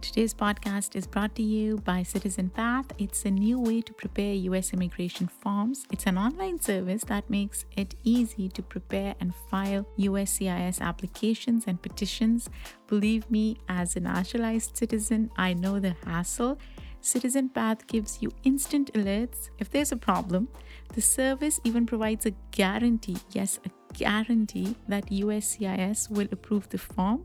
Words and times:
Today's 0.00 0.32
podcast 0.32 0.96
is 0.96 1.06
brought 1.06 1.34
to 1.34 1.42
you 1.42 1.76
by 1.76 2.02
Citizen 2.02 2.48
Path. 2.48 2.86
It's 2.98 3.26
a 3.26 3.30
new 3.30 3.60
way 3.60 3.82
to 3.82 3.92
prepare 3.92 4.32
US 4.32 4.72
immigration 4.72 5.28
forms. 5.28 5.84
It's 5.92 6.06
an 6.06 6.16
online 6.16 6.58
service 6.58 7.04
that 7.04 7.28
makes 7.28 7.66
it 7.76 7.94
easy 8.02 8.48
to 8.48 8.62
prepare 8.62 9.14
and 9.20 9.34
file 9.50 9.86
USCIS 9.98 10.80
applications 10.80 11.64
and 11.66 11.80
petitions. 11.82 12.48
Believe 12.86 13.30
me, 13.30 13.58
as 13.68 13.94
a 13.94 14.00
naturalized 14.00 14.74
citizen, 14.74 15.30
I 15.36 15.52
know 15.52 15.78
the 15.78 15.94
hassle. 16.06 16.58
Citizen 17.02 17.50
Path 17.50 17.86
gives 17.86 18.22
you 18.22 18.30
instant 18.42 18.90
alerts 18.94 19.50
if 19.58 19.70
there's 19.70 19.92
a 19.92 19.96
problem. 19.96 20.48
The 20.94 21.02
service 21.02 21.60
even 21.62 21.84
provides 21.84 22.24
a 22.24 22.32
guarantee 22.52 23.18
yes, 23.32 23.60
a 23.66 23.70
guarantee 23.92 24.76
that 24.88 25.06
USCIS 25.06 26.10
will 26.10 26.28
approve 26.32 26.68
the 26.68 26.78
form. 26.78 27.24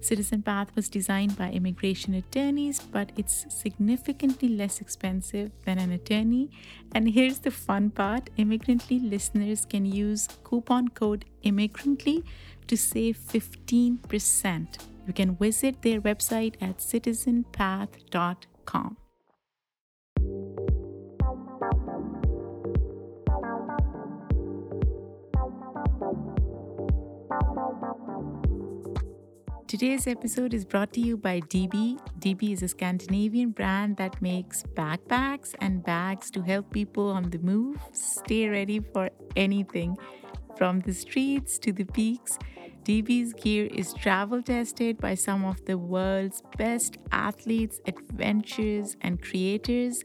Citizen 0.00 0.42
Path 0.42 0.74
was 0.76 0.88
designed 0.88 1.36
by 1.36 1.50
immigration 1.50 2.14
attorneys, 2.14 2.80
but 2.80 3.10
it's 3.16 3.46
significantly 3.48 4.48
less 4.48 4.80
expensive 4.80 5.50
than 5.64 5.78
an 5.78 5.92
attorney. 5.92 6.50
And 6.92 7.08
here's 7.08 7.38
the 7.38 7.50
fun 7.50 7.90
part 7.90 8.30
Immigrantly 8.36 9.00
listeners 9.00 9.64
can 9.64 9.86
use 9.86 10.28
coupon 10.44 10.88
code 10.88 11.24
Immigrantly 11.42 12.22
to 12.66 12.76
save 12.76 13.18
15%. 13.18 14.78
You 15.06 15.12
can 15.12 15.36
visit 15.36 15.82
their 15.82 16.00
website 16.00 16.54
at 16.60 16.78
citizenpath.com. 16.78 19.03
Today's 29.74 30.06
episode 30.06 30.54
is 30.54 30.64
brought 30.64 30.92
to 30.92 31.00
you 31.00 31.16
by 31.16 31.40
DB. 31.40 31.98
DB 32.20 32.52
is 32.52 32.62
a 32.62 32.68
Scandinavian 32.68 33.50
brand 33.50 33.96
that 33.96 34.22
makes 34.22 34.62
backpacks 34.62 35.52
and 35.60 35.82
bags 35.82 36.30
to 36.30 36.42
help 36.42 36.70
people 36.70 37.10
on 37.10 37.30
the 37.30 37.40
move 37.40 37.78
stay 37.90 38.48
ready 38.48 38.78
for 38.78 39.10
anything 39.34 39.98
from 40.56 40.78
the 40.78 40.94
streets 40.94 41.58
to 41.58 41.72
the 41.72 41.82
peaks. 41.82 42.38
DB's 42.84 43.32
gear 43.32 43.66
is 43.66 43.92
travel 43.94 44.42
tested 44.42 44.98
by 44.98 45.16
some 45.16 45.44
of 45.44 45.64
the 45.64 45.76
world's 45.76 46.40
best 46.56 46.98
athletes, 47.10 47.80
adventurers, 47.84 48.96
and 49.00 49.20
creators, 49.20 50.04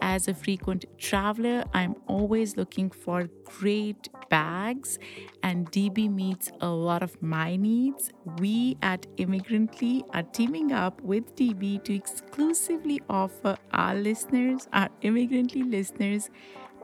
as 0.00 0.28
a 0.28 0.34
frequent 0.34 0.84
traveler, 0.98 1.64
I'm 1.72 1.96
always 2.06 2.56
looking 2.56 2.90
for 2.90 3.28
great 3.44 4.08
bags, 4.28 4.98
and 5.42 5.70
DB 5.70 6.10
meets 6.10 6.50
a 6.60 6.68
lot 6.68 7.02
of 7.02 7.20
my 7.22 7.56
needs. 7.56 8.12
We 8.38 8.76
at 8.82 9.06
Immigrantly 9.16 10.04
are 10.12 10.22
teaming 10.22 10.72
up 10.72 11.00
with 11.00 11.34
DB 11.36 11.82
to 11.84 11.94
exclusively 11.94 13.00
offer 13.08 13.56
our 13.72 13.94
listeners, 13.94 14.68
our 14.72 14.88
Immigrantly 15.02 15.62
listeners, 15.62 16.30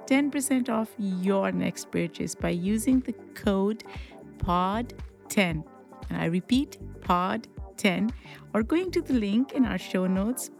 10% 0.07 0.69
off 0.69 0.91
your 0.99 1.53
next 1.53 1.91
purchase 1.91 2.35
by 2.35 2.51
using 2.51 3.01
the 3.01 3.15
code 3.35 3.85
POD10. 4.39 5.65
And 6.11 6.19
I 6.21 6.27
repeat, 6.27 6.79
POD10, 7.01 8.11
or 8.55 8.63
going 8.63 8.91
to 8.91 9.01
the 9.01 9.15
link 9.15 9.53
in 9.53 9.65
our 9.65 9.79
show 9.79 10.07
notes 10.07 10.51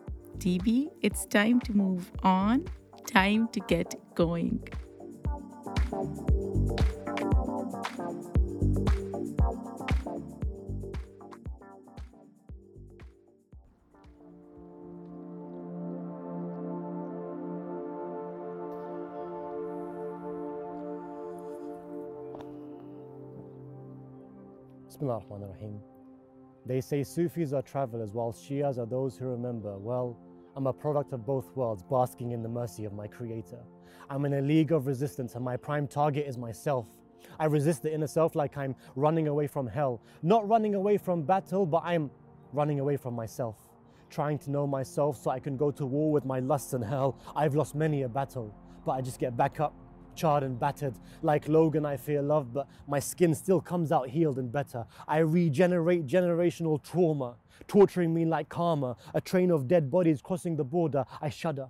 DB, 0.43 0.89
it's 1.03 1.25
time 1.25 1.61
to 1.61 1.73
move 1.73 2.11
on, 2.25 2.65
time 3.07 3.47
to 3.53 3.61
get 3.61 3.95
going. 4.17 4.61
Ar-Rahman 25.01 25.43
ar-Rahim. 25.43 25.81
They 26.67 26.81
say 26.81 27.03
Sufis 27.03 27.53
are 27.53 27.63
travelers 27.63 28.13
while 28.13 28.33
Shias 28.33 28.79
are 28.79 28.87
those 28.87 29.17
who 29.17 29.27
remember. 29.27 29.79
Well, 29.79 30.17
I'm 30.55 30.67
a 30.67 30.73
product 30.73 31.13
of 31.13 31.25
both 31.25 31.51
worlds, 31.57 31.83
basking 31.83 32.33
in 32.33 32.43
the 32.43 32.49
mercy 32.49 32.85
of 32.85 32.93
my 32.93 33.07
Creator. 33.07 33.59
I'm 34.11 34.27
in 34.27 34.35
a 34.35 34.43
league 34.43 34.73
of 34.73 34.87
resistance, 34.87 35.35
and 35.35 35.45
my 35.45 35.57
prime 35.57 35.89
target 35.89 36.27
is 36.27 36.37
myself. 36.37 36.87
I 37.39 37.47
resist 37.47 37.83
the 37.83 37.93
inner 37.93 38.07
self 38.07 38.35
like 38.35 38.59
I'm 38.59 38.75
running 38.95 39.29
away 39.29 39.47
from 39.47 39.67
hell. 39.67 40.03
Not 40.23 40.47
running 40.47 40.75
away 40.75 40.99
from 40.99 41.23
battle, 41.23 41.65
but 41.65 41.83
I'm 41.85 42.11
running 42.53 42.81
away 42.81 42.99
from 42.99 43.15
myself. 43.15 43.57
Trying 44.11 44.39
to 44.41 44.51
know 44.51 44.67
myself 44.67 45.23
so 45.23 45.31
I 45.31 45.41
can 45.41 45.57
go 45.57 45.71
to 45.71 45.87
war 45.87 46.13
with 46.13 46.27
my 46.27 46.41
lusts 46.41 46.75
and 46.75 46.85
hell. 46.85 47.19
I've 47.35 47.55
lost 47.55 47.75
many 47.75 48.03
a 48.03 48.09
battle, 48.09 48.55
but 48.85 48.93
I 48.93 49.01
just 49.01 49.19
get 49.19 49.35
back 49.37 49.59
up 49.59 49.75
charred 50.15 50.43
and 50.43 50.59
battered. 50.59 50.95
Like 51.23 51.49
Logan, 51.49 51.85
I 51.87 51.97
fear 51.97 52.23
love, 52.23 52.53
but 52.53 52.69
my 52.87 52.99
skin 52.99 53.35
still 53.35 53.61
comes 53.61 53.93
out 53.93 54.09
healed 54.09 54.39
and 54.39 54.51
better. 54.51 54.87
I 55.07 55.19
regenerate 55.19 56.07
generational 56.07 56.83
trauma, 56.83 57.37
torturing 57.67 58.13
me 58.15 58.25
like 58.25 58.49
karma. 58.49 58.97
A 59.15 59.21
train 59.21 59.51
of 59.51 59.69
dead 59.69 59.91
bodies 59.91 60.21
crossing 60.23 60.57
the 60.57 60.65
border. 60.65 61.05
I 61.21 61.29
shudder, 61.29 61.69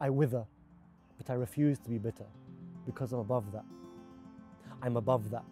I 0.00 0.10
wither, 0.10 0.44
but 1.18 1.30
I 1.30 1.34
refuse 1.34 1.78
to 1.80 1.90
be 1.90 1.98
bitter 1.98 2.26
because 2.86 3.12
I'm 3.12 3.20
above 3.20 3.52
that. 3.52 3.64
I'm 4.82 4.96
above 4.96 5.30
that. 5.30 5.44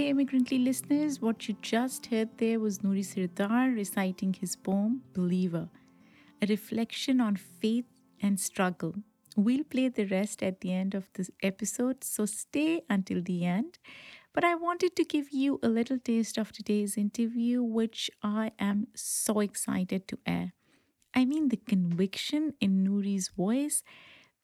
Hey, 0.00 0.08
Immigrantly 0.08 0.58
listeners, 0.58 1.20
what 1.20 1.46
you 1.46 1.56
just 1.60 2.06
heard 2.06 2.30
there 2.38 2.58
was 2.58 2.78
Nouri 2.78 3.04
Sardar 3.04 3.70
reciting 3.70 4.32
his 4.32 4.56
poem, 4.56 5.02
Believer, 5.12 5.68
a 6.40 6.46
reflection 6.46 7.20
on 7.20 7.36
faith 7.36 7.84
and 8.22 8.40
struggle. 8.40 8.94
We'll 9.36 9.62
play 9.62 9.88
the 9.88 10.06
rest 10.06 10.42
at 10.42 10.62
the 10.62 10.72
end 10.72 10.94
of 10.94 11.10
this 11.12 11.30
episode, 11.42 12.02
so 12.02 12.24
stay 12.24 12.80
until 12.88 13.20
the 13.20 13.44
end. 13.44 13.78
But 14.32 14.42
I 14.42 14.54
wanted 14.54 14.96
to 14.96 15.04
give 15.04 15.32
you 15.32 15.60
a 15.62 15.68
little 15.68 15.98
taste 15.98 16.38
of 16.38 16.50
today's 16.50 16.96
interview, 16.96 17.62
which 17.62 18.10
I 18.22 18.52
am 18.58 18.86
so 18.94 19.40
excited 19.40 20.08
to 20.08 20.18
air. 20.24 20.54
I 21.12 21.26
mean, 21.26 21.50
the 21.50 21.58
conviction 21.58 22.54
in 22.58 22.82
Nouri's 22.82 23.28
voice, 23.28 23.82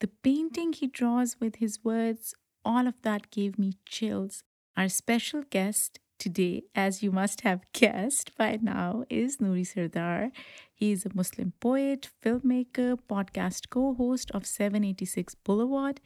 the 0.00 0.08
painting 0.08 0.74
he 0.74 0.86
draws 0.86 1.40
with 1.40 1.56
his 1.56 1.82
words, 1.82 2.34
all 2.62 2.86
of 2.86 3.00
that 3.04 3.30
gave 3.30 3.58
me 3.58 3.72
chills. 3.86 4.42
Our 4.76 4.90
special 4.90 5.42
guest 5.48 6.00
today, 6.18 6.64
as 6.74 7.02
you 7.02 7.10
must 7.10 7.40
have 7.40 7.60
guessed 7.72 8.36
by 8.36 8.58
now, 8.60 9.04
is 9.08 9.38
Nouri 9.38 9.66
Sardar. 9.66 10.30
He 10.74 10.92
is 10.92 11.06
a 11.06 11.14
Muslim 11.14 11.54
poet, 11.60 12.10
filmmaker, 12.22 12.98
podcast 13.08 13.70
co 13.70 13.94
host 13.94 14.30
of 14.32 14.44
786 14.44 15.34
Boulevard. 15.36 16.02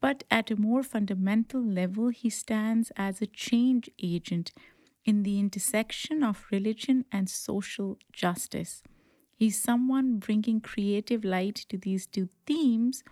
But 0.00 0.22
at 0.30 0.52
a 0.52 0.56
more 0.56 0.84
fundamental 0.84 1.60
level, 1.60 2.10
he 2.10 2.30
stands 2.30 2.92
as 2.96 3.20
a 3.20 3.26
change 3.26 3.90
agent 4.00 4.52
in 5.04 5.24
the 5.24 5.40
intersection 5.40 6.22
of 6.22 6.46
religion 6.52 7.06
and 7.10 7.28
social 7.28 7.98
justice. 8.12 8.84
He's 9.34 9.60
someone 9.60 10.18
bringing 10.18 10.60
creative 10.60 11.24
light 11.24 11.56
to 11.70 11.76
these 11.76 12.06
two 12.06 12.28
themes, 12.46 13.02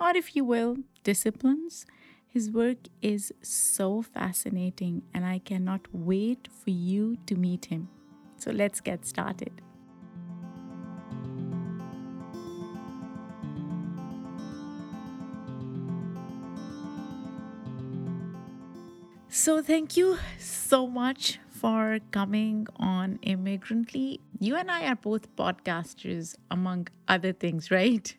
or 0.00 0.10
if 0.16 0.34
you 0.34 0.44
will, 0.44 0.78
disciplines 1.04 1.86
his 2.34 2.50
work 2.50 2.78
is 3.00 3.32
so 3.42 4.02
fascinating, 4.02 5.02
and 5.14 5.24
I 5.24 5.38
cannot 5.38 5.82
wait 5.92 6.48
for 6.50 6.70
you 6.70 7.16
to 7.26 7.36
meet 7.36 7.66
him. 7.66 7.88
So 8.38 8.50
let's 8.50 8.80
get 8.80 9.06
started. 9.06 9.62
So, 19.28 19.62
thank 19.62 19.96
you 19.96 20.18
so 20.38 20.86
much 20.86 21.38
for 21.50 21.98
coming 22.10 22.66
on 22.76 23.18
Immigrantly. 23.22 24.20
You 24.40 24.56
and 24.56 24.70
I 24.70 24.86
are 24.86 24.96
both 24.96 25.34
podcasters, 25.36 26.34
among 26.50 26.88
other 27.06 27.32
things, 27.32 27.70
right? 27.70 28.16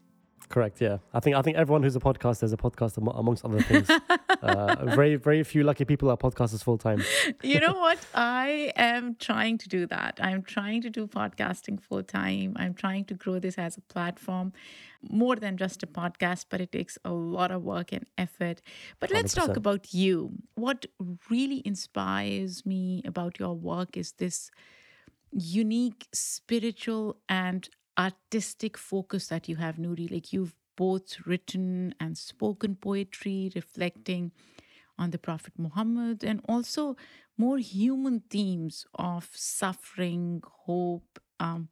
Correct. 0.50 0.80
Yeah, 0.80 0.98
I 1.14 1.20
think 1.20 1.36
I 1.36 1.42
think 1.42 1.58
everyone 1.58 1.82
who's 1.84 1.96
a 1.96 2.00
podcaster 2.00 2.44
is 2.44 2.54
a 2.54 2.58
podcaster 2.58 2.98
amongst 3.18 3.44
other 3.44 3.62
things. 3.62 3.90
uh, 4.42 4.86
very 4.96 5.16
very 5.16 5.44
few 5.44 5.64
lucky 5.64 5.86
people 5.86 6.10
are 6.10 6.18
podcasters 6.18 6.64
full 6.64 6.78
time. 6.78 7.02
you 7.44 7.60
know 7.60 7.74
what? 7.74 8.00
I 8.14 8.72
am 8.76 9.16
trying 9.16 9.58
to 9.60 9.70
do 9.70 9.88
that. 9.88 10.20
I'm 10.22 10.44
trying 10.44 10.82
to 10.84 10.90
do 10.90 11.08
podcasting 11.08 11.82
full 11.82 12.04
time. 12.04 12.54
I'm 12.58 12.74
trying 12.74 13.06
to 13.06 13.16
grow 13.16 13.40
this 13.40 13.58
as 13.58 13.78
a 13.78 13.82
platform, 13.82 14.54
more 15.02 15.36
than 15.36 15.58
just 15.58 15.82
a 15.82 15.88
podcast. 15.88 16.46
But 16.50 16.62
it 16.62 16.72
takes 16.72 16.98
a 17.04 17.12
lot 17.12 17.52
of 17.52 17.64
work 17.64 17.92
and 17.92 18.06
effort. 18.18 18.62
But 19.00 19.12
let's 19.12 19.34
100%. 19.34 19.46
talk 19.46 19.58
about 19.58 19.94
you. 19.94 20.32
What 20.54 20.86
really 21.30 21.62
inspires 21.66 22.66
me 22.66 23.02
about 23.06 23.40
your 23.40 23.56
work 23.56 23.98
is 23.98 24.14
this 24.14 24.52
unique 25.32 26.08
spiritual 26.14 27.18
and 27.28 27.70
artistic 27.98 28.78
focus 28.78 29.28
that 29.28 29.48
you 29.50 29.56
have, 29.58 29.78
Nouri. 29.78 30.12
Like 30.12 30.34
you've 30.34 30.56
both 30.76 31.26
written 31.26 31.96
and 32.00 32.18
spoken 32.18 32.76
poetry 32.76 33.52
reflecting 33.56 34.32
on 34.98 35.12
the 35.12 35.18
Prophet 35.18 35.54
Muhammad 35.58 36.24
and 36.24 36.42
also 36.48 36.96
more 37.38 37.58
human 37.58 38.22
themes 38.30 38.86
of 38.96 39.30
suffering, 39.34 40.42
hope, 40.66 41.20
um, 41.40 41.70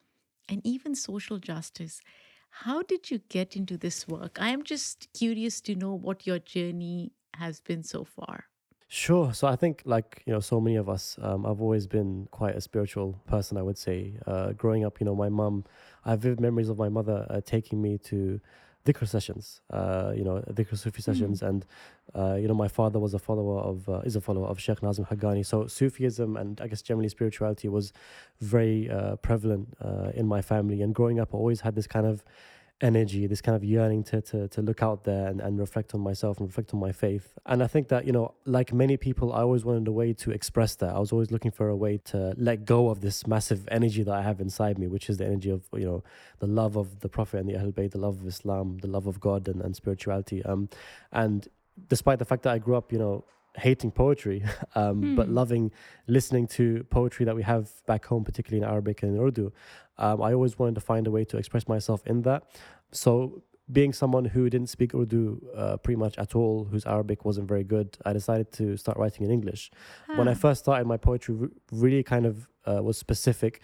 and 0.49 0.61
even 0.65 0.95
social 0.95 1.37
justice. 1.37 2.01
How 2.49 2.81
did 2.83 3.09
you 3.09 3.19
get 3.29 3.55
into 3.55 3.77
this 3.77 4.07
work? 4.07 4.37
I 4.39 4.49
am 4.49 4.63
just 4.63 5.07
curious 5.13 5.61
to 5.61 5.75
know 5.75 5.93
what 5.95 6.27
your 6.27 6.39
journey 6.39 7.13
has 7.35 7.59
been 7.61 7.83
so 7.83 8.03
far. 8.03 8.45
Sure. 8.95 9.33
So 9.33 9.47
I 9.47 9.55
think, 9.55 9.81
like 9.85 10.21
you 10.27 10.33
know, 10.33 10.39
so 10.39 10.61
many 10.61 10.75
of 10.75 10.87
us, 10.87 11.17
um, 11.19 11.47
I've 11.47 11.59
always 11.59 11.87
been 11.87 12.27
quite 12.29 12.55
a 12.55 12.61
spiritual 12.61 13.19
person. 13.25 13.57
I 13.57 13.63
would 13.63 13.79
say, 13.79 14.19
uh, 14.27 14.51
growing 14.51 14.85
up, 14.85 14.99
you 14.99 15.05
know, 15.07 15.15
my 15.15 15.29
mum, 15.29 15.65
I 16.05 16.11
have 16.11 16.19
vivid 16.19 16.39
memories 16.39 16.69
of 16.69 16.77
my 16.77 16.89
mother 16.89 17.25
uh, 17.27 17.41
taking 17.43 17.81
me 17.81 17.97
to 18.09 18.39
dhikr 18.85 19.07
sessions, 19.07 19.61
uh, 19.71 20.13
you 20.15 20.23
know, 20.23 20.43
dhikr 20.47 20.77
Sufi 20.77 21.01
mm-hmm. 21.01 21.11
sessions, 21.11 21.41
mm. 21.41 21.47
and 21.47 21.65
uh, 22.13 22.35
you 22.35 22.47
know, 22.47 22.53
my 22.53 22.67
father 22.67 22.99
was 22.99 23.15
a 23.15 23.19
follower 23.19 23.61
of 23.61 23.89
uh, 23.89 24.01
is 24.05 24.15
a 24.15 24.21
follower 24.21 24.45
of 24.45 24.59
Sheikh 24.59 24.83
Nazim 24.83 25.05
Haqqani. 25.05 25.43
So 25.43 25.65
Sufism 25.65 26.37
and 26.37 26.61
I 26.61 26.67
guess 26.67 26.83
generally 26.83 27.09
spirituality 27.09 27.69
was 27.69 27.93
very 28.41 28.91
uh, 28.91 29.15
prevalent 29.15 29.75
uh, 29.83 30.11
in 30.13 30.27
my 30.27 30.43
family. 30.43 30.83
And 30.83 30.93
growing 30.93 31.19
up, 31.19 31.33
I 31.33 31.37
always 31.37 31.61
had 31.61 31.73
this 31.73 31.87
kind 31.87 32.05
of 32.05 32.23
energy, 32.83 33.25
this 33.27 33.41
kind 33.41 33.55
of 33.55 33.63
yearning 33.63 34.03
to 34.03 34.21
to, 34.21 34.47
to 34.49 34.61
look 34.61 34.83
out 34.83 35.05
there 35.05 35.27
and, 35.27 35.41
and 35.41 35.57
reflect 35.59 35.95
on 35.95 36.01
myself 36.01 36.37
and 36.39 36.47
reflect 36.47 36.73
on 36.73 36.79
my 36.79 36.91
faith. 36.91 37.33
And 37.45 37.63
I 37.63 37.67
think 37.67 37.87
that, 37.87 38.05
you 38.05 38.11
know, 38.11 38.35
like 38.45 38.73
many 38.73 38.97
people, 38.97 39.33
I 39.33 39.41
always 39.41 39.63
wanted 39.65 39.87
a 39.87 39.91
way 39.91 40.13
to 40.23 40.31
express 40.31 40.75
that. 40.75 40.93
I 40.93 40.99
was 40.99 41.11
always 41.11 41.31
looking 41.31 41.51
for 41.51 41.69
a 41.69 41.75
way 41.75 41.97
to 42.11 42.33
let 42.37 42.65
go 42.65 42.89
of 42.89 43.01
this 43.01 43.25
massive 43.25 43.67
energy 43.71 44.03
that 44.03 44.13
I 44.13 44.21
have 44.21 44.39
inside 44.41 44.77
me, 44.77 44.87
which 44.87 45.09
is 45.09 45.17
the 45.17 45.25
energy 45.25 45.49
of, 45.49 45.61
you 45.73 45.85
know, 45.85 46.03
the 46.39 46.47
love 46.47 46.75
of 46.75 46.99
the 46.99 47.09
Prophet 47.09 47.37
and 47.39 47.49
the 47.49 47.53
Ahlul 47.53 47.73
Bayt, 47.73 47.91
the 47.91 47.97
love 48.07 48.21
of 48.21 48.27
Islam, 48.27 48.77
the 48.79 48.91
love 48.95 49.07
of 49.07 49.19
God 49.19 49.47
and, 49.47 49.61
and 49.61 49.75
spirituality. 49.75 50.43
Um 50.43 50.69
and 51.11 51.47
despite 51.87 52.19
the 52.19 52.25
fact 52.25 52.43
that 52.43 52.53
I 52.53 52.59
grew 52.59 52.75
up, 52.75 52.91
you 52.91 52.99
know, 52.99 53.25
hating 53.55 53.91
poetry, 53.91 54.43
um, 54.75 55.01
hmm. 55.01 55.15
but 55.15 55.29
loving 55.29 55.71
listening 56.07 56.47
to 56.47 56.83
poetry 56.89 57.25
that 57.25 57.35
we 57.35 57.43
have 57.43 57.71
back 57.85 58.05
home, 58.05 58.23
particularly 58.23 58.63
in 58.63 58.69
Arabic 58.69 59.03
and 59.03 59.19
Urdu. 59.19 59.51
Um, 59.97 60.21
I 60.21 60.33
always 60.33 60.57
wanted 60.57 60.75
to 60.75 60.81
find 60.81 61.05
a 61.07 61.11
way 61.11 61.23
to 61.25 61.37
express 61.37 61.67
myself 61.67 62.05
in 62.07 62.23
that. 62.23 62.43
So, 62.91 63.43
being 63.71 63.93
someone 63.93 64.25
who 64.25 64.49
didn't 64.49 64.67
speak 64.67 64.93
Urdu 64.93 65.41
uh, 65.55 65.77
pretty 65.77 65.95
much 65.95 66.17
at 66.17 66.35
all, 66.35 66.65
whose 66.65 66.85
Arabic 66.85 67.23
wasn't 67.23 67.47
very 67.47 67.63
good, 67.63 67.97
I 68.05 68.11
decided 68.11 68.51
to 68.53 68.75
start 68.75 68.97
writing 68.97 69.25
in 69.25 69.31
English. 69.31 69.71
When 70.15 70.27
I 70.27 70.33
first 70.33 70.63
started, 70.63 70.85
my 70.85 70.97
poetry 70.97 71.49
really 71.71 72.03
kind 72.03 72.25
of 72.25 72.49
uh, 72.65 72.83
was 72.83 72.97
specific 72.97 73.61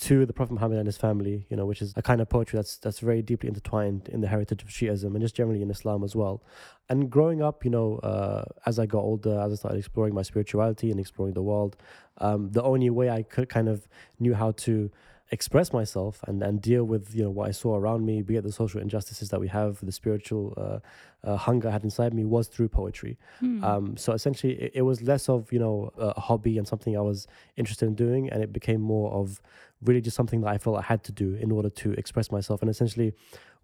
to 0.00 0.26
the 0.26 0.32
Prophet 0.32 0.54
Muhammad 0.54 0.78
and 0.78 0.86
his 0.86 0.96
family, 0.96 1.46
you 1.48 1.56
know, 1.56 1.66
which 1.66 1.82
is 1.82 1.92
a 1.96 2.02
kind 2.02 2.20
of 2.20 2.28
poetry 2.28 2.56
that's 2.56 2.76
that's 2.78 3.00
very 3.00 3.22
deeply 3.22 3.48
intertwined 3.48 4.08
in 4.08 4.20
the 4.20 4.28
heritage 4.28 4.62
of 4.62 4.68
Shiism 4.68 5.14
and 5.14 5.20
just 5.20 5.36
generally 5.36 5.62
in 5.62 5.70
Islam 5.70 6.02
as 6.02 6.16
well. 6.16 6.42
And 6.88 7.10
growing 7.10 7.42
up, 7.42 7.64
you 7.64 7.70
know, 7.70 7.98
uh, 7.98 8.44
as 8.66 8.78
I 8.78 8.86
got 8.86 9.00
older, 9.00 9.38
as 9.40 9.52
I 9.52 9.56
started 9.56 9.78
exploring 9.78 10.14
my 10.14 10.22
spirituality 10.22 10.90
and 10.90 10.98
exploring 10.98 11.34
the 11.34 11.42
world, 11.42 11.76
um, 12.18 12.50
the 12.50 12.62
only 12.62 12.90
way 12.90 13.10
I 13.10 13.22
could 13.22 13.48
kind 13.48 13.68
of 13.68 13.86
knew 14.18 14.34
how 14.34 14.52
to 14.52 14.90
express 15.32 15.72
myself 15.72 16.20
and, 16.28 16.42
and 16.42 16.60
deal 16.60 16.84
with 16.84 17.14
you 17.14 17.24
know 17.24 17.30
what 17.30 17.48
I 17.48 17.52
saw 17.52 17.74
around 17.76 18.04
me, 18.04 18.20
be 18.20 18.36
it 18.36 18.44
the 18.44 18.52
social 18.52 18.80
injustices 18.80 19.30
that 19.30 19.40
we 19.40 19.48
have, 19.48 19.84
the 19.84 19.90
spiritual 19.90 20.54
uh, 20.56 21.26
uh, 21.28 21.36
hunger 21.36 21.68
I 21.68 21.72
had 21.72 21.82
inside 21.82 22.12
me, 22.12 22.24
was 22.24 22.46
through 22.48 22.68
poetry. 22.68 23.18
Hmm. 23.40 23.64
Um, 23.64 23.96
so 23.96 24.12
essentially, 24.12 24.52
it, 24.52 24.72
it, 24.76 24.82
was 24.82 25.02
less 25.02 25.28
of 25.28 25.50
you 25.50 25.58
know 25.58 25.90
a 25.96 26.20
hobby 26.20 26.58
and 26.58 26.68
something 26.68 26.96
I 26.96 27.00
was 27.00 27.26
interested 27.56 27.86
in 27.86 27.94
doing, 27.94 28.30
and 28.30 28.42
it 28.42 28.52
became 28.52 28.82
more 28.82 29.10
of 29.12 29.40
really 29.82 30.02
just 30.02 30.16
something 30.16 30.42
that 30.42 30.48
I 30.48 30.58
felt 30.58 30.78
I 30.78 30.82
had 30.82 31.02
to 31.04 31.12
do 31.12 31.34
in 31.34 31.50
order 31.50 31.70
to 31.70 31.92
express 31.92 32.30
myself 32.30 32.60
and 32.60 32.70
essentially 32.70 33.14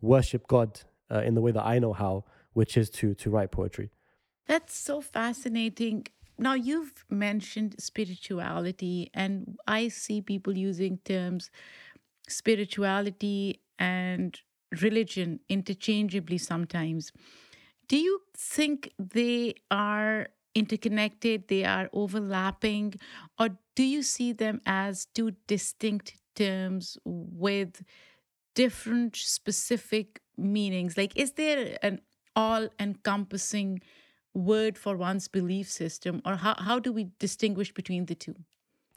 worship 0.01 0.49
God 0.49 0.81
uh, 1.13 1.21
in 1.21 1.35
the 1.35 1.43
way 1.43 1.53
that 1.53 1.65
I 1.65 1.79
know 1.79 1.93
how, 1.93 2.25
which 2.55 2.77
is 2.79 2.89
to 2.91 3.15
to 3.15 3.31
write 3.31 3.51
poetry. 3.51 3.91
That's 4.47 4.75
so 4.75 5.03
fascinating 5.03 6.07
now 6.39 6.55
you've 6.55 7.05
mentioned 7.11 7.75
spirituality 7.79 9.11
and 9.15 9.57
i 9.67 9.89
see 9.89 10.21
people 10.21 10.57
using 10.57 10.99
terms 11.05 11.51
spirituality 12.29 13.61
and 13.79 14.41
religion 14.81 15.41
interchangeably 15.49 16.39
sometimes. 16.39 17.13
Do 17.89 17.97
you 17.97 18.21
think 18.37 18.93
they 18.99 19.55
are 19.71 20.29
interconnected 20.55 21.47
they 21.49 21.65
are 21.65 21.89
overlapping 21.93 22.95
or 23.39 23.51
do 23.77 23.85
you 23.85 24.03
see 24.03 24.33
them 24.33 24.61
as 24.67 25.07
two 25.15 25.33
distinct 25.47 26.17
terms 26.35 26.99
with 27.05 27.83
different 28.55 29.15
specific 29.15 30.21
meanings? 30.37 30.97
Like 30.97 31.17
is 31.17 31.33
there 31.33 31.79
an 31.83 32.01
all 32.35 32.69
encompassing 32.81 33.81
word 34.35 34.79
for 34.79 34.97
one's 34.97 35.29
belief 35.29 35.71
system, 35.71 36.23
or 36.25 36.37
how, 36.37 36.55
how 36.59 36.79
do 36.79 36.93
we 36.93 37.11
distinguish 37.19 37.73
between 37.73 38.07
the 38.07 38.15
two? 38.15 38.37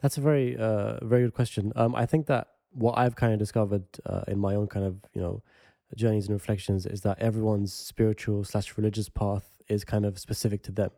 That's 0.00 0.18
a 0.18 0.20
very 0.20 0.56
uh, 0.56 1.04
very 1.04 1.22
good 1.22 1.34
question. 1.34 1.72
Um, 1.76 1.94
I 1.94 2.06
think 2.06 2.26
that 2.26 2.48
what 2.72 2.98
I've 2.98 3.16
kind 3.16 3.32
of 3.32 3.38
discovered 3.38 3.84
uh, 4.06 4.22
in 4.28 4.38
my 4.38 4.54
own 4.54 4.66
kind 4.66 4.84
of 4.84 4.96
you 5.14 5.20
know 5.20 5.42
journeys 5.96 6.26
and 6.26 6.34
reflections 6.34 6.86
is 6.86 7.02
that 7.02 7.18
everyone's 7.20 7.72
spiritual 7.72 8.44
slash 8.44 8.76
religious 8.76 9.08
path 9.08 9.62
is 9.68 9.84
kind 9.84 10.04
of 10.04 10.18
specific 10.18 10.62
to 10.64 10.72
them 10.72 10.90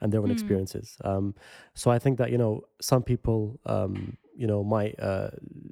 and 0.00 0.12
their 0.12 0.20
own 0.20 0.28
mm. 0.28 0.32
experiences. 0.32 0.96
Um, 1.04 1.34
so 1.74 1.90
I 1.90 1.98
think 1.98 2.18
that 2.18 2.30
you 2.30 2.38
know 2.38 2.62
some 2.80 3.02
people 3.02 3.60
um, 3.66 4.16
you 4.36 4.46
know 4.46 4.62
might 4.62 4.98
uh, 5.00 5.30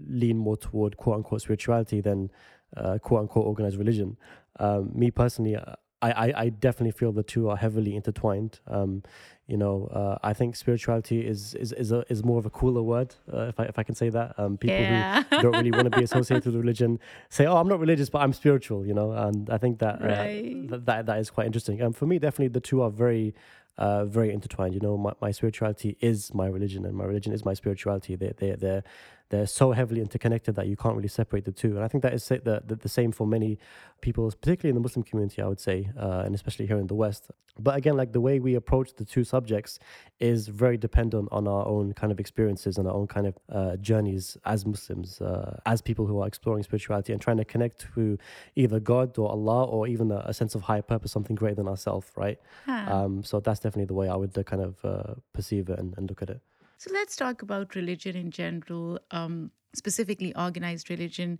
lean 0.09 0.39
more 0.39 0.57
toward 0.57 0.97
quote 0.97 1.17
unquote 1.17 1.43
spirituality 1.43 2.01
than 2.01 2.31
uh, 2.77 2.99
quote 2.99 3.21
unquote 3.21 3.47
organized 3.47 3.77
religion. 3.77 4.17
Um, 4.61 4.91
me 4.95 5.11
personally, 5.11 5.57
uh, 5.57 5.75
I, 6.01 6.11
I, 6.11 6.33
I 6.37 6.49
definitely 6.49 6.93
feel 6.93 7.13
the 7.13 7.23
two 7.23 7.49
are 7.49 7.57
heavily 7.57 7.97
intertwined. 7.97 8.61
Um, 8.67 9.03
you 9.49 9.57
know, 9.57 9.87
uh, 9.87 10.19
I 10.23 10.35
think 10.35 10.57
spirituality 10.57 11.27
is 11.27 11.55
is 11.55 11.73
is, 11.73 11.91
a, 11.91 12.05
is 12.11 12.23
more 12.23 12.39
of 12.39 12.45
a 12.45 12.51
cooler 12.51 12.83
word, 12.83 13.15
uh, 13.33 13.47
if 13.47 13.59
I 13.59 13.65
if 13.65 13.79
I 13.79 13.83
can 13.83 13.95
say 13.95 14.11
that. 14.11 14.39
Um, 14.39 14.59
people 14.59 14.77
yeah. 14.77 15.23
who 15.23 15.39
don't 15.43 15.53
really 15.53 15.71
want 15.71 15.91
to 15.91 15.97
be 15.97 16.05
associated 16.05 16.45
with 16.45 16.57
religion 16.57 17.01
say, 17.31 17.47
"Oh, 17.47 17.57
I'm 17.57 17.67
not 17.67 17.81
religious, 17.81 18.11
but 18.11 18.21
I'm 18.21 18.35
spiritual." 18.35 18.87
You 18.87 18.93
know, 18.93 19.13
and 19.13 19.49
I 19.49 19.57
think 19.57 19.79
that 19.79 20.03
uh, 20.03 20.07
right. 20.07 20.69
th- 20.69 20.83
that 20.85 21.07
that 21.07 21.19
is 21.19 21.31
quite 21.31 21.47
interesting. 21.47 21.81
Um, 21.81 21.95
for 21.95 22.05
me, 22.05 22.19
definitely 22.19 22.49
the 22.49 22.61
two 22.61 22.83
are 22.83 22.91
very 22.91 23.35
uh, 23.79 24.05
very 24.05 24.33
intertwined. 24.33 24.75
You 24.75 24.81
know, 24.81 24.99
my, 24.99 25.13
my 25.23 25.31
spirituality 25.31 25.97
is 26.01 26.35
my 26.35 26.47
religion, 26.47 26.85
and 26.85 26.95
my 26.95 27.05
religion 27.05 27.33
is 27.33 27.45
my 27.45 27.55
spirituality. 27.55 28.17
They 28.17 28.35
they 28.37 28.51
they're 28.53 28.85
they're 29.31 29.47
so 29.47 29.73
heavily 29.73 30.01
interconnected 30.01 30.55
that 30.57 30.67
you 30.67 30.77
can't 30.77 30.97
really 30.97 31.09
separate 31.09 31.45
the 31.45 31.53
two. 31.53 31.77
And 31.77 31.85
I 31.85 31.89
think 31.89 32.03
that 32.03 32.15
is 32.15 32.27
the, 32.29 32.63
the, 32.65 32.77
the 32.77 32.89
same 32.89 33.13
for 33.13 33.27
many 33.27 33.59
people, 34.01 34.31
particularly 34.41 34.71
in 34.71 34.75
the 34.75 34.81
Muslim 34.81 35.03
community, 35.03 35.43
I 35.43 35.47
would 35.47 35.61
say, 35.61 35.91
uh, 35.99 36.23
and 36.25 36.35
especially 36.35 36.67
here 36.67 36.79
in 36.79 36.87
the 36.87 36.95
West. 36.95 37.31
But 37.59 37.77
again, 37.77 37.97
like 37.97 38.13
the 38.13 38.21
way 38.21 38.39
we 38.39 38.55
approach 38.55 38.95
the 38.95 39.05
two 39.05 39.25
subjects 39.25 39.81
is 40.21 40.49
very 40.49 40.77
dependent 40.77 41.29
on 41.33 41.49
our 41.49 41.67
own 41.67 41.93
kind 41.93 42.13
of 42.13 42.21
experiences 42.21 42.79
and 42.79 42.87
our 42.87 42.95
own 42.95 43.09
kind 43.09 43.27
of 43.27 43.39
uh, 43.51 43.77
journeys 43.77 44.39
as 44.45 44.65
Muslims, 44.65 45.21
uh, 45.21 45.59
as 45.67 45.83
people 45.83 46.07
who 46.07 46.21
are 46.23 46.27
exploring 46.27 46.63
spirituality 46.63 47.13
and 47.13 47.21
trying 47.21 47.37
to 47.39 47.45
connect 47.45 47.87
to 47.95 48.17
either 48.55 48.79
God 48.79 49.19
or 49.19 49.29
Allah 49.29 49.65
or 49.65 49.89
even 49.89 50.11
a, 50.13 50.23
a 50.27 50.35
sense 50.35 50.55
of 50.55 50.63
higher 50.63 50.83
purpose, 50.83 51.11
something 51.11 51.37
greater 51.37 51.57
than 51.57 51.69
ourselves, 51.69 52.11
right? 52.17 52.39
Huh. 52.65 52.85
Um, 52.95 53.25
so 53.25 53.41
that's 53.41 53.61
definitely 53.61 53.87
the 53.87 53.95
way 53.95 54.09
I 54.09 54.17
would 54.17 54.39
uh, 54.39 54.43
kind 54.45 54.63
of 54.63 54.85
uh, 54.85 55.15
perceive 55.33 55.69
it 55.69 55.79
and, 55.79 55.95
and 55.99 56.09
look 56.09 56.23
at 56.23 56.31
it. 56.31 56.41
So 56.79 56.91
let's 56.93 57.17
talk 57.17 57.43
about 57.43 57.75
religion 57.75 58.17
in 58.17 58.31
general, 58.31 59.01
um, 59.11 59.51
specifically 59.75 60.35
organized 60.37 60.91
religion. 60.91 61.39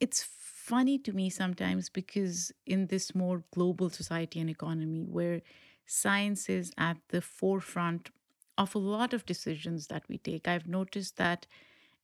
It's 0.00 0.22
funny 0.24 0.98
to 1.00 1.12
me 1.12 1.30
sometimes 1.30 1.90
because 1.90 2.52
in 2.66 2.86
this 2.86 3.14
more 3.14 3.44
global 3.52 3.90
society 3.90 4.40
and 4.40 4.48
economy 4.50 5.04
where 5.04 5.42
science 5.86 6.48
is 6.48 6.72
at 6.78 6.96
the 7.08 7.20
forefront 7.20 8.10
of 8.56 8.74
a 8.74 8.78
lot 8.78 9.12
of 9.12 9.26
decisions 9.26 9.86
that 9.88 10.04
we 10.08 10.18
take, 10.18 10.48
I've 10.48 10.66
noticed 10.66 11.16
that 11.16 11.46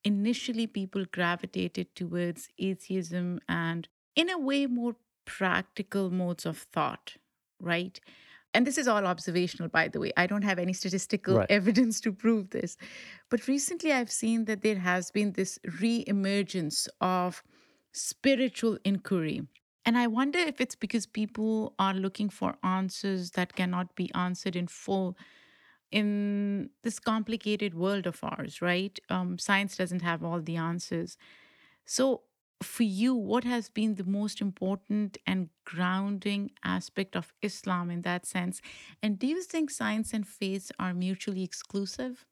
initially 0.05 0.67
people 0.67 1.05
gravitated 1.13 1.95
towards 1.95 2.49
atheism 2.59 3.41
and, 3.49 3.89
in 4.17 4.31
a 4.31 4.39
way, 4.39 4.67
more 4.67 4.97
practical 5.25 6.11
modes 6.11 6.47
of 6.47 6.59
thought, 6.59 7.17
right? 7.61 7.99
And 8.55 8.67
this 8.67 8.79
is 8.79 8.89
all 8.89 9.05
observational 9.07 9.69
by 9.69 9.89
the 9.89 10.01
way. 10.01 10.13
I 10.17 10.27
don't 10.27 10.43
have 10.43 10.59
any 10.59 10.73
statistical 10.73 11.39
right. 11.39 11.51
evidence 11.51 12.01
to 12.03 12.13
prove 12.13 12.51
this. 12.51 12.77
But 13.29 13.49
recently 13.49 13.93
i've 13.93 14.11
seen 14.11 14.45
that 14.47 14.63
there 14.63 14.79
has 14.79 15.11
been 15.11 15.33
this 15.33 15.59
re-emergence 15.81 16.89
of 17.01 17.43
spiritual 17.93 18.79
inquiry. 18.85 19.43
And 19.85 19.99
i 19.99 20.07
wonder 20.07 20.39
if 20.39 20.61
it's 20.61 20.77
because 20.77 21.07
people 21.07 21.75
are 21.79 21.95
looking 21.95 22.31
for 22.31 22.55
answers 22.63 23.33
that 23.33 23.55
cannot 23.55 23.95
be 23.95 24.13
answered 24.15 24.57
in 24.57 24.69
full 24.69 25.17
in 25.91 26.71
this 26.83 26.99
complicated 26.99 27.75
world 27.75 28.07
of 28.07 28.19
ours 28.23 28.63
right? 28.63 28.99
Um, 29.11 29.39
science 29.39 29.77
doesn't 29.77 30.03
have 30.03 30.25
all 30.25 30.41
the 30.41 30.57
answers. 30.57 31.17
So 31.85 32.23
for 32.65 32.83
you, 32.83 33.15
what 33.15 33.45
has 33.45 33.69
been 33.69 33.95
the 33.95 34.05
most 34.05 34.41
important 34.41 35.19
and 35.27 35.49
grounding 35.65 36.51
aspect 36.65 37.17
of 37.17 37.33
Islam 37.43 37.91
in 37.91 38.03
that 38.03 38.27
sense? 38.27 38.61
And 39.03 39.19
do 39.19 39.27
you 39.27 39.43
think 39.43 39.71
science 39.71 40.13
and 40.13 40.27
faith 40.27 40.71
are 40.79 40.95
mutually 40.95 41.43
exclusive? 41.43 42.25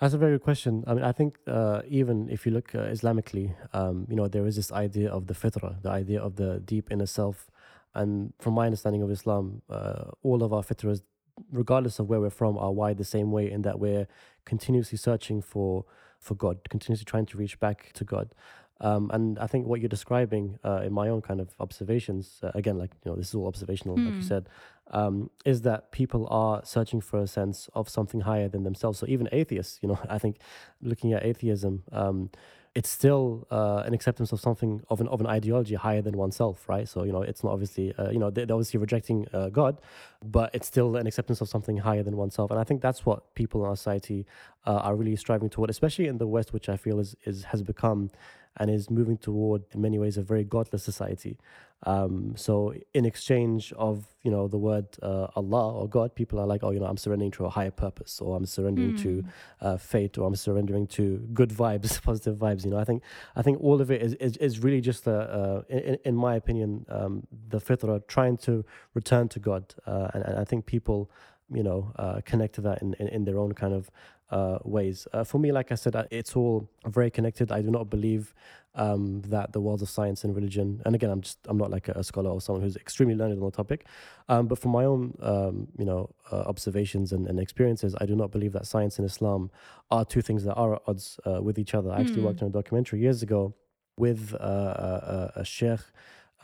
That's 0.00 0.14
a 0.14 0.18
very 0.18 0.34
good 0.36 0.44
question. 0.44 0.84
I 0.86 0.94
mean, 0.94 1.04
I 1.04 1.12
think 1.12 1.38
uh, 1.46 1.82
even 1.88 2.28
if 2.28 2.46
you 2.46 2.52
look 2.52 2.74
uh, 2.74 2.82
Islamically, 2.94 3.54
um, 3.72 4.06
you 4.08 4.14
know, 4.14 4.28
there 4.28 4.46
is 4.46 4.54
this 4.54 4.70
idea 4.70 5.10
of 5.10 5.26
the 5.26 5.34
fitrah, 5.34 5.82
the 5.82 5.90
idea 5.90 6.20
of 6.20 6.36
the 6.36 6.60
deep 6.60 6.92
inner 6.92 7.06
self, 7.06 7.50
And 7.94 8.32
from 8.38 8.54
my 8.54 8.66
understanding 8.66 9.02
of 9.02 9.10
Islam, 9.10 9.62
uh, 9.68 10.04
all 10.22 10.42
of 10.42 10.52
our 10.52 10.62
fitras, 10.62 11.02
regardless 11.50 11.98
of 11.98 12.08
where 12.08 12.20
we're 12.20 12.30
from, 12.30 12.56
are 12.58 12.72
wired 12.72 12.98
the 12.98 13.04
same 13.04 13.32
way 13.32 13.50
in 13.50 13.62
that 13.62 13.80
we're 13.80 14.06
continuously 14.44 14.98
searching 14.98 15.42
for 15.42 15.84
for 16.20 16.34
God, 16.34 16.68
continuously 16.68 17.04
trying 17.04 17.26
to 17.26 17.38
reach 17.38 17.60
back 17.60 17.92
to 17.94 18.04
God. 18.04 18.34
Um, 18.80 19.10
and 19.12 19.38
I 19.38 19.46
think 19.46 19.66
what 19.66 19.80
you're 19.80 19.88
describing 19.88 20.58
uh, 20.64 20.82
in 20.84 20.92
my 20.92 21.08
own 21.08 21.20
kind 21.20 21.40
of 21.40 21.54
observations, 21.58 22.38
uh, 22.42 22.52
again, 22.54 22.78
like, 22.78 22.92
you 23.04 23.10
know, 23.10 23.16
this 23.16 23.28
is 23.28 23.34
all 23.34 23.48
observational, 23.48 23.96
like 23.96 24.14
you 24.14 24.22
said, 24.22 24.48
um, 24.90 25.30
is 25.44 25.62
that 25.62 25.90
people 25.90 26.28
are 26.30 26.64
searching 26.64 27.00
for 27.00 27.18
a 27.18 27.26
sense 27.26 27.68
of 27.74 27.88
something 27.88 28.20
higher 28.20 28.48
than 28.48 28.62
themselves. 28.62 28.98
So 29.00 29.06
even 29.08 29.28
atheists, 29.32 29.78
you 29.82 29.88
know, 29.88 29.98
I 30.08 30.18
think 30.18 30.38
looking 30.80 31.12
at 31.12 31.24
atheism, 31.24 31.82
um, 31.92 32.30
it's 32.74 32.88
still 32.88 33.46
uh, 33.50 33.82
an 33.86 33.92
acceptance 33.92 34.30
of 34.30 34.40
something 34.40 34.82
of 34.88 35.00
an 35.00 35.08
of 35.08 35.20
an 35.20 35.26
ideology 35.26 35.74
higher 35.74 36.00
than 36.00 36.16
oneself, 36.16 36.68
right? 36.68 36.86
So 36.86 37.02
you 37.02 37.10
know, 37.10 37.22
it's 37.22 37.42
not 37.42 37.52
obviously 37.52 37.92
uh, 37.96 38.10
you 38.10 38.20
know 38.20 38.30
they're 38.30 38.44
obviously 38.44 38.78
rejecting 38.78 39.26
uh, 39.32 39.48
God, 39.48 39.80
but 40.24 40.54
it's 40.54 40.68
still 40.68 40.94
an 40.96 41.06
acceptance 41.06 41.40
of 41.40 41.48
something 41.48 41.78
higher 41.78 42.04
than 42.04 42.16
oneself, 42.16 42.52
and 42.52 42.60
I 42.60 42.64
think 42.64 42.80
that's 42.80 43.04
what 43.04 43.34
people 43.34 43.62
in 43.62 43.68
our 43.68 43.76
society 43.76 44.26
uh, 44.66 44.74
are 44.74 44.94
really 44.94 45.16
striving 45.16 45.50
toward, 45.50 45.70
especially 45.70 46.06
in 46.06 46.18
the 46.18 46.26
West, 46.26 46.52
which 46.52 46.68
I 46.68 46.76
feel 46.76 47.00
is 47.00 47.16
is 47.24 47.44
has 47.44 47.62
become 47.62 48.10
and 48.58 48.70
is 48.70 48.90
moving 48.90 49.16
toward, 49.18 49.64
in 49.72 49.80
many 49.80 49.98
ways, 49.98 50.16
a 50.16 50.22
very 50.22 50.44
godless 50.44 50.82
society. 50.82 51.38
Um, 51.84 52.34
so, 52.36 52.74
in 52.92 53.04
exchange 53.04 53.72
of 53.74 54.04
you 54.22 54.32
know 54.32 54.48
the 54.48 54.58
word 54.58 54.86
uh, 55.00 55.28
Allah 55.36 55.74
or 55.74 55.88
God, 55.88 56.14
people 56.14 56.40
are 56.40 56.46
like, 56.46 56.64
oh, 56.64 56.70
you 56.70 56.80
know, 56.80 56.86
I'm 56.86 56.96
surrendering 56.96 57.30
to 57.32 57.44
a 57.44 57.48
higher 57.48 57.70
purpose, 57.70 58.20
or 58.20 58.36
I'm 58.36 58.46
surrendering 58.46 58.94
mm. 58.94 59.02
to 59.02 59.24
uh, 59.60 59.76
fate, 59.76 60.18
or 60.18 60.26
I'm 60.26 60.34
surrendering 60.34 60.88
to 60.88 61.18
good 61.32 61.50
vibes, 61.50 62.02
positive 62.10 62.36
vibes. 62.36 62.64
You 62.64 62.72
know, 62.72 62.78
I 62.78 62.84
think 62.84 63.04
I 63.36 63.42
think 63.42 63.60
all 63.60 63.80
of 63.80 63.92
it 63.92 64.02
is 64.02 64.14
is, 64.14 64.36
is 64.38 64.58
really 64.58 64.80
just 64.80 65.06
a, 65.06 65.64
in, 65.68 65.98
in 66.04 66.16
my 66.16 66.34
opinion, 66.34 66.84
um, 66.88 67.26
the 67.48 67.60
fitra 67.60 68.04
trying 68.08 68.38
to 68.38 68.64
return 68.94 69.28
to 69.28 69.38
God, 69.38 69.72
uh, 69.86 70.08
and, 70.14 70.24
and 70.24 70.38
I 70.38 70.44
think 70.44 70.66
people 70.66 71.10
you 71.52 71.62
know 71.62 71.92
uh, 71.96 72.20
connect 72.24 72.56
to 72.56 72.60
that 72.62 72.82
in, 72.82 72.94
in, 72.94 73.08
in, 73.08 73.24
their 73.24 73.38
own 73.38 73.52
kind 73.52 73.72
of 73.72 73.90
uh, 74.30 74.58
ways. 74.64 75.06
Uh, 75.12 75.24
for 75.24 75.38
me, 75.38 75.52
like 75.52 75.72
I 75.72 75.74
said, 75.74 75.96
uh, 75.96 76.04
it's 76.10 76.36
all 76.36 76.68
very 76.86 77.10
connected. 77.10 77.50
I 77.50 77.62
do 77.62 77.70
not 77.70 77.90
believe 77.90 78.34
um, 78.74 79.22
that 79.22 79.52
the 79.52 79.60
worlds 79.60 79.82
of 79.82 79.88
science 79.88 80.24
and 80.24 80.34
religion, 80.34 80.82
and 80.84 80.94
again, 80.94 81.10
I'm 81.10 81.20
just 81.20 81.38
I'm 81.46 81.58
not 81.58 81.70
like 81.70 81.88
a, 81.88 81.92
a 81.92 82.04
scholar 82.04 82.30
or 82.30 82.40
someone 82.40 82.62
who's 82.62 82.76
extremely 82.76 83.14
learned 83.14 83.32
on 83.32 83.40
the 83.40 83.50
topic, 83.50 83.86
um, 84.28 84.46
but 84.46 84.58
from 84.58 84.70
my 84.70 84.84
own 84.84 85.16
um, 85.20 85.68
you 85.78 85.84
know 85.84 86.10
uh, 86.30 86.42
observations 86.42 87.12
and, 87.12 87.26
and, 87.26 87.40
experiences, 87.40 87.96
I 88.00 88.06
do 88.06 88.14
not 88.14 88.30
believe 88.30 88.52
that 88.52 88.66
science 88.66 88.98
and 88.98 89.06
Islam 89.06 89.50
are 89.90 90.04
two 90.04 90.22
things 90.22 90.44
that 90.44 90.54
are 90.54 90.76
at 90.76 90.82
odds 90.86 91.18
uh, 91.26 91.42
with 91.42 91.58
each 91.58 91.74
other. 91.74 91.90
I 91.90 92.00
actually 92.00 92.22
mm. 92.22 92.26
worked 92.26 92.42
on 92.42 92.48
a 92.48 92.52
documentary 92.52 93.00
years 93.00 93.22
ago 93.22 93.54
with 93.96 94.34
uh, 94.34 94.44
a, 94.44 95.32
a, 95.36 95.40
a 95.40 95.44
sheikh 95.44 95.80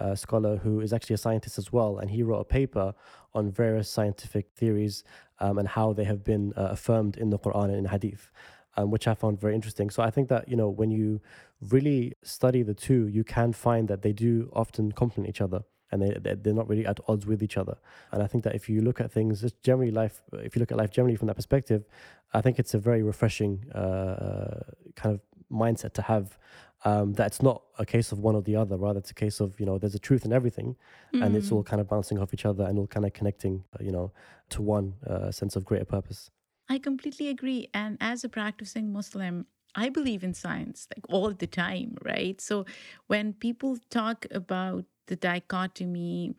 uh, 0.01 0.15
scholar 0.15 0.57
who 0.57 0.81
is 0.81 0.93
actually 0.93 1.15
a 1.15 1.19
scientist 1.19 1.59
as 1.59 1.73
well, 1.73 1.99
and 1.99 2.11
he 2.11 2.23
wrote 2.23 2.41
a 2.41 2.45
paper 2.45 2.95
on 3.35 3.51
various 3.51 3.89
scientific 3.89 4.51
theories 4.55 5.05
um, 5.41 5.59
and 5.59 5.69
how 5.69 5.93
they 5.93 6.05
have 6.05 6.25
been 6.25 6.53
uh, 6.57 6.69
affirmed 6.71 7.17
in 7.17 7.31
the 7.31 7.39
Quran 7.39 7.67
and 7.67 7.77
in 7.77 7.85
Hadith, 7.87 8.31
um, 8.77 8.91
which 8.91 9.07
I 9.07 9.15
found 9.15 9.41
very 9.41 9.55
interesting. 9.55 9.91
So 9.91 10.03
I 10.03 10.11
think 10.11 10.29
that 10.29 10.49
you 10.49 10.57
know 10.57 10.69
when 10.69 10.91
you 10.91 11.21
really 11.61 12.15
study 12.23 12.63
the 12.63 12.75
two, 12.75 13.09
you 13.09 13.25
can 13.25 13.53
find 13.53 13.89
that 13.89 14.03
they 14.03 14.13
do 14.13 14.51
often 14.53 14.93
complement 14.93 15.29
each 15.29 15.41
other. 15.41 15.63
And 15.93 16.03
they, 16.03 16.35
they're 16.35 16.53
not 16.53 16.69
really 16.69 16.85
at 16.85 16.99
odds 17.07 17.25
with 17.25 17.41
each 17.41 17.57
other. 17.57 17.77
And 18.11 18.21
I 18.21 18.27
think 18.27 18.43
that 18.43 18.57
if 18.57 18.69
you 18.69 18.81
look 18.81 19.01
at 19.01 19.13
things, 19.13 19.43
just 19.43 19.63
generally 19.63 19.93
life, 19.93 20.23
if 20.33 20.57
you 20.57 20.61
look 20.61 20.73
at 20.73 20.79
life 20.79 20.91
generally 20.91 21.15
from 21.15 21.29
that 21.29 21.37
perspective, 21.37 21.85
I 22.33 22.41
think 22.41 22.59
it's 22.59 22.75
a 22.75 22.81
very 22.81 23.05
refreshing 23.05 23.71
uh, 23.71 24.61
kind 24.97 25.15
of 25.15 25.21
mindset 25.53 25.93
to 25.95 26.03
have 26.03 26.37
um, 26.85 27.15
that 27.15 27.29
it's 27.29 27.43
not 27.43 27.63
a 27.79 27.87
case 27.87 28.13
of 28.13 28.19
one 28.19 28.35
or 28.35 28.43
the 28.43 28.57
other. 28.57 28.77
Rather, 28.77 28.99
it's 28.99 29.11
a 29.11 29.15
case 29.15 29.41
of 29.41 29.59
you 29.59 29.67
know 29.67 29.79
there's 29.79 29.95
a 29.95 29.99
truth 29.99 30.25
in 30.25 30.33
everything, 30.33 30.77
mm. 31.15 31.25
and 31.25 31.37
it's 31.37 31.51
all 31.51 31.63
mm. 31.63 31.67
kind 31.67 31.81
of 31.81 31.89
bouncing 31.89 32.19
off 32.19 32.35
each 32.35 32.45
other 32.45 32.65
and 32.65 32.79
all 32.79 32.87
kind 32.87 33.07
of 33.07 33.13
connecting, 33.13 33.65
uh, 33.79 33.83
you 33.83 33.91
know, 33.93 34.13
to 34.51 34.63
one 34.63 34.95
uh, 35.09 35.31
sense 35.31 35.57
of 35.57 35.65
greater 35.65 35.85
purpose. 35.85 36.31
I 36.69 36.79
completely 36.79 37.29
agree. 37.29 37.69
And 37.75 37.99
as 38.01 38.25
a 38.25 38.29
practicing 38.29 38.93
Muslim, 38.93 39.47
I 39.75 39.89
believe 39.89 40.23
in 40.23 40.35
science 40.35 40.87
like 40.95 41.05
all 41.09 41.33
the 41.33 41.47
time, 41.47 41.97
right? 42.03 42.41
So 42.41 42.65
when 43.07 43.33
people 43.33 43.77
talk 43.91 44.27
about 44.31 44.85
the 45.07 45.17
dichotomy 45.17 46.35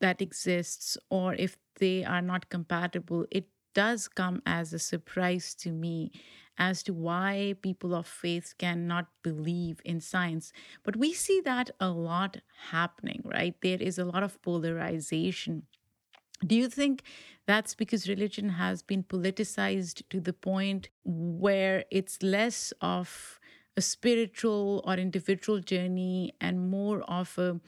that 0.00 0.22
exists, 0.22 0.96
or 1.10 1.34
if 1.34 1.56
they 1.78 2.04
are 2.04 2.22
not 2.22 2.48
compatible, 2.48 3.26
it 3.30 3.48
does 3.74 4.08
come 4.08 4.42
as 4.46 4.72
a 4.72 4.78
surprise 4.78 5.54
to 5.54 5.70
me 5.70 6.12
as 6.58 6.82
to 6.82 6.92
why 6.92 7.54
people 7.62 7.94
of 7.94 8.06
faith 8.06 8.54
cannot 8.58 9.06
believe 9.22 9.80
in 9.84 10.00
science. 10.00 10.52
But 10.82 10.96
we 10.96 11.14
see 11.14 11.40
that 11.42 11.70
a 11.80 11.88
lot 11.88 12.38
happening, 12.70 13.22
right? 13.24 13.54
There 13.62 13.80
is 13.80 13.98
a 13.98 14.04
lot 14.04 14.22
of 14.22 14.42
polarization. 14.42 15.62
Do 16.44 16.54
you 16.54 16.68
think 16.68 17.02
that's 17.46 17.74
because 17.74 18.08
religion 18.08 18.50
has 18.50 18.82
been 18.82 19.02
politicized 19.02 20.02
to 20.10 20.20
the 20.20 20.32
point 20.32 20.88
where 21.04 21.84
it's 21.90 22.22
less 22.22 22.72
of 22.80 23.40
a 23.76 23.80
spiritual 23.80 24.82
or 24.84 24.94
individual 24.94 25.60
journey 25.60 26.34
and 26.40 26.68
more 26.68 27.02
of 27.02 27.38
a 27.38 27.60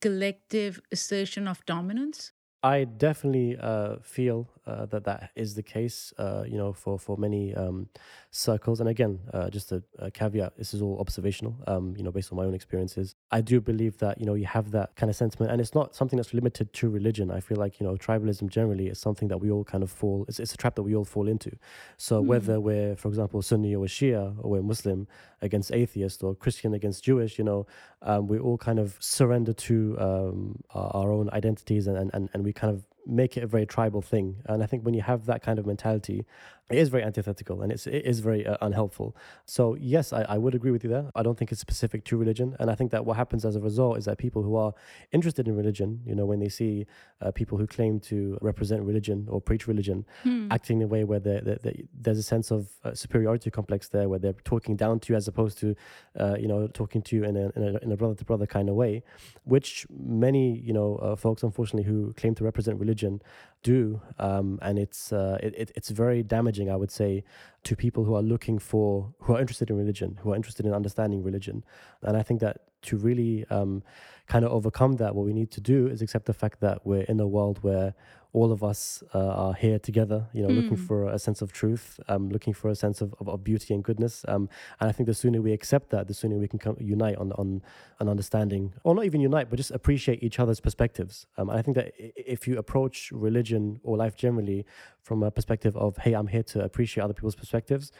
collective 0.00 0.80
assertion 0.90 1.46
of 1.46 1.64
dominance? 1.66 2.32
I 2.62 2.84
definitely 2.84 3.56
uh, 3.56 3.96
feel 4.02 4.48
uh, 4.68 4.86
that 4.86 5.04
that 5.04 5.30
is 5.34 5.54
the 5.54 5.62
case, 5.62 6.12
uh, 6.18 6.44
you 6.46 6.58
know, 6.58 6.72
for 6.72 6.98
for 6.98 7.16
many 7.16 7.54
um, 7.54 7.88
circles. 8.30 8.80
And 8.80 8.88
again, 8.88 9.20
uh, 9.32 9.48
just 9.48 9.72
a, 9.72 9.82
a, 9.98 10.10
caveat: 10.10 10.56
this 10.58 10.74
is 10.74 10.82
all 10.82 10.98
observational, 11.00 11.56
um, 11.66 11.94
you 11.96 12.02
know, 12.02 12.10
based 12.10 12.30
on 12.30 12.36
my 12.36 12.44
own 12.44 12.54
experiences. 12.54 13.14
I 13.30 13.40
do 13.40 13.60
believe 13.60 13.96
that 13.98 14.20
you 14.20 14.26
know 14.26 14.34
you 14.34 14.46
have 14.46 14.70
that 14.72 14.94
kind 14.96 15.08
of 15.08 15.16
sentiment, 15.16 15.50
and 15.50 15.60
it's 15.60 15.74
not 15.74 15.94
something 15.94 16.18
that's 16.18 16.34
limited 16.34 16.72
to 16.74 16.90
religion. 16.90 17.30
I 17.30 17.40
feel 17.40 17.56
like 17.56 17.80
you 17.80 17.86
know 17.86 17.94
tribalism 17.96 18.48
generally 18.50 18.88
is 18.88 18.98
something 18.98 19.28
that 19.28 19.38
we 19.38 19.50
all 19.50 19.64
kind 19.64 19.82
of 19.82 19.90
fall. 19.90 20.26
It's, 20.28 20.38
it's 20.38 20.52
a 20.52 20.58
trap 20.58 20.74
that 20.74 20.82
we 20.82 20.94
all 20.94 21.06
fall 21.06 21.28
into. 21.28 21.56
So 21.96 22.22
mm. 22.22 22.26
whether 22.26 22.60
we're, 22.60 22.94
for 22.96 23.08
example, 23.08 23.40
Sunni 23.40 23.74
or 23.74 23.86
Shia, 23.86 24.36
or 24.38 24.50
we're 24.50 24.62
Muslim 24.62 25.08
against 25.40 25.72
atheist, 25.72 26.22
or 26.22 26.34
Christian 26.34 26.74
against 26.74 27.04
Jewish, 27.04 27.38
you 27.38 27.44
know, 27.44 27.66
um, 28.02 28.26
we 28.26 28.38
all 28.38 28.58
kind 28.58 28.78
of 28.78 28.96
surrender 29.00 29.54
to 29.54 29.96
um, 29.98 30.62
our, 30.74 30.90
our, 30.94 31.12
own 31.12 31.30
identities, 31.30 31.86
and, 31.86 32.10
and 32.12 32.28
and 32.34 32.44
we 32.44 32.52
kind 32.52 32.74
of 32.74 32.84
make 33.08 33.36
it 33.36 33.42
a 33.42 33.46
very 33.46 33.66
tribal 33.66 34.02
thing. 34.02 34.36
And 34.46 34.62
I 34.62 34.66
think 34.66 34.84
when 34.84 34.94
you 34.94 35.02
have 35.02 35.26
that 35.26 35.42
kind 35.42 35.58
of 35.58 35.66
mentality, 35.66 36.26
it 36.70 36.78
is 36.78 36.88
very 36.88 37.02
antithetical 37.02 37.62
and 37.62 37.72
it's, 37.72 37.86
it 37.86 38.04
is 38.04 38.20
very 38.20 38.46
uh, 38.46 38.56
unhelpful. 38.60 39.16
So, 39.46 39.74
yes, 39.76 40.12
I, 40.12 40.22
I 40.22 40.38
would 40.38 40.54
agree 40.54 40.70
with 40.70 40.84
you 40.84 40.90
there. 40.90 41.10
I 41.14 41.22
don't 41.22 41.38
think 41.38 41.50
it's 41.50 41.60
specific 41.60 42.04
to 42.06 42.16
religion. 42.16 42.56
And 42.60 42.70
I 42.70 42.74
think 42.74 42.90
that 42.90 43.06
what 43.06 43.16
happens 43.16 43.44
as 43.44 43.56
a 43.56 43.60
result 43.60 43.98
is 43.98 44.04
that 44.04 44.18
people 44.18 44.42
who 44.42 44.56
are 44.56 44.74
interested 45.12 45.48
in 45.48 45.56
religion, 45.56 46.00
you 46.04 46.14
know, 46.14 46.26
when 46.26 46.40
they 46.40 46.48
see 46.48 46.86
uh, 47.22 47.30
people 47.30 47.56
who 47.56 47.66
claim 47.66 48.00
to 48.00 48.38
represent 48.42 48.82
religion 48.82 49.26
or 49.30 49.40
preach 49.40 49.66
religion 49.66 50.04
hmm. 50.22 50.48
acting 50.50 50.78
in 50.78 50.84
a 50.84 50.86
way 50.86 51.04
where 51.04 51.20
they're, 51.20 51.40
they're, 51.40 51.58
they're, 51.62 51.74
there's 51.98 52.18
a 52.18 52.22
sense 52.22 52.50
of 52.50 52.68
uh, 52.84 52.94
superiority 52.94 53.50
complex 53.50 53.88
there, 53.88 54.08
where 54.08 54.18
they're 54.18 54.34
talking 54.44 54.76
down 54.76 55.00
to 55.00 55.12
you 55.12 55.16
as 55.16 55.26
opposed 55.26 55.58
to, 55.58 55.74
uh, 56.20 56.36
you 56.38 56.48
know, 56.48 56.66
talking 56.68 57.00
to 57.02 57.16
you 57.16 57.24
in 57.24 57.36
a, 57.36 57.50
in 57.56 57.62
a, 57.62 57.78
in 57.78 57.92
a 57.92 57.96
brother 57.96 58.14
to 58.14 58.24
brother 58.24 58.46
kind 58.46 58.68
of 58.68 58.74
way, 58.74 59.02
which 59.44 59.86
many, 59.90 60.58
you 60.58 60.72
know, 60.72 60.96
uh, 60.96 61.16
folks, 61.16 61.42
unfortunately, 61.42 61.90
who 61.90 62.12
claim 62.16 62.34
to 62.34 62.44
represent 62.44 62.78
religion 62.78 63.20
do, 63.62 64.00
um, 64.18 64.58
and 64.62 64.78
it's 64.78 65.12
uh, 65.12 65.38
it, 65.42 65.72
it's 65.74 65.90
very 65.90 66.22
damaging, 66.22 66.57
I 66.66 66.76
would 66.76 66.90
say, 66.90 67.24
to 67.64 67.76
people 67.76 68.04
who 68.04 68.14
are 68.14 68.22
looking 68.22 68.58
for 68.58 69.12
who 69.20 69.34
are 69.34 69.40
interested 69.40 69.70
in 69.70 69.76
religion, 69.76 70.18
who 70.22 70.32
are 70.32 70.36
interested 70.36 70.66
in 70.66 70.72
understanding 70.74 71.22
religion, 71.22 71.64
and 72.02 72.16
I 72.16 72.22
think 72.22 72.40
that 72.40 72.67
to 72.82 72.96
really 72.96 73.44
um, 73.50 73.82
kind 74.26 74.44
of 74.44 74.52
overcome 74.52 74.96
that, 74.96 75.14
what 75.14 75.24
we 75.24 75.32
need 75.32 75.50
to 75.52 75.60
do 75.60 75.88
is 75.88 76.02
accept 76.02 76.26
the 76.26 76.34
fact 76.34 76.60
that 76.60 76.86
we're 76.86 77.02
in 77.02 77.18
a 77.20 77.26
world 77.26 77.58
where 77.62 77.94
all 78.34 78.52
of 78.52 78.62
us 78.62 79.02
uh, 79.14 79.18
are 79.18 79.54
here 79.54 79.78
together, 79.78 80.26
you 80.34 80.42
know, 80.42 80.48
mm. 80.48 80.62
looking 80.62 80.76
for 80.76 81.08
a 81.08 81.18
sense 81.18 81.40
of 81.40 81.50
truth, 81.50 81.98
um, 82.08 82.28
looking 82.28 82.52
for 82.52 82.68
a 82.68 82.74
sense 82.74 83.00
of, 83.00 83.14
of, 83.20 83.28
of 83.28 83.42
beauty 83.42 83.72
and 83.72 83.82
goodness. 83.82 84.22
Um, 84.28 84.50
and 84.80 84.90
I 84.90 84.92
think 84.92 85.06
the 85.06 85.14
sooner 85.14 85.40
we 85.40 85.52
accept 85.52 85.88
that, 85.90 86.08
the 86.08 86.14
sooner 86.14 86.36
we 86.36 86.46
can 86.46 86.58
come, 86.58 86.76
unite 86.78 87.16
on, 87.16 87.32
on 87.32 87.62
an 88.00 88.08
understanding, 88.08 88.74
or 88.84 88.94
not 88.94 89.06
even 89.06 89.22
unite, 89.22 89.48
but 89.48 89.56
just 89.56 89.70
appreciate 89.70 90.22
each 90.22 90.38
other's 90.38 90.60
perspectives. 90.60 91.26
Um, 91.38 91.48
and 91.48 91.58
I 91.58 91.62
think 91.62 91.76
that 91.76 91.94
if 91.96 92.46
you 92.46 92.58
approach 92.58 93.10
religion 93.12 93.80
or 93.82 93.96
life 93.96 94.14
generally 94.14 94.66
from 95.02 95.22
a 95.22 95.30
perspective 95.30 95.74
of, 95.76 95.96
hey, 95.96 96.12
I'm 96.12 96.26
here 96.26 96.42
to 96.44 96.62
appreciate 96.62 97.02
other 97.04 97.14
people's 97.14 97.34
perspectives, 97.34 97.92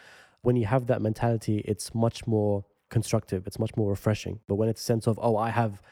when 0.43 0.57
you 0.57 0.67
have 0.67 0.87
that 0.89 1.01
mentality, 1.01 1.63
it's 1.65 1.95
much 1.95 2.27
more 2.27 2.65
constructive, 2.91 3.47
it's 3.47 3.59
much 3.59 3.77
more 3.77 3.91
refreshing. 3.91 4.41
But 4.49 4.57
when 4.57 4.69
it's 4.69 4.81
a 4.81 4.85
sense 4.85 5.07
of, 5.07 5.19
oh, 5.23 5.37
I 5.37 5.51
have 5.51 5.83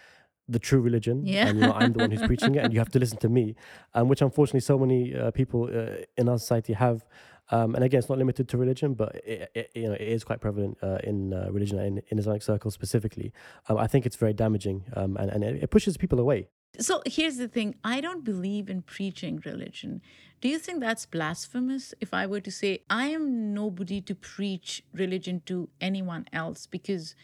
the 0.48 0.58
true 0.58 0.80
religion 0.80 1.26
yeah. 1.26 1.48
and 1.48 1.58
you 1.58 1.66
know 1.66 1.72
i'm 1.72 1.92
the 1.92 1.98
one 1.98 2.10
who's 2.10 2.24
preaching 2.24 2.54
it 2.54 2.62
and 2.62 2.72
you 2.72 2.78
have 2.78 2.88
to 2.88 2.98
listen 3.04 3.18
to 3.18 3.28
me 3.28 3.56
um, 3.94 4.08
which 4.08 4.22
unfortunately 4.22 4.60
so 4.60 4.78
many 4.78 5.12
uh, 5.14 5.30
people 5.32 5.64
uh, 5.64 5.96
in 6.16 6.28
our 6.28 6.38
society 6.38 6.72
have 6.72 7.04
um, 7.50 7.74
and 7.74 7.84
again 7.84 7.98
it's 7.98 8.08
not 8.08 8.18
limited 8.18 8.48
to 8.48 8.56
religion 8.56 8.94
but 8.94 9.14
it, 9.16 9.50
it 9.54 9.70
you 9.74 9.86
know 9.88 9.94
it 9.94 10.00
is 10.00 10.24
quite 10.24 10.40
prevalent 10.40 10.76
uh, 10.82 10.98
in 11.04 11.32
uh, 11.32 11.48
religion 11.50 11.78
in, 11.78 12.02
in 12.08 12.18
islamic 12.18 12.42
circles 12.42 12.74
specifically 12.74 13.32
um, 13.68 13.76
i 13.78 13.86
think 13.86 14.06
it's 14.06 14.16
very 14.16 14.32
damaging 14.32 14.84
um, 14.94 15.16
and, 15.16 15.30
and 15.30 15.44
it, 15.44 15.62
it 15.62 15.70
pushes 15.70 15.96
people 15.96 16.18
away 16.18 16.48
so 16.78 17.02
here's 17.06 17.38
the 17.38 17.48
thing 17.48 17.74
I 17.84 18.00
don't 18.00 18.24
believe 18.24 18.68
in 18.68 18.82
preaching 18.82 19.40
religion. 19.44 20.02
Do 20.40 20.48
you 20.48 20.58
think 20.58 20.80
that's 20.80 21.06
blasphemous 21.06 21.94
if 22.00 22.12
I 22.12 22.26
were 22.26 22.40
to 22.40 22.50
say, 22.50 22.82
I 22.90 23.06
am 23.08 23.54
nobody 23.54 24.02
to 24.02 24.14
preach 24.14 24.84
religion 24.92 25.42
to 25.46 25.70
anyone 25.80 26.26
else 26.32 26.66
because 26.66 27.14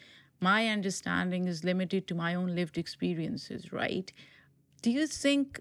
my 0.40 0.68
understanding 0.68 1.46
is 1.46 1.64
limited 1.64 2.08
to 2.08 2.14
my 2.14 2.34
own 2.34 2.54
lived 2.54 2.78
experiences, 2.78 3.72
right? 3.72 4.10
Do 4.80 4.90
you 4.90 5.06
think 5.06 5.60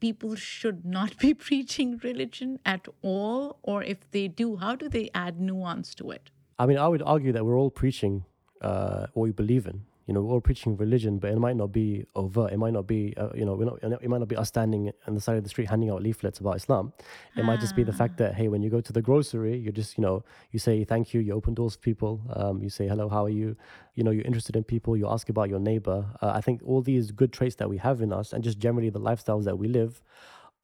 people 0.00 0.34
should 0.34 0.84
not 0.84 1.16
be 1.18 1.34
preaching 1.48 1.98
religion 2.02 2.58
at 2.64 2.88
all? 3.02 3.58
Or 3.62 3.82
if 3.82 4.10
they 4.10 4.28
do, 4.28 4.56
how 4.56 4.74
do 4.74 4.88
they 4.88 5.10
add 5.14 5.40
nuance 5.40 5.94
to 5.96 6.10
it? 6.10 6.30
I 6.58 6.66
mean, 6.66 6.78
I 6.78 6.88
would 6.88 7.02
argue 7.02 7.32
that 7.32 7.44
we're 7.44 7.58
all 7.58 7.70
preaching 7.70 8.24
uh, 8.60 9.06
what 9.14 9.24
we 9.24 9.32
believe 9.32 9.66
in 9.66 9.84
you 10.10 10.14
know, 10.14 10.22
we're 10.22 10.34
all 10.34 10.40
preaching 10.40 10.76
religion, 10.76 11.18
but 11.18 11.30
it 11.30 11.38
might 11.38 11.54
not 11.54 11.70
be 11.70 12.04
overt. 12.16 12.52
It 12.52 12.56
might 12.56 12.72
not 12.72 12.88
be, 12.88 13.14
uh, 13.16 13.28
you 13.32 13.44
know, 13.44 13.54
we're 13.54 13.66
not, 13.66 13.78
it 13.80 14.08
might 14.08 14.18
not 14.18 14.26
be 14.26 14.34
us 14.34 14.48
standing 14.48 14.90
on 15.06 15.14
the 15.14 15.20
side 15.20 15.36
of 15.36 15.44
the 15.44 15.48
street 15.48 15.68
handing 15.68 15.88
out 15.88 16.02
leaflets 16.02 16.40
about 16.40 16.56
Islam. 16.56 16.92
It 17.36 17.42
ah. 17.42 17.44
might 17.44 17.60
just 17.60 17.76
be 17.76 17.84
the 17.84 17.92
fact 17.92 18.16
that, 18.16 18.34
hey, 18.34 18.48
when 18.48 18.60
you 18.60 18.70
go 18.70 18.80
to 18.80 18.92
the 18.92 19.00
grocery, 19.00 19.56
you're 19.56 19.72
just, 19.72 19.96
you 19.96 20.02
know, 20.02 20.24
you 20.50 20.58
say 20.58 20.82
thank 20.82 21.14
you, 21.14 21.20
you 21.20 21.32
open 21.32 21.54
doors 21.54 21.76
for 21.76 21.82
people, 21.82 22.20
um, 22.34 22.60
you 22.60 22.70
say 22.70 22.88
hello, 22.88 23.08
how 23.08 23.24
are 23.24 23.30
you? 23.30 23.56
You 23.94 24.02
know, 24.02 24.10
you're 24.10 24.24
interested 24.24 24.56
in 24.56 24.64
people, 24.64 24.96
you 24.96 25.08
ask 25.08 25.28
about 25.28 25.48
your 25.48 25.60
neighbor. 25.60 26.04
Uh, 26.20 26.32
I 26.34 26.40
think 26.40 26.60
all 26.64 26.82
these 26.82 27.12
good 27.12 27.32
traits 27.32 27.54
that 27.56 27.70
we 27.70 27.76
have 27.76 28.02
in 28.02 28.12
us 28.12 28.32
and 28.32 28.42
just 28.42 28.58
generally 28.58 28.90
the 28.90 28.98
lifestyles 28.98 29.44
that 29.44 29.58
we 29.58 29.68
live 29.68 30.02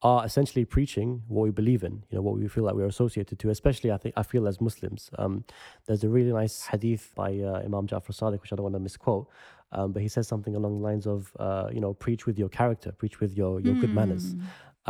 are 0.03 0.23
essentially 0.25 0.63
preaching 0.63 1.23
what 1.27 1.43
we 1.43 1.49
believe 1.49 1.83
in, 1.83 2.03
you 2.09 2.15
know, 2.17 2.21
what 2.21 2.37
we 2.37 2.47
feel 2.47 2.63
like 2.63 2.75
we're 2.75 2.85
associated 2.85 3.39
to, 3.39 3.49
especially 3.49 3.91
I 3.91 3.97
think 3.97 4.13
I 4.15 4.23
feel 4.23 4.47
as 4.47 4.61
Muslims. 4.61 5.09
Um, 5.17 5.43
there's 5.87 6.03
a 6.03 6.09
really 6.09 6.31
nice 6.31 6.67
hadith 6.67 7.13
by 7.15 7.39
uh, 7.39 7.61
Imam 7.65 7.87
Ja'far 7.87 8.11
Sadiq, 8.11 8.41
which 8.41 8.53
I 8.53 8.55
don't 8.55 8.63
want 8.63 8.75
to 8.75 8.79
misquote, 8.79 9.27
um, 9.71 9.93
but 9.93 10.01
he 10.03 10.07
says 10.07 10.27
something 10.27 10.55
along 10.55 10.79
the 10.79 10.83
lines 10.83 11.07
of, 11.07 11.31
uh, 11.39 11.69
you 11.71 11.81
know, 11.81 11.93
preach 11.93 12.27
with 12.27 12.37
your 12.37 12.49
character, 12.49 12.91
preach 12.91 13.19
with 13.19 13.35
your, 13.35 13.59
your 13.59 13.73
mm. 13.73 13.81
good 13.81 13.93
manners. 13.93 14.33
Hmm. 14.33 14.41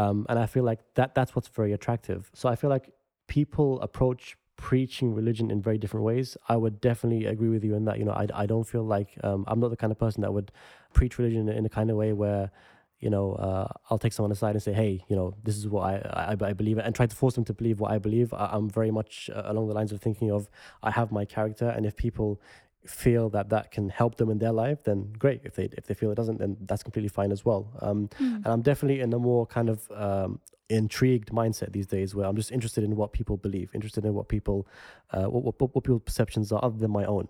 Um, 0.03 0.25
and 0.29 0.37
I 0.37 0.45
feel 0.45 0.63
like 0.63 0.79
that 0.95 1.15
that's 1.15 1.35
what's 1.35 1.47
very 1.47 1.73
attractive. 1.73 2.29
So 2.33 2.49
I 2.49 2.55
feel 2.55 2.69
like 2.69 2.91
people 3.27 3.81
approach 3.81 4.37
preaching 4.57 5.13
religion 5.13 5.49
in 5.51 5.61
very 5.61 5.77
different 5.77 6.03
ways. 6.03 6.35
I 6.49 6.57
would 6.57 6.81
definitely 6.81 7.25
agree 7.27 7.49
with 7.49 7.63
you 7.63 7.75
in 7.75 7.85
that, 7.85 7.97
you 7.97 8.05
know, 8.05 8.11
I, 8.11 8.27
I 8.33 8.45
don't 8.45 8.65
feel 8.65 8.83
like 8.83 9.17
um, 9.23 9.45
I'm 9.47 9.59
not 9.59 9.69
the 9.69 9.77
kind 9.77 9.91
of 9.91 9.99
person 9.99 10.21
that 10.21 10.33
would 10.33 10.51
preach 10.93 11.17
religion 11.17 11.47
in 11.47 11.65
a 11.65 11.69
kind 11.69 11.89
of 11.89 11.95
way 11.95 12.11
where, 12.11 12.51
you 12.99 13.09
know, 13.09 13.33
uh, 13.33 13.67
I'll 13.89 13.99
take 13.99 14.13
someone 14.13 14.31
aside 14.31 14.55
and 14.55 14.63
say, 14.63 14.73
hey, 14.73 15.03
you 15.07 15.15
know, 15.15 15.35
this 15.43 15.55
is 15.55 15.67
what 15.67 15.83
I, 15.83 15.95
I, 16.31 16.45
I 16.49 16.53
believe, 16.53 16.77
and 16.79 16.95
try 16.95 17.05
to 17.05 17.15
force 17.15 17.35
them 17.35 17.45
to 17.45 17.53
believe 17.53 17.79
what 17.79 17.91
I 17.91 17.99
believe. 17.99 18.33
I, 18.33 18.55
am 18.55 18.69
very 18.69 18.91
much 18.91 19.29
uh, 19.33 19.43
along 19.45 19.67
the 19.67 19.73
lines 19.73 19.91
of 19.91 20.01
thinking 20.01 20.31
of 20.31 20.49
I 20.81 20.91
have 20.91 21.11
my 21.11 21.23
character, 21.23 21.69
and 21.69 21.85
if 21.85 21.95
people 21.95 22.41
feel 22.85 23.29
that 23.29 23.49
that 23.49 23.69
can 23.69 23.89
help 23.89 24.15
them 24.15 24.29
in 24.31 24.39
their 24.39 24.51
life, 24.51 24.83
then 24.83 25.13
great. 25.17 25.41
If 25.43 25.55
they 25.55 25.69
if 25.77 25.85
they 25.85 25.93
feel 25.93 26.11
it 26.11 26.15
doesn't, 26.15 26.39
then 26.39 26.57
that's 26.61 26.83
completely 26.83 27.09
fine 27.09 27.31
as 27.31 27.45
well. 27.45 27.71
Um, 27.81 28.09
mm. 28.19 28.35
And 28.37 28.47
I'm 28.47 28.61
definitely 28.61 29.01
in 29.01 29.13
a 29.13 29.19
more 29.19 29.45
kind 29.45 29.69
of 29.69 29.91
um, 29.91 30.39
intrigued 30.69 31.29
mindset 31.29 31.71
these 31.71 31.87
days, 31.87 32.13
where 32.13 32.25
I'm 32.25 32.35
just 32.35 32.51
interested 32.51 32.83
in 32.83 32.95
what 32.95 33.13
people 33.13 33.37
believe, 33.37 33.69
interested 33.73 34.05
in 34.05 34.13
what 34.13 34.27
people, 34.27 34.67
uh, 35.11 35.25
what, 35.25 35.43
what 35.43 35.75
what 35.75 35.83
people's 35.83 36.03
perceptions 36.05 36.51
are 36.51 36.63
other 36.63 36.77
than 36.77 36.91
my 36.91 37.05
own. 37.05 37.27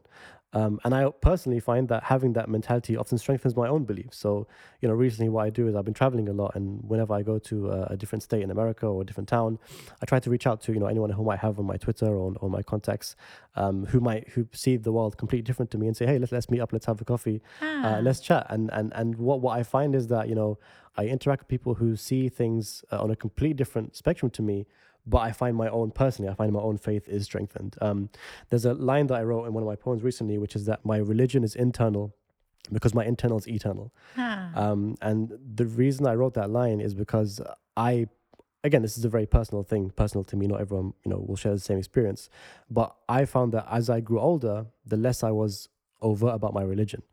Um, 0.54 0.80
and 0.86 0.96
I 0.96 1.10
personally 1.22 1.60
find 1.60 1.90
that 1.90 2.04
having 2.04 2.34
that 2.34 2.50
mentality 2.50 2.96
often 2.96 3.18
strengthens 3.18 3.56
my 3.56 3.68
own 3.68 3.84
beliefs. 3.84 4.18
So, 4.18 4.48
you 4.82 4.88
know, 4.88 4.96
recently 4.96 5.28
what 5.28 5.46
I 5.46 5.50
do 5.50 5.68
is 5.68 5.76
I've 5.76 5.84
been 5.84 5.94
traveling 5.94 6.30
a 6.30 6.34
lot, 6.34 6.56
and 6.56 6.82
whenever 6.88 7.14
I 7.14 7.22
go 7.22 7.38
to 7.38 7.70
a, 7.70 7.82
a 7.92 7.98
different 7.98 8.24
state 8.24 8.42
in 8.42 8.50
America 8.50 8.88
or 8.88 9.02
a 9.02 9.06
different 9.06 9.28
town, 9.28 9.60
I 10.02 10.06
try 10.06 10.20
to 10.20 10.30
reach 10.30 10.48
out 10.48 10.62
to 10.62 10.74
you 10.74 10.80
know 10.80 10.88
anyone 10.88 11.10
who 11.10 11.24
might 11.24 11.40
have 11.40 11.60
on 11.60 11.66
my 11.66 11.76
Twitter 11.76 12.08
or 12.08 12.34
on, 12.42 12.52
my 12.52 12.64
contacts, 12.64 13.16
um, 13.56 13.86
who 13.88 14.00
might 14.00 14.30
who 14.30 14.48
see 14.54 14.78
the 14.78 14.92
world 14.92 15.18
completely 15.18 15.44
different 15.44 15.70
to 15.72 15.78
me, 15.78 15.88
and 15.88 15.98
say, 15.98 16.06
hey, 16.06 16.18
let's 16.18 16.32
let's 16.32 16.50
meet 16.50 16.62
up, 16.62 16.72
let's 16.72 16.86
have 16.86 17.02
a 17.02 17.06
coffee, 17.06 17.42
uh, 17.62 17.66
ah. 17.66 17.96
uh, 17.96 18.02
let's 18.02 18.22
chat. 18.22 18.48
And 18.50 18.72
and 18.72 18.94
and 18.96 19.16
what 19.18 19.42
what 19.42 19.60
I 19.60 19.64
find 19.64 19.96
is 19.96 20.08
that 20.08 20.30
you 20.30 20.36
know 20.36 20.58
I 20.98 21.06
interact 21.06 21.42
with 21.42 21.48
people 21.48 21.76
who 21.76 21.96
see 21.96 22.30
things 22.30 22.84
uh, 22.92 23.02
on 23.02 23.12
a 23.12 23.16
completely 23.16 23.54
different 23.54 23.96
spectrum 23.96 24.30
to 24.32 24.42
me 24.42 24.66
but 25.08 25.20
I 25.20 25.32
find 25.32 25.56
my 25.56 25.70
own 25.70 25.92
personally, 25.92 26.30
I 26.30 26.36
find 26.36 26.52
my 26.52 26.60
own 26.60 26.78
faith 26.78 27.08
is 27.08 27.24
strengthened. 27.24 27.78
Um, 27.80 28.10
there's 28.50 28.66
a 28.66 28.74
line 28.74 29.08
that 29.08 29.16
I 29.16 29.24
wrote 29.24 29.46
in 29.46 29.54
one 29.54 29.64
of 29.64 29.68
my 29.68 29.78
poems 29.78 30.04
recently, 30.04 30.38
which 30.38 30.56
is 30.56 30.66
that 30.66 30.86
my 30.86 30.98
religion 30.98 31.44
is 31.46 31.56
internal 31.56 32.14
because 32.72 32.94
my 32.94 33.06
internal 33.06 33.38
is 33.38 33.48
eternal. 33.48 33.94
Huh. 34.16 34.48
Um, 34.54 34.98
and 35.02 35.32
the 35.56 35.66
reason 35.66 36.06
I 36.06 36.16
wrote 36.16 36.34
that 36.34 36.50
line 36.50 36.82
is 36.82 36.94
because 36.94 37.40
I, 37.78 38.08
again, 38.66 38.82
this 38.82 38.98
is 38.98 39.06
a 39.06 39.10
very 39.10 39.26
personal 39.26 39.64
thing, 39.64 39.90
personal 39.92 40.26
to 40.26 40.36
me. 40.36 40.48
Not 40.48 40.60
everyone, 40.60 40.94
you 41.06 41.12
know, 41.12 41.24
will 41.26 41.38
share 41.38 41.54
the 41.54 41.60
same 41.60 41.78
experience. 41.78 42.30
But 42.70 42.94
I 43.08 43.24
found 43.24 43.54
that 43.54 43.66
as 43.72 43.90
I 43.90 44.02
grew 44.02 44.20
older, 44.20 44.66
the 44.86 44.98
less 44.98 45.24
I 45.24 45.32
was 45.32 45.70
overt 46.02 46.36
about 46.36 46.54
my 46.54 46.62
religion, 46.62 47.04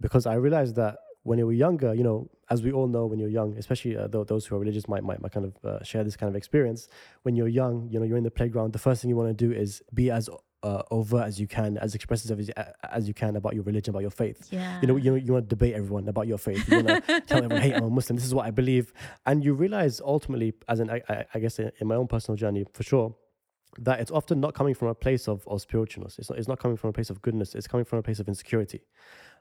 because 0.00 0.24
I 0.24 0.34
realized 0.34 0.76
that 0.76 0.96
when 1.24 1.38
you 1.38 1.46
were 1.46 1.52
younger, 1.52 1.94
you 1.94 2.02
know, 2.02 2.28
as 2.50 2.62
we 2.62 2.72
all 2.72 2.86
know, 2.86 3.06
when 3.06 3.18
you're 3.18 3.28
young, 3.28 3.56
especially 3.56 3.96
uh, 3.96 4.08
those 4.08 4.46
who 4.46 4.56
are 4.56 4.58
religious 4.58 4.88
might, 4.88 5.02
might, 5.02 5.22
might 5.22 5.32
kind 5.32 5.46
of 5.46 5.64
uh, 5.64 5.82
share 5.82 6.04
this 6.04 6.16
kind 6.16 6.28
of 6.28 6.36
experience. 6.36 6.88
When 7.22 7.36
you're 7.36 7.48
young, 7.48 7.88
you 7.90 7.98
know, 7.98 8.04
you're 8.04 8.18
in 8.18 8.24
the 8.24 8.30
playground, 8.30 8.72
the 8.72 8.78
first 8.78 9.00
thing 9.00 9.08
you 9.08 9.16
want 9.16 9.36
to 9.36 9.48
do 9.48 9.52
is 9.52 9.82
be 9.94 10.10
as 10.10 10.28
uh, 10.62 10.82
overt 10.90 11.26
as 11.26 11.40
you 11.40 11.46
can, 11.46 11.78
as 11.78 11.94
expressive 11.94 12.38
as, 12.38 12.50
as 12.90 13.08
you 13.08 13.14
can 13.14 13.36
about 13.36 13.54
your 13.54 13.64
religion, 13.64 13.90
about 13.90 14.02
your 14.02 14.10
faith. 14.10 14.48
Yeah. 14.50 14.80
You 14.80 14.88
know, 14.88 14.96
you, 14.96 15.14
you 15.16 15.32
want 15.32 15.46
to 15.46 15.48
debate 15.48 15.74
everyone 15.74 16.08
about 16.08 16.26
your 16.26 16.38
faith. 16.38 16.68
You 16.68 16.82
want 16.82 17.06
to 17.06 17.20
tell 17.26 17.38
everyone, 17.38 17.62
hey, 17.62 17.72
I'm 17.72 17.84
a 17.84 17.90
Muslim, 17.90 18.16
this 18.16 18.26
is 18.26 18.34
what 18.34 18.46
I 18.46 18.50
believe. 18.50 18.92
And 19.26 19.44
you 19.44 19.54
realize 19.54 20.00
ultimately, 20.00 20.54
as 20.68 20.80
in, 20.80 20.90
I, 20.90 21.02
I, 21.08 21.24
I 21.34 21.38
guess 21.38 21.58
in, 21.58 21.72
in 21.80 21.86
my 21.86 21.94
own 21.94 22.06
personal 22.06 22.36
journey, 22.36 22.64
for 22.72 22.82
sure, 22.82 23.14
that 23.78 24.00
it's 24.00 24.10
often 24.10 24.40
not 24.40 24.54
coming 24.54 24.74
from 24.74 24.88
a 24.88 24.94
place 24.94 25.28
of, 25.28 25.46
of 25.48 25.66
spiritualness. 25.66 26.18
It's 26.18 26.28
not, 26.28 26.38
it's 26.38 26.48
not 26.48 26.58
coming 26.58 26.76
from 26.76 26.90
a 26.90 26.92
place 26.92 27.10
of 27.10 27.22
goodness. 27.22 27.54
It's 27.54 27.66
coming 27.66 27.84
from 27.84 27.98
a 27.98 28.02
place 28.02 28.20
of 28.20 28.28
insecurity. 28.28 28.82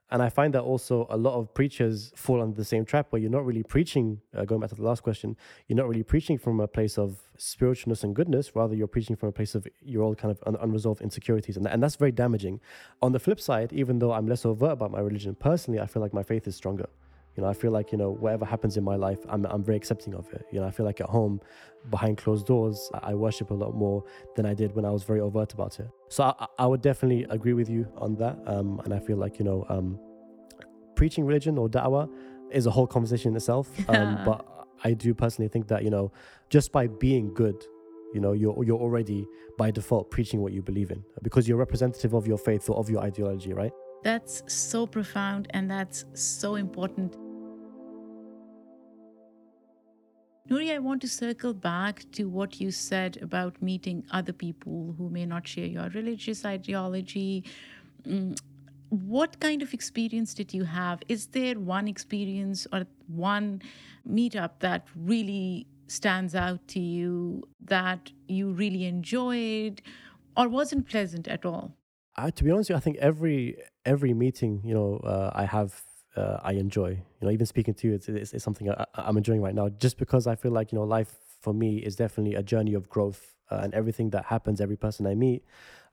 And 0.09 0.21
I 0.21 0.29
find 0.29 0.53
that 0.53 0.63
also 0.63 1.07
a 1.09 1.15
lot 1.15 1.35
of 1.35 1.53
preachers 1.53 2.11
fall 2.15 2.41
under 2.41 2.55
the 2.55 2.65
same 2.65 2.83
trap 2.83 3.07
where 3.11 3.21
you're 3.21 3.31
not 3.31 3.45
really 3.45 3.63
preaching, 3.63 4.19
uh, 4.35 4.43
going 4.43 4.59
back 4.59 4.69
to 4.71 4.75
the 4.75 4.83
last 4.83 5.03
question, 5.03 5.37
you're 5.67 5.77
not 5.77 5.87
really 5.87 6.03
preaching 6.03 6.37
from 6.37 6.59
a 6.59 6.67
place 6.67 6.97
of 6.97 7.21
spiritualness 7.37 8.03
and 8.03 8.13
goodness, 8.13 8.53
rather, 8.53 8.75
you're 8.75 8.87
preaching 8.87 9.15
from 9.15 9.29
a 9.29 9.31
place 9.31 9.55
of 9.55 9.65
your 9.81 10.03
old 10.03 10.17
kind 10.17 10.31
of 10.31 10.43
un- 10.45 10.57
unresolved 10.61 11.01
insecurities. 11.01 11.55
And, 11.55 11.65
and 11.65 11.81
that's 11.81 11.95
very 11.95 12.11
damaging. 12.11 12.59
On 13.01 13.13
the 13.13 13.19
flip 13.19 13.39
side, 13.39 13.71
even 13.71 13.99
though 13.99 14.11
I'm 14.11 14.27
less 14.27 14.45
overt 14.45 14.73
about 14.73 14.91
my 14.91 14.99
religion, 14.99 15.33
personally, 15.33 15.79
I 15.79 15.85
feel 15.85 16.01
like 16.01 16.13
my 16.13 16.23
faith 16.23 16.45
is 16.45 16.57
stronger. 16.57 16.89
You 17.35 17.43
know, 17.43 17.49
I 17.49 17.53
feel 17.53 17.71
like, 17.71 17.91
you 17.91 17.97
know, 17.97 18.11
whatever 18.11 18.43
happens 18.43 18.75
in 18.75 18.83
my 18.83 18.95
life, 18.95 19.19
I'm, 19.29 19.45
I'm 19.45 19.63
very 19.63 19.77
accepting 19.77 20.13
of 20.15 20.31
it. 20.33 20.45
You 20.51 20.59
know, 20.59 20.67
I 20.67 20.71
feel 20.71 20.85
like 20.85 20.99
at 20.99 21.07
home, 21.09 21.39
behind 21.89 22.17
closed 22.17 22.45
doors, 22.45 22.91
I 22.93 23.13
worship 23.13 23.51
a 23.51 23.53
lot 23.53 23.73
more 23.73 24.03
than 24.35 24.45
I 24.45 24.53
did 24.53 24.75
when 24.75 24.85
I 24.85 24.89
was 24.89 25.03
very 25.03 25.21
overt 25.21 25.53
about 25.53 25.79
it. 25.79 25.87
So 26.09 26.23
I, 26.23 26.47
I 26.59 26.65
would 26.65 26.81
definitely 26.81 27.25
agree 27.29 27.53
with 27.53 27.69
you 27.69 27.87
on 27.97 28.15
that. 28.17 28.37
Um, 28.45 28.81
and 28.83 28.93
I 28.93 28.99
feel 28.99 29.17
like, 29.17 29.39
you 29.39 29.45
know, 29.45 29.65
um, 29.69 29.97
preaching 30.95 31.25
religion 31.25 31.57
or 31.57 31.69
da'wah 31.69 32.09
is 32.51 32.65
a 32.65 32.71
whole 32.71 32.87
conversation 32.87 33.31
in 33.31 33.35
itself. 33.37 33.69
Um, 33.87 34.19
but 34.25 34.45
I 34.83 34.93
do 34.93 35.13
personally 35.13 35.49
think 35.49 35.67
that, 35.67 35.83
you 35.83 35.89
know, 35.89 36.11
just 36.49 36.71
by 36.71 36.87
being 36.87 37.33
good, 37.33 37.65
you 38.13 38.19
know, 38.19 38.33
you're, 38.33 38.63
you're 38.63 38.79
already 38.79 39.25
by 39.57 39.71
default 39.71 40.11
preaching 40.11 40.41
what 40.41 40.53
you 40.53 40.61
believe 40.61 40.91
in 40.91 41.03
because 41.23 41.47
you're 41.47 41.57
representative 41.57 42.13
of 42.13 42.27
your 42.27 42.37
faith 42.37 42.69
or 42.69 42.77
of 42.77 42.89
your 42.89 43.01
ideology, 43.01 43.53
right? 43.53 43.71
That's 44.03 44.43
so 44.47 44.87
profound 44.87 45.47
and 45.51 45.69
that's 45.69 46.05
so 46.13 46.55
important. 46.55 47.15
Nouri, 50.49 50.73
I 50.73 50.79
want 50.79 51.01
to 51.01 51.07
circle 51.07 51.53
back 51.53 52.03
to 52.13 52.25
what 52.25 52.59
you 52.59 52.71
said 52.71 53.19
about 53.21 53.61
meeting 53.61 54.03
other 54.11 54.33
people 54.33 54.95
who 54.97 55.09
may 55.09 55.25
not 55.25 55.47
share 55.47 55.67
your 55.67 55.87
religious 55.89 56.43
ideology. 56.43 57.45
Mm, 58.05 58.37
what 58.89 59.39
kind 59.39 59.61
of 59.61 59.73
experience 59.73 60.33
did 60.33 60.53
you 60.53 60.65
have? 60.65 60.99
Is 61.07 61.27
there 61.27 61.57
one 61.57 61.87
experience 61.87 62.67
or 62.73 62.85
one 63.07 63.61
meetup 64.05 64.59
that 64.59 64.87
really 64.95 65.67
stands 65.87 66.35
out 66.35 66.67
to 66.69 66.79
you 66.79 67.43
that 67.63 68.11
you 68.27 68.51
really 68.51 68.85
enjoyed 68.85 69.81
or 70.35 70.49
wasn't 70.49 70.89
pleasant 70.89 71.27
at 71.27 71.45
all? 71.45 71.77
Uh, 72.17 72.29
to 72.31 72.43
be 72.43 72.51
honest, 72.51 72.71
I 72.71 72.79
think 72.79 72.97
every 72.97 73.57
every 73.85 74.13
meeting 74.13 74.61
you 74.63 74.73
know 74.73 74.97
uh, 75.03 75.31
I 75.33 75.45
have 75.45 75.81
uh, 76.15 76.37
I 76.43 76.53
enjoy. 76.53 76.89
You 76.89 77.25
know, 77.27 77.31
even 77.31 77.45
speaking 77.45 77.73
to 77.75 77.87
you, 77.87 77.93
it's, 77.93 78.09
it's, 78.09 78.33
it's 78.33 78.43
something 78.43 78.69
I, 78.69 78.85
am 78.97 79.17
enjoying 79.17 79.41
right 79.41 79.55
now. 79.55 79.69
Just 79.69 79.97
because 79.97 80.27
I 80.27 80.35
feel 80.35 80.51
like 80.51 80.71
you 80.71 80.77
know, 80.77 80.83
life 80.83 81.15
for 81.39 81.53
me 81.53 81.77
is 81.77 81.95
definitely 81.95 82.35
a 82.35 82.43
journey 82.43 82.73
of 82.73 82.89
growth, 82.89 83.35
uh, 83.49 83.59
and 83.63 83.73
everything 83.73 84.09
that 84.11 84.25
happens, 84.25 84.61
every 84.61 84.75
person 84.75 85.07
I 85.07 85.15
meet, 85.15 85.43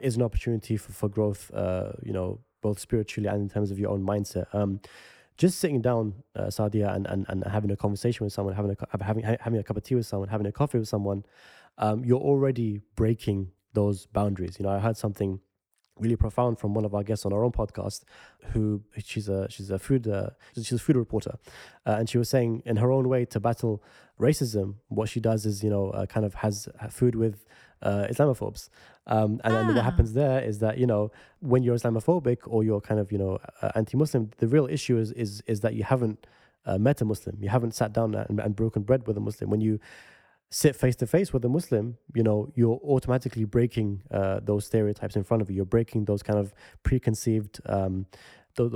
is 0.01 0.17
an 0.17 0.23
opportunity 0.23 0.77
for 0.77 0.93
for 0.93 1.09
growth. 1.09 1.51
Uh, 1.53 1.93
you 2.03 2.13
know, 2.13 2.41
both 2.63 2.79
spiritually 2.79 3.29
and 3.29 3.43
in 3.43 3.49
terms 3.49 3.71
of 3.71 3.79
your 3.79 3.91
own 3.91 4.05
mindset. 4.05 4.53
Um, 4.55 4.81
just 5.37 5.61
sitting 5.61 5.81
down, 5.81 6.15
uh, 6.35 6.47
Saadia, 6.47 6.93
and, 6.93 7.07
and, 7.07 7.25
and 7.29 7.45
having 7.45 7.71
a 7.71 7.77
conversation 7.77 8.25
with 8.25 8.33
someone, 8.33 8.57
having 8.57 8.73
a 8.73 9.05
having 9.05 9.23
having 9.23 9.61
a 9.61 9.63
cup 9.63 9.77
of 9.77 9.85
tea 9.85 9.95
with 9.95 10.07
someone, 10.07 10.29
having 10.29 10.47
a 10.47 10.53
coffee 10.53 10.79
with 10.79 10.89
someone, 10.89 11.25
um, 11.79 12.05
you're 12.05 12.21
already 12.21 12.81
breaking 12.97 13.53
those 13.73 14.07
boundaries. 14.07 14.57
You 14.59 14.65
know, 14.65 14.73
I 14.73 14.81
heard 14.81 14.97
something 14.97 15.39
really 16.01 16.17
profound 16.17 16.59
from 16.59 16.75
one 16.75 16.85
of 16.85 16.95
our 16.95 17.03
guests 17.03 17.25
on 17.27 17.33
our 17.33 17.45
own 17.45 17.53
podcast, 17.53 18.05
who 18.53 18.83
she's 18.99 19.29
a 19.29 19.49
she's 19.51 19.71
a 19.71 19.79
food 19.79 20.07
uh, 20.09 20.31
she's 20.55 20.73
a 20.73 20.79
food 20.79 20.97
reporter, 20.97 21.39
uh, 21.87 21.97
and 21.99 22.09
she 22.09 22.19
was 22.19 22.29
saying 22.29 22.63
in 22.65 22.77
her 22.77 22.91
own 22.91 23.09
way 23.09 23.25
to 23.27 23.41
battle 23.41 23.83
racism, 24.21 24.75
what 24.89 25.09
she 25.09 25.21
does 25.21 25.47
is 25.47 25.63
you 25.63 25.71
know 25.71 25.91
uh, 25.91 26.07
kind 26.07 26.27
of 26.27 26.35
has 26.35 26.69
food 26.91 27.15
with 27.15 27.45
uh, 27.83 28.07
Islamophobes, 28.11 28.69
um, 29.07 29.41
and 29.45 29.55
ah. 29.55 29.63
then 29.63 29.75
what 29.75 29.85
happens 29.85 30.13
there 30.13 30.41
is 30.41 30.59
that 30.59 30.79
you 30.79 30.87
know 30.87 31.11
when 31.41 31.63
you're 31.63 31.77
Islamophobic 31.77 32.39
or 32.47 32.65
you're 32.65 32.81
kind 32.81 33.01
of 33.01 33.13
you 33.13 33.19
know 33.19 33.39
uh, 33.63 33.71
anti-Muslim, 33.75 34.31
the 34.39 34.49
real 34.49 34.67
issue 34.67 34.99
is 34.99 35.13
is 35.13 35.43
is 35.47 35.61
that 35.61 35.75
you 35.75 35.85
haven't 35.85 36.27
uh, 36.67 36.79
met 36.79 37.01
a 37.01 37.05
Muslim, 37.05 37.37
you 37.41 37.49
haven't 37.49 37.75
sat 37.75 37.93
down 37.93 38.15
and, 38.15 38.41
and 38.41 38.57
broken 38.57 38.83
bread 38.83 39.07
with 39.07 39.17
a 39.17 39.21
Muslim. 39.21 39.51
When 39.51 39.61
you 39.61 39.81
sit 40.51 40.75
face 40.75 40.97
to 40.97 41.07
face 41.07 41.33
with 41.33 41.45
a 41.45 41.49
Muslim, 41.49 41.99
you 42.15 42.23
know, 42.23 42.51
you're 42.55 42.81
automatically 42.83 43.45
breaking 43.45 44.03
uh, 44.11 44.41
those 44.43 44.65
stereotypes 44.67 45.17
in 45.17 45.23
front 45.23 45.43
of 45.43 45.51
you. 45.51 45.57
You're 45.57 45.67
breaking 45.67 46.07
those 46.07 46.23
kind 46.23 46.39
of 46.39 46.55
preconceived 46.83 47.61
um, 47.67 48.07
those, 48.59 48.73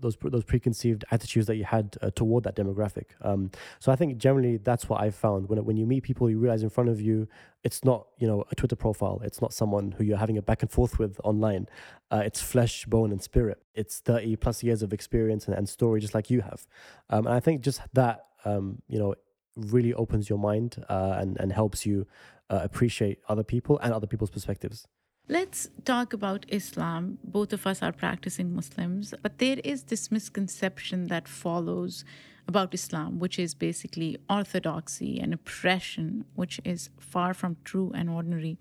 those, 0.00 0.16
those, 0.22 0.44
preconceived 0.44 1.04
attitudes 1.10 1.46
that 1.46 1.56
you 1.56 1.64
had 1.64 1.96
uh, 2.00 2.10
toward 2.14 2.44
that 2.44 2.56
demographic. 2.56 3.06
Um, 3.20 3.50
so 3.80 3.90
I 3.90 3.96
think 3.96 4.16
generally 4.18 4.58
that's 4.58 4.88
what 4.88 5.00
I've 5.00 5.14
found. 5.14 5.48
When, 5.48 5.64
when 5.64 5.76
you 5.76 5.86
meet 5.86 6.04
people, 6.04 6.30
you 6.30 6.38
realize 6.38 6.62
in 6.62 6.70
front 6.70 6.88
of 6.88 7.00
you, 7.00 7.26
it's 7.64 7.84
not, 7.84 8.06
you 8.18 8.26
know, 8.26 8.44
a 8.50 8.54
Twitter 8.54 8.76
profile. 8.76 9.20
It's 9.24 9.40
not 9.40 9.52
someone 9.52 9.92
who 9.92 10.04
you're 10.04 10.18
having 10.18 10.38
a 10.38 10.42
back 10.42 10.62
and 10.62 10.70
forth 10.70 10.98
with 10.98 11.20
online. 11.24 11.66
Uh, 12.10 12.22
it's 12.24 12.40
flesh, 12.40 12.86
bone, 12.86 13.10
and 13.10 13.22
spirit. 13.22 13.60
It's 13.74 13.98
30 13.98 14.36
plus 14.36 14.62
years 14.62 14.82
of 14.82 14.92
experience 14.92 15.46
and, 15.46 15.56
and 15.56 15.68
story, 15.68 16.00
just 16.00 16.14
like 16.14 16.30
you 16.30 16.40
have. 16.42 16.66
Um, 17.10 17.26
and 17.26 17.34
I 17.34 17.40
think 17.40 17.62
just 17.62 17.80
that, 17.94 18.26
um, 18.44 18.82
you 18.88 18.98
know, 18.98 19.14
really 19.58 19.92
opens 19.94 20.28
your 20.28 20.38
mind 20.38 20.84
uh, 20.88 21.16
and, 21.18 21.36
and 21.38 21.52
helps 21.52 21.84
you 21.84 22.06
uh, 22.50 22.60
appreciate 22.62 23.18
other 23.28 23.42
people 23.42 23.78
and 23.80 23.92
other 23.92 24.06
people's 24.06 24.30
perspectives. 24.30 24.86
Let's 25.28 25.68
talk 25.84 26.14
about 26.14 26.46
Islam. 26.48 27.18
Both 27.22 27.52
of 27.52 27.66
us 27.66 27.82
are 27.82 27.92
practicing 27.92 28.54
Muslims, 28.54 29.12
but 29.22 29.38
there 29.38 29.58
is 29.62 29.84
this 29.84 30.10
misconception 30.10 31.08
that 31.08 31.28
follows 31.28 32.02
about 32.46 32.72
Islam, 32.72 33.18
which 33.18 33.38
is 33.38 33.54
basically 33.54 34.16
orthodoxy 34.30 35.20
and 35.20 35.34
oppression, 35.34 36.24
which 36.34 36.60
is 36.64 36.88
far 36.98 37.34
from 37.34 37.58
true 37.62 37.92
and 37.94 38.08
ordinary. 38.08 38.56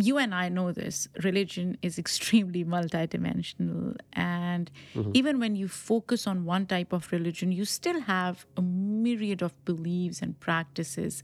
You 0.00 0.18
and 0.18 0.34
I 0.34 0.48
know 0.48 0.72
this. 0.72 1.08
Religion 1.22 1.76
is 1.82 1.98
extremely 2.04 2.64
multidimensional. 2.64 3.96
And 4.12 4.70
mm-hmm. 4.94 5.12
even 5.14 5.38
when 5.38 5.56
you 5.56 5.68
focus 5.68 6.26
on 6.26 6.44
one 6.44 6.66
type 6.66 6.92
of 6.92 7.10
religion, 7.12 7.52
you 7.52 7.64
still 7.64 8.00
have 8.00 8.46
a 8.56 8.62
myriad 8.62 9.42
of 9.42 9.52
beliefs 9.64 10.22
and 10.22 10.38
practices 10.40 11.22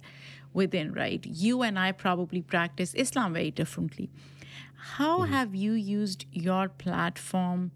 within, 0.53 0.93
right? 0.93 1.25
You 1.25 1.62
and 1.62 1.79
I 1.79 1.93
probably 1.93 2.43
practice 2.43 2.95
Islam 2.95 3.35
very 3.35 3.51
differently. 3.51 4.11
How 4.77 5.21
mm-hmm. 5.21 5.33
have 5.33 5.55
you 5.55 5.73
used 5.73 6.27
your 6.31 6.69
platform 6.69 7.73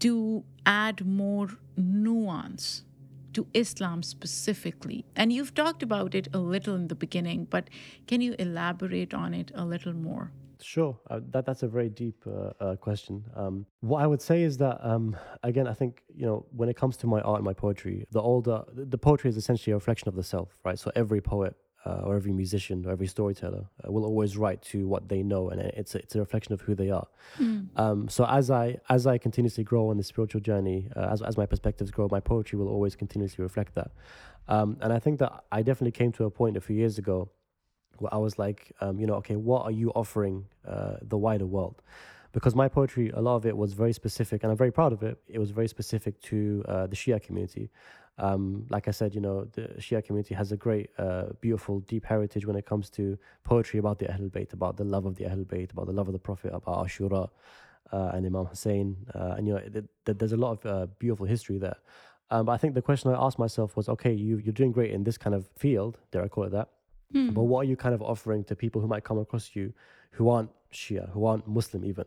to 0.00 0.44
add 0.64 1.06
more 1.06 1.48
nuance 1.76 2.84
to 3.38 3.46
Islam 3.54 4.02
specifically? 4.02 5.04
And 5.14 5.32
you've 5.32 5.54
talked 5.54 5.82
about 5.82 6.14
it 6.14 6.26
a 6.32 6.38
little 6.38 6.74
in 6.74 6.88
the 6.88 6.94
beginning, 7.06 7.46
but 7.54 7.64
can 8.08 8.20
you 8.20 8.34
elaborate 8.38 9.14
on 9.14 9.32
it 9.32 9.52
a 9.54 9.64
little 9.64 9.94
more? 9.94 10.32
Sure, 10.60 10.98
uh, 11.08 11.20
that 11.30 11.46
that's 11.46 11.62
a 11.62 11.68
very 11.68 11.88
deep 11.88 12.20
uh, 12.26 12.50
uh, 12.60 12.76
question. 12.76 13.24
Um, 13.36 13.64
what 13.80 14.02
I 14.02 14.06
would 14.08 14.20
say 14.20 14.42
is 14.42 14.58
that 14.58 14.76
um, 14.82 15.16
again, 15.44 15.68
I 15.68 15.74
think 15.80 16.02
you 16.20 16.26
know 16.26 16.46
when 16.50 16.68
it 16.68 16.76
comes 16.76 16.96
to 16.96 17.06
my 17.06 17.20
art 17.20 17.38
and 17.38 17.44
my 17.44 17.52
poetry, 17.52 18.04
the 18.10 18.20
older 18.20 18.64
the 18.74 18.98
poetry 18.98 19.30
is 19.30 19.36
essentially 19.36 19.72
a 19.72 19.76
reflection 19.76 20.08
of 20.08 20.16
the 20.16 20.24
self, 20.24 20.48
right? 20.64 20.76
So 20.76 20.90
every 20.96 21.20
poet 21.20 21.54
uh, 21.84 22.02
or 22.04 22.16
every 22.16 22.32
musician 22.32 22.84
or 22.86 22.90
every 22.90 23.06
storyteller 23.06 23.64
uh, 23.84 23.92
will 23.92 24.04
always 24.04 24.36
write 24.36 24.60
to 24.62 24.86
what 24.86 25.08
they 25.08 25.22
know, 25.22 25.48
and 25.50 25.60
it's 25.60 25.94
a, 25.94 25.98
it's 25.98 26.14
a 26.14 26.18
reflection 26.18 26.52
of 26.52 26.60
who 26.60 26.74
they 26.74 26.90
are. 26.90 27.06
Mm. 27.38 27.68
Um, 27.76 28.08
so 28.08 28.24
as 28.26 28.50
I 28.50 28.78
as 28.88 29.06
I 29.06 29.18
continuously 29.18 29.64
grow 29.64 29.88
on 29.88 29.96
the 29.96 30.02
spiritual 30.02 30.40
journey, 30.40 30.88
uh, 30.96 31.08
as 31.10 31.22
as 31.22 31.36
my 31.36 31.46
perspectives 31.46 31.90
grow, 31.90 32.08
my 32.10 32.20
poetry 32.20 32.58
will 32.58 32.68
always 32.68 32.96
continuously 32.96 33.42
reflect 33.42 33.74
that. 33.74 33.90
Um, 34.48 34.76
and 34.80 34.92
I 34.92 34.98
think 34.98 35.18
that 35.18 35.44
I 35.52 35.62
definitely 35.62 35.92
came 35.92 36.12
to 36.12 36.24
a 36.24 36.30
point 36.30 36.56
a 36.56 36.60
few 36.60 36.76
years 36.76 36.98
ago 36.98 37.30
where 37.98 38.12
I 38.12 38.18
was 38.18 38.38
like, 38.38 38.72
um, 38.80 38.98
you 38.98 39.06
know, 39.06 39.14
okay, 39.14 39.36
what 39.36 39.62
are 39.64 39.70
you 39.70 39.90
offering 39.90 40.46
uh, 40.66 40.96
the 41.02 41.18
wider 41.18 41.46
world? 41.46 41.82
Because 42.32 42.54
my 42.54 42.68
poetry, 42.68 43.10
a 43.10 43.20
lot 43.20 43.36
of 43.36 43.46
it 43.46 43.56
was 43.56 43.72
very 43.72 43.92
specific, 43.92 44.42
and 44.42 44.50
I'm 44.52 44.58
very 44.58 44.70
proud 44.70 44.92
of 44.92 45.02
it. 45.02 45.18
It 45.28 45.38
was 45.38 45.50
very 45.50 45.68
specific 45.68 46.20
to 46.22 46.64
uh, 46.68 46.86
the 46.86 46.96
Shia 46.96 47.22
community. 47.22 47.70
Um, 48.18 48.66
like 48.68 48.88
I 48.88 48.90
said, 48.90 49.14
you 49.14 49.20
know, 49.20 49.44
the 49.52 49.62
Shia 49.78 50.04
community 50.04 50.34
has 50.34 50.50
a 50.52 50.56
great, 50.56 50.90
uh, 50.98 51.26
beautiful, 51.40 51.80
deep 51.80 52.04
heritage 52.04 52.44
when 52.46 52.56
it 52.56 52.66
comes 52.66 52.90
to 52.90 53.16
poetry 53.44 53.78
about 53.78 53.98
the 53.98 54.06
Ahlul 54.06 54.30
Bayt, 54.30 54.52
about 54.52 54.76
the 54.76 54.84
love 54.84 55.06
of 55.06 55.14
the 55.16 55.24
Ahlul 55.24 55.46
Bayt, 55.46 55.70
about 55.72 55.86
the 55.86 55.92
love 55.92 56.08
of 56.08 56.12
the 56.12 56.18
Prophet, 56.18 56.52
about 56.52 56.86
Ashura 56.86 57.30
uh, 57.92 58.10
and 58.14 58.26
Imam 58.26 58.46
Hussein. 58.46 58.96
Uh, 59.14 59.34
and, 59.36 59.46
you 59.46 59.52
know, 59.54 59.60
it, 59.60 59.84
it, 60.06 60.18
there's 60.18 60.32
a 60.32 60.36
lot 60.36 60.52
of 60.52 60.66
uh, 60.66 60.86
beautiful 60.98 61.26
history 61.26 61.58
there. 61.58 61.76
Um, 62.30 62.46
but 62.46 62.52
I 62.52 62.56
think 62.56 62.74
the 62.74 62.82
question 62.82 63.10
I 63.10 63.24
asked 63.24 63.38
myself 63.38 63.76
was, 63.76 63.88
okay, 63.88 64.12
you, 64.12 64.38
you're 64.38 64.52
doing 64.52 64.72
great 64.72 64.90
in 64.90 65.04
this 65.04 65.16
kind 65.16 65.34
of 65.34 65.48
field, 65.56 65.98
dare 66.10 66.24
I 66.24 66.28
call 66.28 66.44
it 66.44 66.52
that. 66.52 66.68
Mm. 67.14 67.32
But 67.32 67.44
what 67.44 67.60
are 67.60 67.64
you 67.64 67.76
kind 67.76 67.94
of 67.94 68.02
offering 68.02 68.44
to 68.44 68.56
people 68.56 68.80
who 68.82 68.88
might 68.88 69.04
come 69.04 69.18
across 69.18 69.54
you 69.54 69.72
who 70.12 70.28
aren't 70.28 70.50
Shia, 70.72 71.10
who 71.12 71.24
aren't 71.24 71.46
Muslim 71.46 71.84
even? 71.84 72.04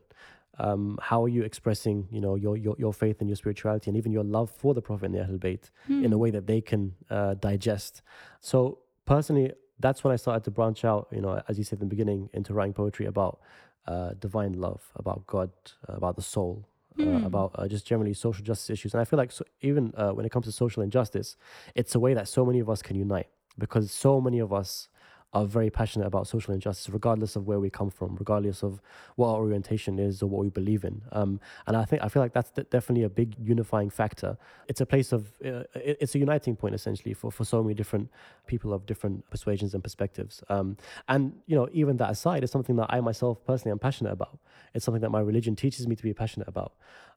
Um, 0.60 0.98
how 1.02 1.24
are 1.24 1.30
you 1.30 1.44
expressing 1.44 2.08
you 2.12 2.22
know 2.22 2.36
your, 2.36 2.58
your 2.58 2.76
your 2.78 2.94
faith 2.94 3.18
and 3.20 3.30
your 3.30 3.36
spirituality 3.36 3.90
and 3.90 3.98
even 3.98 4.12
your 4.12 4.24
love 4.24 4.50
for 4.50 4.74
the 4.74 4.82
prophet 4.82 5.06
and 5.06 5.16
the 5.16 5.20
Ahlul 5.20 5.40
Bayt 5.40 5.72
hmm. 5.88 6.04
in 6.04 6.14
a 6.14 6.18
way 6.18 6.32
that 6.32 6.48
they 6.48 6.62
can 6.62 6.94
uh, 7.10 7.36
digest 7.36 8.02
so 8.40 8.80
personally 9.06 9.52
that's 9.80 10.04
when 10.04 10.14
I 10.14 10.18
started 10.18 10.44
to 10.44 10.52
branch 10.52 10.84
out 10.86 11.08
you 11.12 11.22
know 11.22 11.42
as 11.48 11.58
you 11.58 11.64
said 11.64 11.80
in 11.82 11.88
the 11.88 11.90
beginning 11.96 12.30
into 12.34 12.54
writing 12.54 12.74
poetry 12.74 13.06
about 13.06 13.40
uh, 13.88 14.12
divine 14.20 14.54
love 14.54 14.82
about 14.96 15.26
God 15.26 15.52
uh, 15.88 15.94
about 15.94 16.16
the 16.16 16.22
soul 16.22 16.68
uh, 17.00 17.04
hmm. 17.04 17.26
about 17.26 17.52
uh, 17.56 17.68
just 17.68 17.88
generally 17.88 18.14
social 18.14 18.44
justice 18.44 18.70
issues 18.70 18.94
and 18.94 19.02
I 19.02 19.06
feel 19.06 19.18
like 19.18 19.32
so 19.32 19.46
even 19.62 19.94
uh, 19.96 20.12
when 20.12 20.26
it 20.26 20.32
comes 20.32 20.46
to 20.46 20.52
social 20.52 20.84
injustice 20.84 21.38
it's 21.76 21.96
a 21.96 22.00
way 22.00 22.14
that 22.14 22.28
so 22.28 22.46
many 22.46 22.60
of 22.60 22.70
us 22.70 22.82
can 22.82 22.96
unite 22.98 23.28
because 23.58 23.92
so 23.92 24.20
many 24.22 24.40
of 24.40 24.54
us 24.54 24.90
are 25.34 25.46
very 25.46 25.70
passionate 25.70 26.06
about 26.06 26.28
social 26.28 26.54
injustice, 26.54 26.90
regardless 26.90 27.36
of 27.36 27.48
where 27.48 27.60
we 27.60 27.70
come 27.70 27.90
from, 27.90 28.16
regardless 28.18 28.64
of 28.64 28.82
what 29.16 29.30
our 29.30 29.38
orientation 29.38 29.98
is 29.98 30.22
or 30.22 30.28
what 30.28 30.42
we 30.42 30.50
believe 30.50 30.84
in. 30.84 31.02
Um, 31.14 31.40
and 31.68 31.78
I 31.78 31.86
think 31.86 32.04
I 32.04 32.10
feel 32.10 32.22
like 32.22 32.34
that's 32.34 32.52
definitely 32.52 33.04
a 33.04 33.10
big 33.10 33.36
unifying 33.42 33.90
factor. 33.90 34.38
It's 34.68 34.82
a 34.82 34.86
place 34.86 35.14
of 35.14 35.32
uh, 35.46 35.64
it's 35.76 36.16
a 36.16 36.20
uniting 36.20 36.56
point 36.56 36.76
essentially 36.76 37.14
for 37.14 37.32
for 37.32 37.46
so 37.46 37.64
many 37.64 37.74
different 37.74 38.10
people 38.46 38.74
of 38.74 38.86
different 38.86 39.30
persuasions 39.30 39.74
and 39.74 39.82
perspectives. 39.82 40.44
Um, 40.50 40.78
and 41.08 41.34
you 41.48 41.56
know, 41.56 41.70
even 41.72 41.98
that 41.98 42.10
aside, 42.10 42.44
it's 42.44 42.52
something 42.52 42.76
that 42.76 42.88
I 42.90 43.00
myself 43.00 43.46
personally 43.46 43.72
am 43.72 43.80
passionate 43.80 44.12
about. 44.12 44.38
It's 44.74 44.84
something 44.84 45.02
that 45.02 45.12
my 45.12 45.22
religion 45.22 45.56
teaches 45.56 45.88
me 45.88 45.96
to 45.96 46.04
be 46.04 46.14
passionate 46.14 46.48
about. 46.48 46.74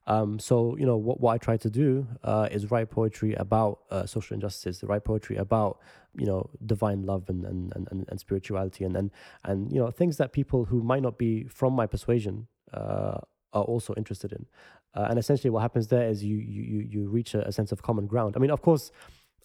Um, 0.06 0.38
so 0.38 0.76
you 0.76 0.84
know 0.84 0.96
what, 0.96 1.20
what 1.20 1.32
I 1.32 1.38
try 1.38 1.56
to 1.56 1.70
do 1.70 2.06
uh, 2.22 2.48
is 2.50 2.70
write 2.70 2.90
poetry 2.90 3.34
about 3.34 3.80
uh, 3.90 4.04
social 4.06 4.34
injustices, 4.34 4.84
write 4.84 5.04
poetry 5.04 5.36
about 5.36 5.80
you 6.14 6.26
know 6.26 6.50
divine 6.64 7.02
love 7.02 7.28
and 7.28 7.44
and, 7.44 7.72
and, 7.90 8.04
and 8.08 8.20
spirituality 8.20 8.84
and, 8.84 8.96
and 8.96 9.10
and 9.44 9.72
you 9.72 9.80
know 9.80 9.90
things 9.90 10.18
that 10.18 10.32
people 10.32 10.66
who 10.66 10.82
might 10.82 11.02
not 11.02 11.16
be 11.16 11.44
from 11.44 11.72
my 11.72 11.86
persuasion 11.86 12.46
uh, 12.74 13.18
are 13.52 13.64
also 13.64 13.94
interested 13.96 14.32
in. 14.32 14.46
Uh, 14.94 15.06
and 15.08 15.18
essentially, 15.18 15.50
what 15.50 15.62
happens 15.62 15.88
there 15.88 16.08
is 16.08 16.22
you 16.22 16.36
you 16.36 16.80
you 16.80 17.08
reach 17.08 17.34
a, 17.34 17.48
a, 17.48 17.52
sense 17.52 17.72
of 17.72 17.82
common 17.82 18.06
ground. 18.06 18.34
I 18.36 18.40
mean, 18.40 18.50
of 18.50 18.62
course. 18.62 18.92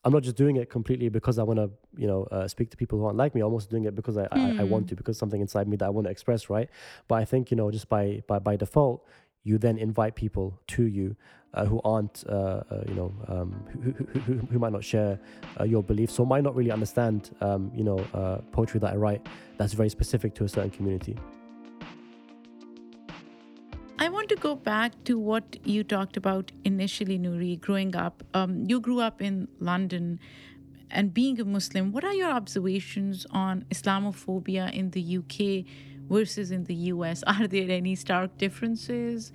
I'm 0.06 0.14
not 0.14 0.24
just 0.24 0.38
doing 0.38 0.56
it 0.56 0.70
completely 0.70 1.10
because 1.10 1.38
I 1.38 1.44
want 1.44 1.60
to, 1.60 1.70
you 1.98 2.08
know, 2.08 2.24
uh, 2.32 2.48
speak 2.48 2.72
to 2.72 2.78
people 2.78 2.98
who 2.98 3.04
aren't 3.04 3.18
like 3.18 3.36
me. 3.36 3.42
I'm 3.42 3.52
also 3.52 3.68
doing 3.68 3.84
it 3.84 3.96
because 3.96 4.18
I, 4.18 4.28
mm. 4.28 4.58
I, 4.58 4.62
I, 4.62 4.64
want 4.64 4.86
hmm. 4.86 4.90
to, 4.92 4.96
because 4.96 5.18
something 5.18 5.42
inside 5.42 5.68
me 5.68 5.76
that 5.76 5.86
I 5.86 5.90
want 5.90 6.06
to 6.06 6.12
express, 6.12 6.50
right? 6.50 6.70
But 7.10 7.16
I 7.16 7.26
think, 7.26 7.52
you 7.52 7.58
know, 7.58 7.70
just 7.70 7.90
by 7.90 8.24
by 8.26 8.40
by 8.40 8.56
default, 8.56 9.06
you 9.50 9.58
then 9.58 9.78
invite 9.78 10.14
people 10.16 10.48
to 10.68 10.84
you 10.84 11.16
uh, 11.56 11.66
who 11.66 11.82
aren't, 11.84 12.24
uh, 12.30 12.62
uh, 12.70 12.84
you 12.88 12.94
know, 12.94 13.12
um, 13.28 13.50
who, 13.72 13.92
who, 13.92 14.20
who, 14.20 14.34
who, 14.52 14.60
might 14.60 14.72
not 14.72 14.84
share 14.84 15.20
uh, 15.60 15.64
your 15.64 15.82
beliefs 15.82 16.20
or 16.20 16.28
might 16.28 16.44
not 16.44 16.56
really 16.56 16.72
understand, 16.72 17.36
um, 17.42 17.72
you 17.74 17.84
know, 17.84 17.98
uh, 18.14 18.38
poetry 18.52 18.80
that 18.80 18.94
I 18.94 18.98
write 18.98 19.28
that's 19.58 19.74
very 19.74 19.90
specific 19.90 20.36
to 20.36 20.44
a 20.44 20.50
certain 20.50 20.70
community. 20.70 21.18
I 23.98 24.08
want 24.10 24.30
to 24.30 24.36
go 24.36 24.56
back 24.56 24.92
to 25.06 25.18
what 25.18 25.58
you 25.66 25.84
talked 25.84 26.16
about 26.16 26.52
initially, 26.64 27.18
Nouri, 27.18 27.60
growing 27.60 27.96
up. 27.96 28.24
Um, 28.34 28.64
you 28.70 28.80
grew 28.80 29.00
up 29.02 29.22
in 29.22 29.48
London 29.60 30.20
and 30.92 31.14
being 31.14 31.40
a 31.40 31.46
Muslim. 31.46 31.92
What 31.92 32.04
are 32.04 32.14
your 32.14 32.32
observations 32.32 33.26
on 33.32 33.66
Islamophobia 33.72 34.72
in 34.72 34.92
the 34.92 35.18
UK? 35.18 35.66
Versus 36.10 36.52
in 36.52 36.64
the 36.66 36.76
US? 36.94 37.24
Are 37.28 37.48
there 37.48 37.70
any 37.70 37.96
stark 37.96 38.38
differences? 38.38 39.32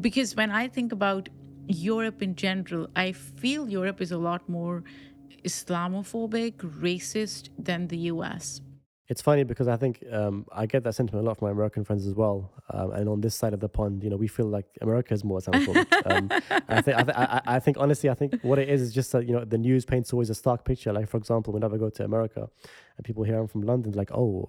Because 0.00 0.36
when 0.36 0.50
I 0.50 0.68
think 0.68 0.92
about 0.92 1.28
Europe 1.66 2.22
in 2.22 2.34
general, 2.34 2.88
I 2.96 3.12
feel 3.12 3.68
Europe 3.68 4.00
is 4.00 4.12
a 4.12 4.18
lot 4.18 4.48
more 4.48 4.84
Islamophobic, 5.44 6.54
racist 6.80 7.50
than 7.58 7.88
the 7.88 7.98
US. 8.12 8.60
It's 9.08 9.22
funny 9.22 9.42
because 9.42 9.68
I 9.68 9.76
think 9.76 10.04
um, 10.12 10.44
I 10.52 10.66
get 10.66 10.84
that 10.84 10.94
sentiment 10.94 11.24
a 11.24 11.26
lot 11.28 11.38
from 11.38 11.46
my 11.48 11.52
American 11.52 11.82
friends 11.82 12.06
as 12.06 12.14
well. 12.14 12.52
Um, 12.70 12.92
and 12.92 13.08
on 13.08 13.22
this 13.22 13.34
side 13.34 13.54
of 13.54 13.60
the 13.60 13.68
pond, 13.68 14.04
you 14.04 14.10
know, 14.10 14.16
we 14.16 14.28
feel 14.28 14.46
like 14.46 14.66
America 14.82 15.14
is 15.14 15.24
more 15.24 15.38
Islamophobic. 15.38 15.86
um, 16.10 16.28
I, 16.68 16.82
think, 16.82 16.96
I, 16.98 17.02
th- 17.02 17.16
I, 17.16 17.40
I, 17.46 17.58
think, 17.58 17.78
honestly, 17.78 18.10
I 18.10 18.14
think 18.14 18.38
what 18.42 18.58
it 18.58 18.68
is 18.68 18.82
is 18.82 18.92
just 18.92 19.10
that, 19.12 19.26
you 19.26 19.32
know, 19.32 19.46
the 19.46 19.56
news 19.56 19.86
paints 19.86 20.12
always 20.12 20.28
a 20.28 20.34
stark 20.34 20.62
picture. 20.62 20.92
Like, 20.92 21.08
for 21.08 21.16
example, 21.16 21.54
whenever 21.54 21.76
I 21.76 21.78
go 21.78 21.88
to 21.88 22.04
America 22.04 22.50
and 22.98 23.04
people 23.04 23.24
hear 23.24 23.38
I'm 23.38 23.48
from 23.48 23.62
London, 23.62 23.92
like, 23.92 24.10
oh, 24.12 24.46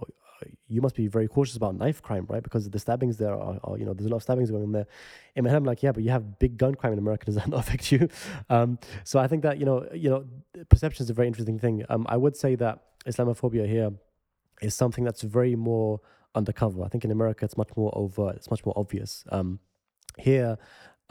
you 0.67 0.81
must 0.81 0.95
be 0.95 1.07
very 1.07 1.27
cautious 1.27 1.55
about 1.55 1.75
knife 1.75 2.01
crime, 2.01 2.25
right? 2.29 2.43
Because 2.43 2.69
the 2.69 2.79
stabbings 2.79 3.17
there 3.17 3.33
are, 3.33 3.59
are, 3.63 3.77
you 3.77 3.85
know, 3.85 3.93
there's 3.93 4.07
a 4.07 4.09
lot 4.09 4.17
of 4.17 4.23
stabbings 4.23 4.51
going 4.51 4.63
on 4.63 4.71
there. 4.71 4.87
In 5.35 5.43
my 5.43 5.49
head, 5.49 5.57
I'm 5.57 5.65
like, 5.65 5.83
yeah, 5.83 5.91
but 5.91 6.03
you 6.03 6.11
have 6.11 6.37
big 6.39 6.57
gun 6.57 6.75
crime 6.75 6.93
in 6.93 6.99
America. 6.99 7.25
Does 7.27 7.35
that 7.35 7.47
not 7.47 7.61
affect 7.61 7.91
you? 7.91 8.09
Um, 8.49 8.77
so 9.03 9.19
I 9.19 9.27
think 9.27 9.43
that 9.43 9.57
you 9.57 9.65
know, 9.65 9.87
you 9.93 10.09
know, 10.09 10.25
perception 10.67 11.03
is 11.03 11.09
a 11.09 11.13
very 11.13 11.27
interesting 11.27 11.59
thing. 11.59 11.85
Um, 11.89 12.05
I 12.09 12.17
would 12.17 12.35
say 12.35 12.55
that 12.55 12.83
Islamophobia 13.05 13.67
here 13.67 13.91
is 14.61 14.75
something 14.75 15.03
that's 15.03 15.21
very 15.21 15.55
more 15.55 15.99
undercover. 16.35 16.83
I 16.83 16.87
think 16.87 17.05
in 17.05 17.11
America 17.11 17.45
it's 17.45 17.57
much 17.57 17.69
more 17.75 17.91
overt. 17.95 18.35
It's 18.35 18.49
much 18.49 18.65
more 18.65 18.73
obvious. 18.77 19.23
Um, 19.31 19.59
here. 20.17 20.57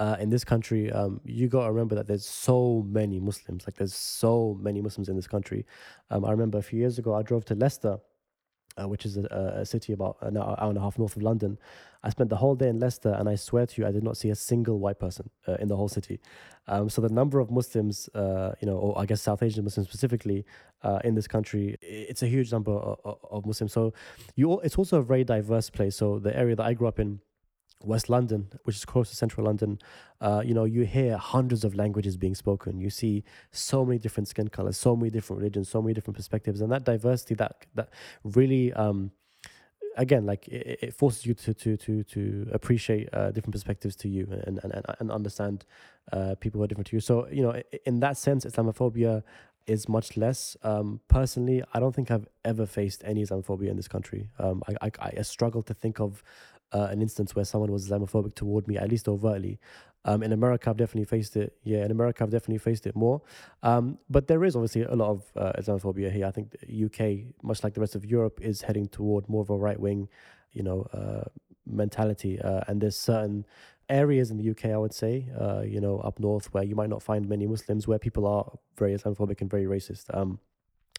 Uh, 0.01 0.17
in 0.21 0.31
this 0.31 0.45
country, 0.45 0.93
um, 0.93 1.21
you 1.25 1.49
got 1.49 1.65
to 1.65 1.73
remember 1.73 1.97
that 1.97 2.07
there's 2.07 2.25
so 2.25 2.87
many 2.89 3.19
Muslims. 3.19 3.67
Like 3.67 3.75
there's 3.75 3.95
so 3.95 4.57
many 4.61 4.81
Muslims 4.81 5.09
in 5.09 5.17
this 5.17 5.27
country. 5.27 5.67
Um, 6.11 6.25
I 6.25 6.31
remember 6.31 6.59
a 6.59 6.63
few 6.63 6.79
years 6.79 7.01
ago, 7.01 7.17
I 7.17 7.23
drove 7.23 7.45
to 7.47 7.57
Leicester, 7.57 7.99
uh, 8.81 8.89
which 8.89 9.05
is 9.05 9.17
a, 9.17 9.25
a, 9.57 9.67
city 9.67 9.93
about 9.93 10.17
an 10.23 10.37
hour, 10.37 10.57
hour, 10.59 10.69
and 10.69 10.79
a 10.79 10.81
half 10.81 10.99
north 10.99 11.17
of 11.17 11.23
London. 11.23 11.59
I 12.03 12.11
spent 12.11 12.31
the 12.31 12.37
whole 12.37 12.55
day 12.55 12.69
in 12.69 12.79
Leicester, 12.79 13.15
and 13.19 13.29
I 13.29 13.35
swear 13.35 13.67
to 13.67 13.81
you, 13.81 13.87
I 13.87 13.93
did 13.93 14.05
not 14.05 14.17
see 14.17 14.31
a 14.31 14.35
single 14.35 14.79
white 14.79 14.99
person 14.99 15.31
uh, 15.47 15.55
in 15.55 15.69
the 15.69 15.77
whole 15.77 15.89
city. 15.89 16.21
Um, 16.69 16.89
so 16.89 17.01
the 17.01 17.09
number 17.09 17.41
of 17.41 17.51
Muslims, 17.51 18.09
uh, 18.15 18.53
you 18.61 18.67
know, 18.67 18.77
or 18.77 18.99
I 18.99 19.07
guess 19.07 19.23
South 19.23 19.43
Asian 19.43 19.65
Muslims 19.65 19.89
specifically, 19.89 20.45
uh, 20.83 21.01
in 21.03 21.15
this 21.15 21.27
country, 21.27 21.77
it's 21.83 22.23
a 22.23 22.27
huge 22.29 22.53
number 22.53 22.73
of, 22.73 23.19
of 23.31 23.47
Muslims. 23.47 23.73
So 23.73 23.93
you, 24.37 24.61
it's 24.61 24.77
also 24.77 24.99
a 24.99 25.03
very 25.03 25.25
diverse 25.25 25.71
place. 25.71 25.97
So 25.97 26.19
the 26.19 26.37
area 26.37 26.55
that 26.57 26.65
I 26.65 26.75
grew 26.75 26.87
up 26.87 27.01
in 27.01 27.21
West 27.85 28.09
London, 28.09 28.49
which 28.65 28.77
is 28.77 28.85
close 28.85 29.09
to 29.11 29.17
central 29.17 29.47
London, 29.47 29.79
uh, 30.21 30.43
you 30.45 30.53
know, 30.53 30.65
you 30.65 30.85
hear 30.85 31.17
hundreds 31.17 31.65
of 31.65 31.75
languages 31.75 32.17
being 32.17 32.35
spoken. 32.35 32.81
You 32.81 32.91
see 32.91 33.25
so 33.53 33.85
many 33.85 33.99
different 33.99 34.29
skin 34.29 34.49
colors, 34.49 34.77
so 34.77 34.97
many 34.97 35.11
different 35.11 35.41
religions, 35.41 35.69
so 35.69 35.81
many 35.81 35.95
different 35.95 36.17
perspectives, 36.17 36.61
and 36.61 36.73
that 36.73 36.85
diversity 36.85 37.35
that 37.37 37.67
that 37.75 37.91
really, 38.25 38.73
um, 38.73 39.13
again, 39.97 40.27
like 40.27 40.49
it, 40.49 40.79
it, 40.83 40.95
forces 40.95 41.25
you 41.25 41.35
to 41.35 41.55
to 41.55 41.77
to 41.77 42.03
to 42.03 42.49
appreciate 42.53 43.09
uh, 43.13 43.31
different 43.31 43.53
perspectives 43.53 43.95
to 43.97 44.09
you 44.09 44.27
and 44.47 44.59
and 44.65 44.85
and 44.99 45.13
understand 45.13 45.65
uh, 46.13 46.35
people 46.41 46.59
who 46.59 46.65
are 46.65 46.67
different 46.67 46.89
to 46.89 46.97
you. 46.97 47.01
So 47.01 47.29
you 47.29 47.43
know, 47.43 47.63
in 47.87 48.01
that 48.01 48.17
sense, 48.17 48.45
Islamophobia 48.45 49.23
is 49.69 49.89
much 49.89 50.17
less. 50.17 50.57
Um, 50.63 51.01
personally, 51.09 51.63
I 51.75 51.79
don't 51.79 51.95
think 51.95 52.11
I've 52.11 52.27
ever 52.45 52.67
faced 52.67 53.03
any 53.05 53.23
Islamophobia 53.25 53.69
in 53.69 53.77
this 53.77 53.87
country. 53.87 54.31
Um, 54.39 54.63
I, 54.67 54.89
I, 55.01 55.13
I 55.19 55.23
struggle 55.23 55.63
to 55.63 55.75
think 55.75 56.01
of 56.01 56.25
uh, 56.73 56.89
an 56.91 57.01
instance 57.03 57.35
where 57.35 57.45
someone 57.45 57.73
was 57.73 57.89
Islamophobic 57.89 58.35
toward 58.35 58.69
me, 58.69 58.77
at 58.77 58.89
least 58.91 59.09
overtly. 59.09 59.59
Um, 60.05 60.23
in 60.23 60.33
America, 60.33 60.71
I've 60.71 60.77
definitely 60.77 61.05
faced 61.05 61.37
it. 61.37 61.57
Yeah, 61.65 61.85
in 61.85 61.91
America, 61.91 62.23
I've 62.23 62.31
definitely 62.31 62.59
faced 62.59 62.87
it 62.87 62.95
more. 62.95 63.21
Um, 63.63 63.99
but 64.09 64.27
there 64.29 64.45
is 64.45 64.55
obviously 64.57 64.83
a 64.83 64.95
lot 64.95 65.11
of 65.11 65.33
uh, 65.37 65.53
Islamophobia 65.59 66.11
here. 66.11 66.27
I 66.27 66.31
think 66.31 66.57
the 66.61 66.85
UK, 66.85 67.35
much 67.43 67.63
like 67.65 67.75
the 67.75 67.81
rest 67.81 67.95
of 67.95 68.05
Europe, 68.05 68.41
is 68.41 68.63
heading 68.63 68.87
toward 68.87 69.29
more 69.29 69.43
of 69.43 69.51
a 69.51 69.57
right 69.57 69.79
wing, 69.79 70.09
you 70.53 70.63
know, 70.63 70.87
uh, 70.93 71.25
mentality. 71.67 72.41
Uh, 72.41 72.61
and 72.69 72.81
there's 72.81 72.97
certain 72.97 73.45
areas 73.89 74.31
in 74.31 74.37
the 74.37 74.51
UK, 74.51 74.67
I 74.67 74.77
would 74.77 74.95
say, 74.95 75.27
uh, 75.39 75.63
you 75.63 75.81
know, 75.81 75.99
up 75.99 76.21
north, 76.21 76.53
where 76.55 76.65
you 76.65 76.75
might 76.75 76.91
not 76.91 77.03
find 77.03 77.29
many 77.29 77.47
Muslims, 77.47 77.89
where 77.89 77.99
people 77.99 78.27
are 78.27 78.51
very 78.77 78.95
Islamophobic 78.95 79.41
and 79.41 79.51
very 79.51 79.65
racist. 79.65 80.15
Um, 80.17 80.39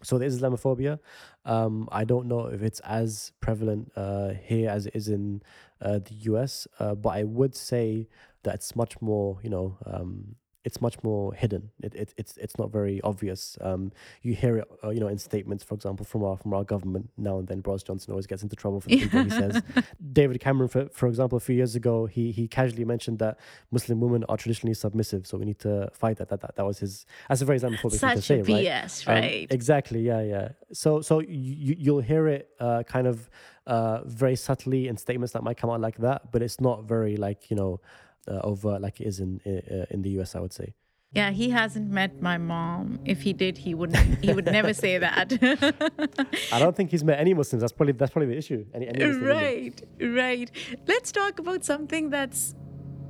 so 0.04 0.18
there 0.18 0.28
is 0.28 0.42
Islamophobia. 0.42 1.00
Um, 1.46 1.90
I 1.92 2.04
don't 2.04 2.28
know 2.28 2.48
if 2.48 2.62
it's 2.62 2.80
as 2.82 3.32
prevalent 3.42 3.92
uh, 3.96 4.30
here 4.30 4.70
as 4.70 4.86
it 4.86 4.96
is 4.96 5.10
in 5.10 5.42
uh, 5.82 6.00
the 6.00 6.14
US, 6.32 6.68
uh, 6.80 6.96
but 6.96 7.10
I 7.10 7.24
would 7.24 7.56
say 7.56 8.08
that 8.44 8.56
it's 8.56 8.76
much 8.76 9.02
more, 9.02 9.40
you 9.44 9.50
know, 9.50 9.78
um, 9.86 10.36
it's 10.66 10.82
much 10.82 11.02
more 11.04 11.34
hidden. 11.34 11.72
It, 11.82 11.96
it 11.96 12.14
it's 12.18 12.36
it's 12.38 12.58
not 12.58 12.72
very 12.72 13.00
obvious. 13.02 13.58
Um, 13.62 13.92
you 14.22 14.34
hear 14.34 14.58
it, 14.58 14.72
uh, 14.84 14.90
you 14.90 15.00
know, 15.00 15.08
in 15.08 15.18
statements, 15.18 15.64
for 15.64 15.74
example, 15.74 16.06
from 16.06 16.24
our 16.24 16.36
from 16.38 16.54
our 16.54 16.64
government 16.64 17.10
now 17.18 17.40
and 17.40 17.48
then. 17.48 17.62
Boris 17.62 17.84
Johnson 17.84 18.12
always 18.12 18.28
gets 18.28 18.44
into 18.44 18.56
trouble 18.56 18.82
for 18.82 18.90
the 18.90 19.00
things 19.00 19.34
he 19.34 19.40
says. 19.40 19.64
David 20.14 20.40
Cameron, 20.42 20.68
for, 20.68 20.90
for 20.90 21.08
example, 21.08 21.38
a 21.38 21.40
few 21.40 21.56
years 21.56 21.76
ago, 21.76 22.06
he 22.06 22.32
he 22.32 22.48
casually 22.48 22.86
mentioned 22.86 23.20
that 23.20 23.40
Muslim 23.72 24.02
women 24.02 24.26
are 24.28 24.38
traditionally 24.38 24.74
submissive, 24.74 25.26
so 25.26 25.38
we 25.38 25.46
need 25.46 25.60
to 25.60 25.90
fight 25.94 26.18
that. 26.18 26.30
That 26.30 26.42
that, 26.42 26.56
that 26.56 26.66
was 26.66 26.80
his. 26.80 27.06
That's 27.30 27.42
a 27.42 27.46
very 27.46 27.60
Islamophobic 27.60 27.94
Such 27.94 28.28
thing 28.28 28.44
to 28.44 28.46
say, 28.46 28.66
BS, 28.66 29.08
right? 29.08 29.18
Um, 29.18 29.24
right? 29.24 29.48
exactly. 29.50 30.02
Yeah, 30.02 30.22
yeah. 30.22 30.50
So 30.74 31.02
so 31.02 31.20
you 31.20 31.76
you'll 31.78 32.02
hear 32.02 32.28
it 32.28 32.50
uh, 32.60 32.84
kind 32.84 33.08
of 33.08 33.30
uh, 33.66 34.02
very 34.06 34.36
subtly 34.36 34.88
in 34.88 34.98
statements 34.98 35.34
that 35.34 35.44
might 35.44 35.58
come 35.58 35.70
out 35.70 35.80
like 35.80 35.98
that, 36.00 36.32
but 36.32 36.42
it's 36.42 36.60
not 36.60 36.84
very 36.84 37.16
like 37.16 37.50
you 37.50 37.56
know 37.56 37.80
uh, 38.28 38.40
over 38.44 38.80
like 38.80 39.00
it 39.00 39.08
is 39.08 39.20
in 39.20 39.40
uh, 39.46 39.86
in 39.90 40.02
the 40.02 40.10
US, 40.20 40.36
I 40.36 40.40
would 40.40 40.54
say. 40.54 40.74
Yeah, 41.12 41.32
he 41.32 41.50
hasn't 41.50 41.90
met 41.90 42.22
my 42.22 42.38
mom. 42.38 43.00
If 43.04 43.24
he 43.24 43.34
did, 43.34 43.58
he 43.58 43.74
wouldn't. 43.74 44.24
He 44.24 44.32
would 44.32 44.46
never 44.46 44.76
say 44.76 45.00
that. 45.00 45.34
I 46.54 46.60
don't 46.60 46.76
think 46.76 46.92
he's 46.92 47.04
met 47.04 47.20
any 47.20 47.34
Muslims. 47.34 47.62
That's 47.62 47.74
probably 47.74 47.94
that's 47.94 48.12
probably 48.12 48.32
the 48.34 48.38
issue. 48.38 48.66
Any, 48.74 48.88
any 48.88 49.04
right, 49.06 49.82
right. 50.00 50.52
Let's 50.88 51.12
talk 51.12 51.40
about 51.40 51.66
something 51.66 52.12
that's 52.12 52.54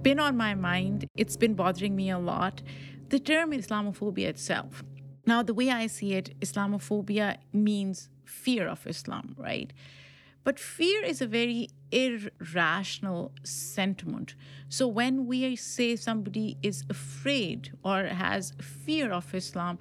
been 0.01 0.19
on 0.19 0.37
my 0.37 0.55
mind. 0.55 1.07
It's 1.17 1.35
been 1.35 1.55
bothering 1.55 1.95
me 1.95 2.09
a 2.09 2.19
lot. 2.19 2.61
The 3.09 3.19
term 3.19 3.51
Islamophobia 3.51 4.27
itself. 4.27 4.83
Now, 5.25 5.43
the 5.43 5.53
way 5.53 5.69
I 5.69 5.87
see 5.87 6.13
it, 6.13 6.39
Islamophobia 6.39 7.37
means 7.51 8.09
fear 8.23 8.67
of 8.67 8.87
Islam, 8.87 9.35
right? 9.37 9.73
But 10.43 10.59
fear 10.59 11.03
is 11.03 11.21
a 11.21 11.27
very 11.27 11.69
irrational 11.91 13.31
sentiment. 13.43 14.35
So 14.69 14.87
when 14.87 15.27
we 15.27 15.55
say 15.55 15.95
somebody 15.95 16.57
is 16.63 16.83
afraid 16.89 17.71
or 17.83 18.05
has 18.05 18.53
fear 18.61 19.11
of 19.11 19.33
Islam, 19.33 19.79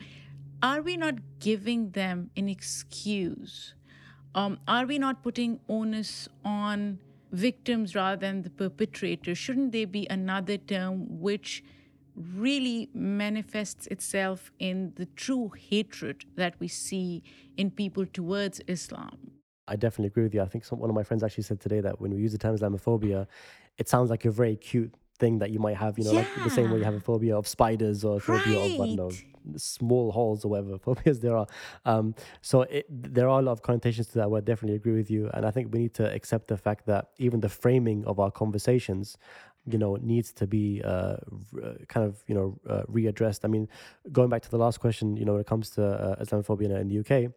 are 0.63 0.83
we 0.83 0.97
not 0.97 1.15
giving 1.39 1.91
them 1.91 2.31
an 2.37 2.49
excuse? 2.49 3.75
Um, 4.35 4.59
are 4.67 4.87
we 4.87 4.99
not 4.99 5.23
putting 5.23 5.61
onus 5.69 6.29
on 6.45 6.99
victims 7.31 7.95
rather 7.95 8.17
than 8.17 8.43
the 8.43 8.51
perpetrator? 8.51 9.35
Shouldn't 9.35 9.73
there 9.73 9.87
be 9.87 10.07
another 10.11 10.57
term 10.57 11.21
which 11.21 11.63
really 12.15 12.91
manifests 12.93 13.87
itself 13.87 14.51
in 14.59 14.93
the 14.97 15.07
true 15.07 15.53
hatred 15.57 16.25
that 16.35 16.55
we 16.59 16.67
see 16.67 17.23
in 17.57 17.71
people 17.71 18.05
towards 18.07 18.61
Islam? 18.67 19.38
I 19.69 19.77
definitely 19.77 20.07
agree 20.07 20.25
with 20.25 20.35
you. 20.35 20.43
I 20.43 20.47
think 20.47 20.65
some, 20.65 20.79
one 20.79 20.91
of 20.91 20.97
my 20.97 21.03
friends 21.03 21.23
actually 21.23 21.45
said 21.45 21.61
today 21.61 21.81
that 21.81 22.01
when 22.01 22.15
we 22.15 22.21
use 22.21 22.33
the 22.33 22.39
term 22.39 22.57
Islamophobia, 22.57 23.27
it 23.77 23.89
sounds 23.89 24.11
like 24.11 24.25
a 24.25 24.31
very 24.31 24.57
cute 24.57 24.93
thing 25.19 25.39
that 25.39 25.51
you 25.51 25.59
might 25.59 25.77
have, 25.77 25.99
you 25.99 26.05
know, 26.05 26.13
yeah. 26.13 26.19
like 26.21 26.45
the 26.45 26.51
same 26.51 26.71
way 26.71 26.79
you 26.79 26.85
have 26.85 26.95
a 26.95 27.01
phobia 27.01 27.37
of 27.37 27.47
spiders 27.47 28.05
or 28.05 28.17
a 28.17 28.21
phobia 28.21 28.59
of, 28.59 28.81
I 28.81 28.87
don't 28.87 28.97
know, 28.97 29.11
small 29.57 30.13
holes 30.13 30.45
or 30.45 30.49
whatever 30.49 30.79
phobias 30.87 31.21
there 31.21 31.37
are. 31.37 31.47
Um, 31.85 32.15
so 32.41 32.63
it, 32.63 32.87
there 32.89 33.29
are 33.29 33.41
a 33.41 33.43
lot 33.43 33.53
of 33.53 33.63
connotations 33.63 34.07
to 34.09 34.19
that 34.19 34.31
where 34.31 34.39
I 34.39 34.45
definitely 34.45 34.77
agree 34.77 34.95
with 34.95 35.11
you. 35.11 35.31
And 35.35 35.45
I 35.45 35.51
think 35.51 35.73
we 35.73 35.81
need 35.81 35.95
to 35.95 36.13
accept 36.13 36.49
the 36.49 36.57
fact 36.57 36.87
that 36.87 37.11
even 37.19 37.41
the 37.41 37.49
framing 37.49 38.05
of 38.05 38.21
our 38.21 38.31
conversations 38.31 39.19
you 39.71 39.79
know 39.79 39.97
needs 39.97 40.33
to 40.33 40.47
be 40.47 40.81
uh, 40.83 41.17
kind 41.89 42.07
of 42.07 42.23
you 42.27 42.35
know 42.35 42.59
uh, 42.69 42.83
readdressed. 42.85 43.41
I 43.45 43.49
mean, 43.49 43.69
going 44.13 44.31
back 44.31 44.43
to 44.43 44.51
the 44.51 44.57
last 44.57 44.81
question, 44.81 45.17
you 45.17 45.25
know, 45.25 45.33
when 45.33 45.41
it 45.41 45.47
comes 45.47 45.71
to 45.71 45.85
uh, 45.85 46.25
Islamophobia 46.25 46.81
in 46.81 46.89
the 46.89 47.01
UK, 47.01 47.33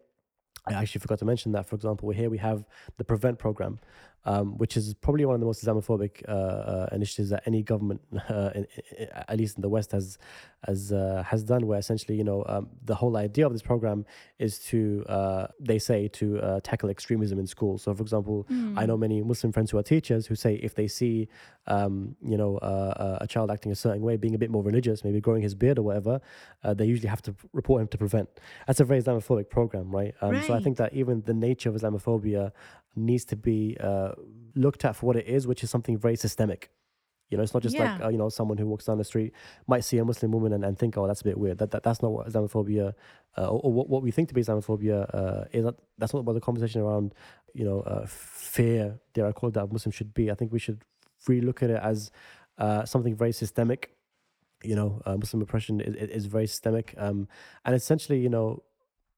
I 0.66 0.74
actually 0.74 1.00
forgot 1.00 1.18
to 1.18 1.24
mention 1.24 1.52
that, 1.52 1.66
for 1.66 1.74
example, 1.74 2.10
here 2.10 2.30
we 2.30 2.38
have 2.38 2.64
the 2.96 3.04
Prevent 3.04 3.38
program, 3.38 3.80
um, 4.24 4.56
which 4.58 4.76
is 4.76 4.94
probably 4.94 5.24
one 5.24 5.34
of 5.34 5.40
the 5.40 5.46
most 5.46 5.64
Islamophobic 5.64 6.22
uh, 6.28 6.32
uh, 6.32 6.88
initiatives 6.92 7.30
that 7.30 7.42
any 7.46 7.62
government, 7.62 8.00
uh, 8.28 8.50
in, 8.54 8.66
in, 8.98 9.08
at 9.28 9.36
least 9.38 9.56
in 9.56 9.62
the 9.62 9.68
West, 9.68 9.92
has 9.92 10.18
has 10.66 10.92
uh, 10.92 11.24
has 11.26 11.42
done. 11.42 11.66
Where 11.66 11.78
essentially, 11.78 12.16
you 12.16 12.24
know, 12.24 12.44
um, 12.46 12.68
the 12.84 12.94
whole 12.94 13.16
idea 13.16 13.46
of 13.46 13.52
this 13.52 13.62
program 13.62 14.04
is 14.38 14.58
to, 14.60 15.04
uh, 15.08 15.46
they 15.58 15.78
say, 15.78 16.08
to 16.08 16.38
uh, 16.40 16.60
tackle 16.62 16.88
extremism 16.88 17.38
in 17.38 17.46
schools. 17.46 17.82
So, 17.82 17.94
for 17.94 18.02
example, 18.02 18.46
mm. 18.50 18.78
I 18.78 18.86
know 18.86 18.96
many 18.96 19.22
Muslim 19.22 19.52
friends 19.52 19.70
who 19.70 19.78
are 19.78 19.82
teachers 19.82 20.26
who 20.26 20.34
say 20.34 20.54
if 20.54 20.74
they 20.74 20.86
see, 20.86 21.28
um, 21.66 22.16
you 22.24 22.36
know, 22.36 22.58
a 22.62 23.26
child 23.26 23.50
acting 23.50 23.72
a 23.72 23.76
certain 23.76 24.02
way, 24.02 24.16
being 24.16 24.34
a 24.34 24.38
bit 24.38 24.50
more 24.50 24.62
religious, 24.62 25.04
maybe 25.04 25.20
growing 25.20 25.42
his 25.42 25.54
beard 25.54 25.78
or 25.78 25.82
whatever, 25.82 26.20
they 26.74 26.84
usually 26.84 27.08
have 27.08 27.22
to 27.22 27.34
report 27.52 27.82
him 27.82 27.88
to 27.88 27.98
Prevent. 27.98 28.28
That's 28.66 28.80
a 28.80 28.84
very 28.84 29.00
Islamophobic 29.00 29.48
program, 29.48 29.90
right? 29.94 30.14
Um, 30.20 30.32
right. 30.32 30.44
So 30.44 30.54
I 30.54 30.60
think 30.60 30.76
that 30.78 30.92
even 30.92 31.22
the 31.22 31.34
nature 31.34 31.68
of 31.68 31.76
Islamophobia 31.76 32.52
needs 32.94 33.24
to 33.26 33.36
be 33.36 33.76
uh, 33.80 34.12
looked 34.54 34.84
at 34.84 34.96
for 34.96 35.06
what 35.06 35.16
it 35.16 35.26
is, 35.26 35.46
which 35.46 35.62
is 35.62 35.70
something 35.70 35.98
very 35.98 36.16
systemic. 36.16 36.70
You 37.32 37.38
know, 37.38 37.44
it's 37.44 37.54
not 37.54 37.62
just 37.62 37.74
yeah. 37.74 37.94
like 37.94 38.04
uh, 38.04 38.08
you 38.08 38.18
know 38.18 38.28
someone 38.28 38.58
who 38.58 38.66
walks 38.66 38.84
down 38.84 38.98
the 38.98 39.04
street 39.04 39.32
might 39.66 39.84
see 39.84 39.96
a 39.96 40.04
Muslim 40.04 40.32
woman 40.32 40.52
and, 40.52 40.64
and 40.64 40.78
think, 40.78 40.98
oh, 40.98 41.06
that's 41.06 41.22
a 41.22 41.24
bit 41.24 41.38
weird. 41.38 41.56
That, 41.58 41.70
that 41.70 41.82
that's 41.82 42.02
not 42.02 42.12
what 42.12 42.28
Islamophobia 42.28 42.92
uh, 43.38 43.46
or, 43.46 43.60
or, 43.64 43.72
what, 43.72 43.88
what 43.88 44.02
we 44.02 44.10
think 44.10 44.28
to 44.28 44.34
be 44.34 44.42
Islamophobia 44.42 45.08
uh, 45.14 45.44
is. 45.50 45.64
That, 45.64 45.76
that's 45.96 46.12
not 46.12 46.26
what 46.26 46.34
the 46.34 46.40
conversation 46.40 46.82
around 46.82 47.14
you 47.54 47.64
know 47.64 47.80
uh, 47.80 48.04
fear, 48.06 49.00
dare 49.14 49.26
I 49.26 49.32
call 49.32 49.48
it 49.48 49.54
that, 49.54 49.72
Muslims 49.72 49.94
should 49.94 50.12
be. 50.12 50.30
I 50.30 50.34
think 50.34 50.52
we 50.52 50.58
should 50.58 50.82
really 51.26 51.40
look 51.40 51.62
at 51.62 51.70
it 51.70 51.80
as 51.82 52.10
uh, 52.58 52.84
something 52.84 53.16
very 53.16 53.32
systemic. 53.32 53.96
You 54.62 54.76
know, 54.76 55.00
uh, 55.06 55.16
Muslim 55.16 55.42
oppression 55.42 55.80
is, 55.80 55.94
is 55.94 56.26
very 56.26 56.46
systemic, 56.46 56.94
um, 56.98 57.28
and 57.64 57.74
essentially, 57.74 58.20
you 58.20 58.28
know, 58.28 58.62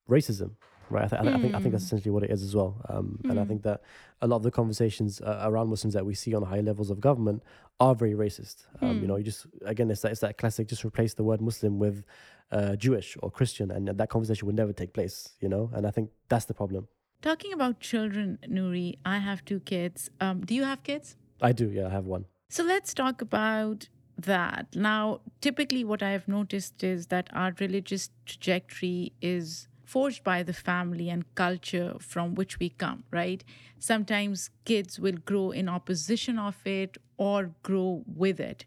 racism 0.09 0.53
right? 0.91 1.05
I, 1.05 1.09
th- 1.09 1.23
mm. 1.23 1.37
I, 1.37 1.41
think 1.41 1.55
I 1.55 1.61
think 1.61 1.73
that's 1.73 1.85
hmm. 1.85 1.97
essentially 1.97 2.11
what 2.11 2.23
it 2.23 2.31
is 2.31 2.43
as 2.43 2.55
well. 2.55 2.81
Um, 2.89 3.19
mm. 3.23 3.31
And 3.31 3.39
I 3.39 3.43
hmm. 3.43 3.49
think 3.49 3.63
that 3.63 3.83
a 4.23 4.27
lot 4.27 4.37
of 4.37 4.43
the 4.43 4.51
conversations 4.51 5.21
uh, 5.21 5.43
around 5.45 5.69
Muslims 5.69 5.95
that 5.95 6.05
we 6.05 6.15
see 6.15 6.35
on 6.35 6.43
high 6.43 6.61
levels 6.61 6.91
of 6.91 7.01
government 7.01 7.43
are 7.81 7.95
very 7.95 8.15
racist. 8.15 8.67
Um, 8.81 8.99
mm. 8.99 9.03
You 9.03 9.07
know, 9.09 9.17
you 9.17 9.25
just 9.25 9.47
again, 9.65 9.91
it's 9.91 10.03
that 10.03 10.13
it's 10.13 10.21
that 10.21 10.39
classic. 10.39 10.69
Just 10.69 10.85
replace 10.85 11.15
the 11.15 11.25
word 11.25 11.41
Muslim 11.41 11.79
with 11.79 12.05
uh, 12.53 12.77
Jewish 12.77 13.17
or 13.23 13.31
Christian, 13.31 13.71
and 13.71 13.89
that 13.89 14.09
conversation 14.09 14.47
would 14.47 14.57
never 14.57 14.73
take 14.73 14.93
place. 14.93 15.35
You 15.41 15.49
know, 15.49 15.71
and 15.75 15.87
I 15.87 15.91
think 15.91 16.11
that's 16.29 16.45
the 16.45 16.55
problem. 16.55 16.89
Talking 17.23 17.53
about 17.53 17.81
children, 17.81 18.39
Nouri, 18.47 18.99
I 19.05 19.19
have 19.19 19.45
two 19.45 19.61
kids. 19.61 20.11
Um, 20.21 20.43
do 20.45 20.55
you 20.55 20.65
have 20.65 20.83
kids? 20.83 21.17
I 21.41 21.53
do. 21.53 21.71
Yeah, 21.71 21.87
I 21.87 21.91
have 21.91 22.05
one. 22.05 22.27
So 22.49 22.63
let's 22.63 22.95
talk 22.95 23.23
about 23.23 23.89
that. 24.19 24.67
Now, 24.75 25.21
typically, 25.41 25.85
what 25.85 26.03
I 26.03 26.11
have 26.11 26.29
noticed 26.29 26.85
is 26.85 27.09
that 27.09 27.29
our 27.33 27.53
religious 27.59 28.11
trajectory 28.27 29.13
is 29.21 29.69
forged 29.95 30.23
by 30.25 30.43
the 30.43 30.59
family 30.71 31.07
and 31.15 31.23
culture 31.45 31.91
from 32.13 32.27
which 32.39 32.55
we 32.59 32.69
come, 32.85 33.01
right? 33.21 33.41
Sometimes 33.79 34.51
kids 34.71 34.93
will 35.05 35.19
grow 35.31 35.47
in 35.61 35.69
opposition 35.79 36.37
of 36.49 36.57
it 36.67 36.93
or 37.17 37.39
grow 37.69 38.03
with 38.23 38.39
it. 38.53 38.61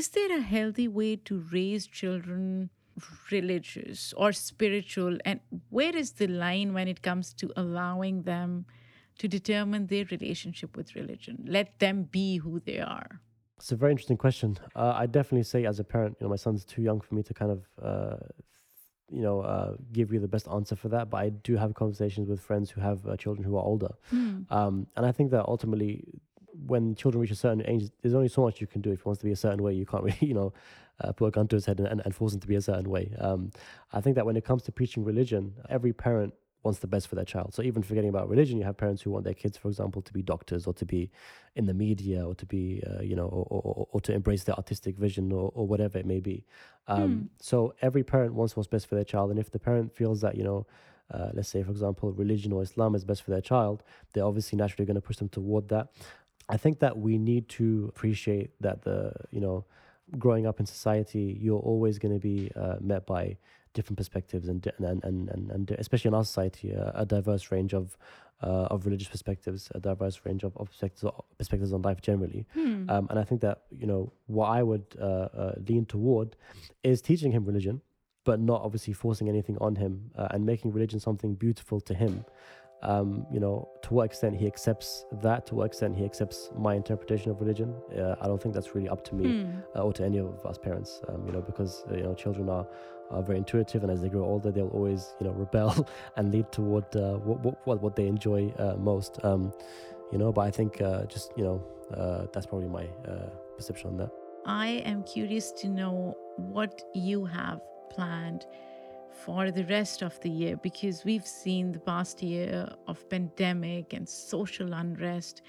Is 0.00 0.06
there 0.16 0.32
a 0.38 0.40
healthy 0.40 0.88
way 0.98 1.12
to 1.28 1.34
raise 1.56 1.84
children 2.00 2.70
religious 3.30 4.00
or 4.22 4.28
spiritual? 4.32 5.18
And 5.24 5.40
where 5.70 5.96
is 6.02 6.12
the 6.20 6.28
line 6.28 6.68
when 6.76 6.86
it 6.94 7.02
comes 7.08 7.26
to 7.40 7.46
allowing 7.56 8.16
them 8.22 8.50
to 9.18 9.26
determine 9.28 9.82
their 9.88 10.06
relationship 10.16 10.70
with 10.76 10.94
religion? 10.94 11.36
Let 11.58 11.68
them 11.84 11.96
be 12.18 12.28
who 12.44 12.60
they 12.68 12.80
are. 12.96 13.10
It's 13.58 13.72
a 13.72 13.76
very 13.76 13.92
interesting 13.94 14.22
question. 14.26 14.58
Uh, 14.74 14.94
I 15.02 15.06
definitely 15.06 15.48
say, 15.54 15.60
as 15.66 15.78
a 15.84 15.84
parent, 15.94 16.16
you 16.18 16.24
know, 16.24 16.30
my 16.30 16.40
son's 16.46 16.64
too 16.64 16.82
young 16.88 17.00
for 17.00 17.14
me 17.16 17.22
to 17.28 17.34
kind 17.34 17.52
of, 17.56 17.60
uh, 17.90 18.16
you 19.12 19.22
know, 19.22 19.40
uh, 19.40 19.76
give 19.92 20.12
you 20.12 20.18
the 20.20 20.28
best 20.28 20.48
answer 20.48 20.74
for 20.76 20.88
that. 20.88 21.10
But 21.10 21.18
I 21.18 21.28
do 21.30 21.56
have 21.56 21.74
conversations 21.74 22.28
with 22.28 22.40
friends 22.40 22.70
who 22.70 22.80
have 22.80 23.06
uh, 23.06 23.16
children 23.16 23.44
who 23.44 23.56
are 23.56 23.64
older, 23.64 23.90
Hmm. 24.10 24.40
um, 24.50 24.86
and 24.96 25.04
I 25.06 25.12
think 25.12 25.30
that 25.32 25.44
ultimately, 25.46 26.04
when 26.66 26.94
children 26.94 27.20
reach 27.20 27.30
a 27.30 27.34
certain 27.36 27.62
age, 27.66 27.90
there's 28.02 28.14
only 28.14 28.28
so 28.28 28.42
much 28.42 28.60
you 28.60 28.66
can 28.66 28.80
do. 28.80 28.90
If 28.92 29.00
he 29.00 29.04
wants 29.04 29.20
to 29.20 29.24
be 29.26 29.32
a 29.32 29.36
certain 29.36 29.62
way, 29.62 29.72
you 29.74 29.86
can't 29.86 30.02
really, 30.08 30.18
you 30.20 30.34
know, 30.34 30.52
uh, 31.00 31.12
put 31.12 31.26
a 31.26 31.30
gun 31.30 31.48
to 31.48 31.56
his 31.56 31.66
head 31.66 31.78
and, 31.80 31.88
and, 31.88 32.02
and 32.04 32.14
force 32.14 32.34
him 32.34 32.40
to 32.40 32.46
be 32.46 32.56
a 32.56 32.60
certain 32.60 32.88
way. 32.90 33.12
Um, 33.18 33.50
I 33.92 34.00
think 34.00 34.16
that 34.16 34.26
when 34.26 34.36
it 34.36 34.44
comes 34.44 34.62
to 34.64 34.72
preaching 34.72 35.04
religion, 35.04 35.54
every 35.68 35.92
parent 35.92 36.34
wants 36.62 36.80
the 36.80 36.86
best 36.86 37.08
for 37.08 37.16
their 37.16 37.24
child. 37.24 37.54
So 37.54 37.62
even 37.62 37.82
forgetting 37.82 38.10
about 38.10 38.28
religion, 38.28 38.56
you 38.58 38.64
have 38.64 38.76
parents 38.76 39.02
who 39.02 39.10
want 39.10 39.24
their 39.24 39.34
kids, 39.34 39.56
for 39.56 39.68
example, 39.68 40.00
to 40.02 40.12
be 40.12 40.22
doctors 40.22 40.66
or 40.66 40.74
to 40.74 40.84
be 40.84 41.10
in 41.56 41.66
the 41.66 41.74
media 41.74 42.24
or 42.24 42.34
to 42.36 42.46
be, 42.46 42.82
uh, 42.88 43.02
you 43.02 43.16
know, 43.16 43.26
or, 43.26 43.46
or, 43.50 43.88
or 43.90 44.00
to 44.00 44.12
embrace 44.12 44.44
their 44.44 44.56
artistic 44.56 44.96
vision 44.96 45.32
or, 45.32 45.50
or 45.54 45.66
whatever 45.66 45.98
it 45.98 46.06
may 46.06 46.20
be. 46.20 46.44
Um, 46.86 47.30
So 47.40 47.74
every 47.82 48.04
parent 48.04 48.34
wants 48.34 48.56
what's 48.56 48.68
best 48.68 48.86
for 48.86 48.94
their 48.94 49.04
child, 49.04 49.30
and 49.30 49.38
if 49.38 49.50
the 49.50 49.58
parent 49.58 49.92
feels 49.92 50.20
that, 50.20 50.34
you 50.36 50.44
know, 50.44 50.66
uh, 51.10 51.30
let's 51.34 51.48
say, 51.48 51.62
for 51.62 51.70
example, 51.70 52.12
religion 52.12 52.52
or 52.52 52.62
Islam 52.62 52.94
is 52.94 53.04
best 53.04 53.22
for 53.22 53.32
their 53.32 53.42
child, 53.42 53.82
they're 54.12 54.24
obviously 54.24 54.56
naturally 54.56 54.86
going 54.86 55.00
to 55.02 55.06
push 55.08 55.16
them 55.16 55.28
toward 55.28 55.68
that. 55.68 55.88
I 56.48 56.56
think 56.56 56.78
that 56.78 56.96
we 56.96 57.18
need 57.18 57.48
to 57.50 57.86
appreciate 57.88 58.50
that 58.60 58.82
the, 58.82 59.12
you 59.30 59.40
know, 59.40 59.64
growing 60.18 60.46
up 60.46 60.60
in 60.60 60.66
society, 60.66 61.38
you're 61.40 61.60
always 61.60 61.98
going 61.98 62.14
to 62.14 62.20
be 62.20 62.50
uh, 62.56 62.76
met 62.80 63.06
by 63.06 63.36
different 63.74 63.96
perspectives 63.96 64.48
and 64.48 64.66
and 64.78 65.04
and 65.04 65.28
and, 65.28 65.50
and 65.50 65.70
especially 65.72 66.08
in 66.08 66.14
our 66.14 66.24
society, 66.24 66.74
uh, 66.74 66.92
a 66.94 67.06
diverse 67.06 67.50
range 67.50 67.74
of 67.74 67.96
uh, 68.42 68.66
of 68.70 68.86
religious 68.86 69.08
perspectives, 69.08 69.70
a 69.74 69.80
diverse 69.80 70.20
range 70.24 70.42
of, 70.42 70.56
of 70.56 70.68
perspectives 70.68 71.12
perspectives 71.38 71.72
on 71.72 71.82
life 71.82 72.00
generally. 72.00 72.46
Hmm. 72.54 72.90
Um, 72.90 73.06
and 73.10 73.18
I 73.18 73.24
think 73.24 73.40
that 73.42 73.62
you 73.70 73.86
know 73.86 74.12
what 74.26 74.48
I 74.48 74.62
would 74.62 74.84
uh, 75.00 75.04
uh, 75.04 75.54
lean 75.68 75.86
toward 75.86 76.36
is 76.82 77.00
teaching 77.00 77.32
him 77.32 77.44
religion, 77.44 77.80
but 78.24 78.40
not 78.40 78.62
obviously 78.62 78.92
forcing 78.92 79.28
anything 79.28 79.56
on 79.60 79.76
him 79.76 80.10
uh, 80.16 80.28
and 80.30 80.44
making 80.44 80.72
religion 80.72 81.00
something 81.00 81.34
beautiful 81.34 81.80
to 81.80 81.94
him. 81.94 82.24
Um, 82.82 83.26
you 83.30 83.38
know, 83.38 83.68
to 83.82 83.94
what 83.94 84.04
extent 84.04 84.36
he 84.36 84.46
accepts 84.46 85.06
that, 85.22 85.46
to 85.46 85.54
what 85.54 85.66
extent 85.66 85.96
he 85.96 86.04
accepts 86.04 86.50
my 86.56 86.74
interpretation 86.74 87.30
of 87.30 87.40
religion, 87.40 87.74
uh, 87.96 88.16
I 88.20 88.26
don't 88.26 88.42
think 88.42 88.54
that's 88.54 88.74
really 88.74 88.88
up 88.88 89.04
to 89.04 89.14
me 89.14 89.24
Hmm. 89.42 89.50
uh, 89.76 89.82
or 89.84 89.92
to 89.92 90.04
any 90.04 90.18
of 90.18 90.44
us 90.44 90.58
parents. 90.58 91.00
Um, 91.08 91.24
you 91.26 91.32
know, 91.32 91.40
because 91.40 91.84
uh, 91.90 91.94
you 91.96 92.02
know 92.02 92.14
children 92.14 92.48
are, 92.48 92.66
are 93.10 93.22
very 93.22 93.38
intuitive, 93.38 93.82
and 93.84 93.92
as 93.92 94.00
they 94.02 94.08
grow 94.08 94.24
older, 94.24 94.50
they'll 94.50 94.68
always 94.68 95.14
you 95.20 95.26
know 95.26 95.32
rebel 95.44 95.86
and 96.16 96.32
lead 96.32 96.50
toward 96.50 96.84
uh, 96.96 97.14
what, 97.18 97.56
what 97.66 97.82
what 97.82 97.94
they 97.94 98.06
enjoy 98.08 98.52
uh, 98.58 98.74
most. 98.76 99.18
Um, 99.24 99.52
you 100.10 100.18
know, 100.18 100.32
but 100.32 100.42
I 100.42 100.50
think 100.50 100.80
uh, 100.80 101.04
just 101.04 101.32
you 101.36 101.44
know 101.44 101.62
uh, 101.96 102.26
that's 102.32 102.46
probably 102.46 102.68
my 102.68 102.86
uh, 103.08 103.28
perception 103.56 103.90
on 103.90 103.96
that. 103.98 104.10
I 104.44 104.82
am 104.84 105.04
curious 105.04 105.52
to 105.52 105.68
know 105.68 106.16
what 106.36 106.82
you 106.94 107.24
have 107.26 107.60
planned 107.90 108.46
for 109.14 109.50
the 109.50 109.64
rest 109.64 110.02
of 110.02 110.18
the 110.20 110.30
year 110.30 110.56
because 110.56 111.04
we've 111.04 111.26
seen 111.26 111.72
the 111.72 111.80
past 111.80 112.22
year 112.22 112.68
of 112.86 113.08
pandemic 113.08 113.92
and 113.92 114.08
social 114.08 114.72
unrest 114.72 115.42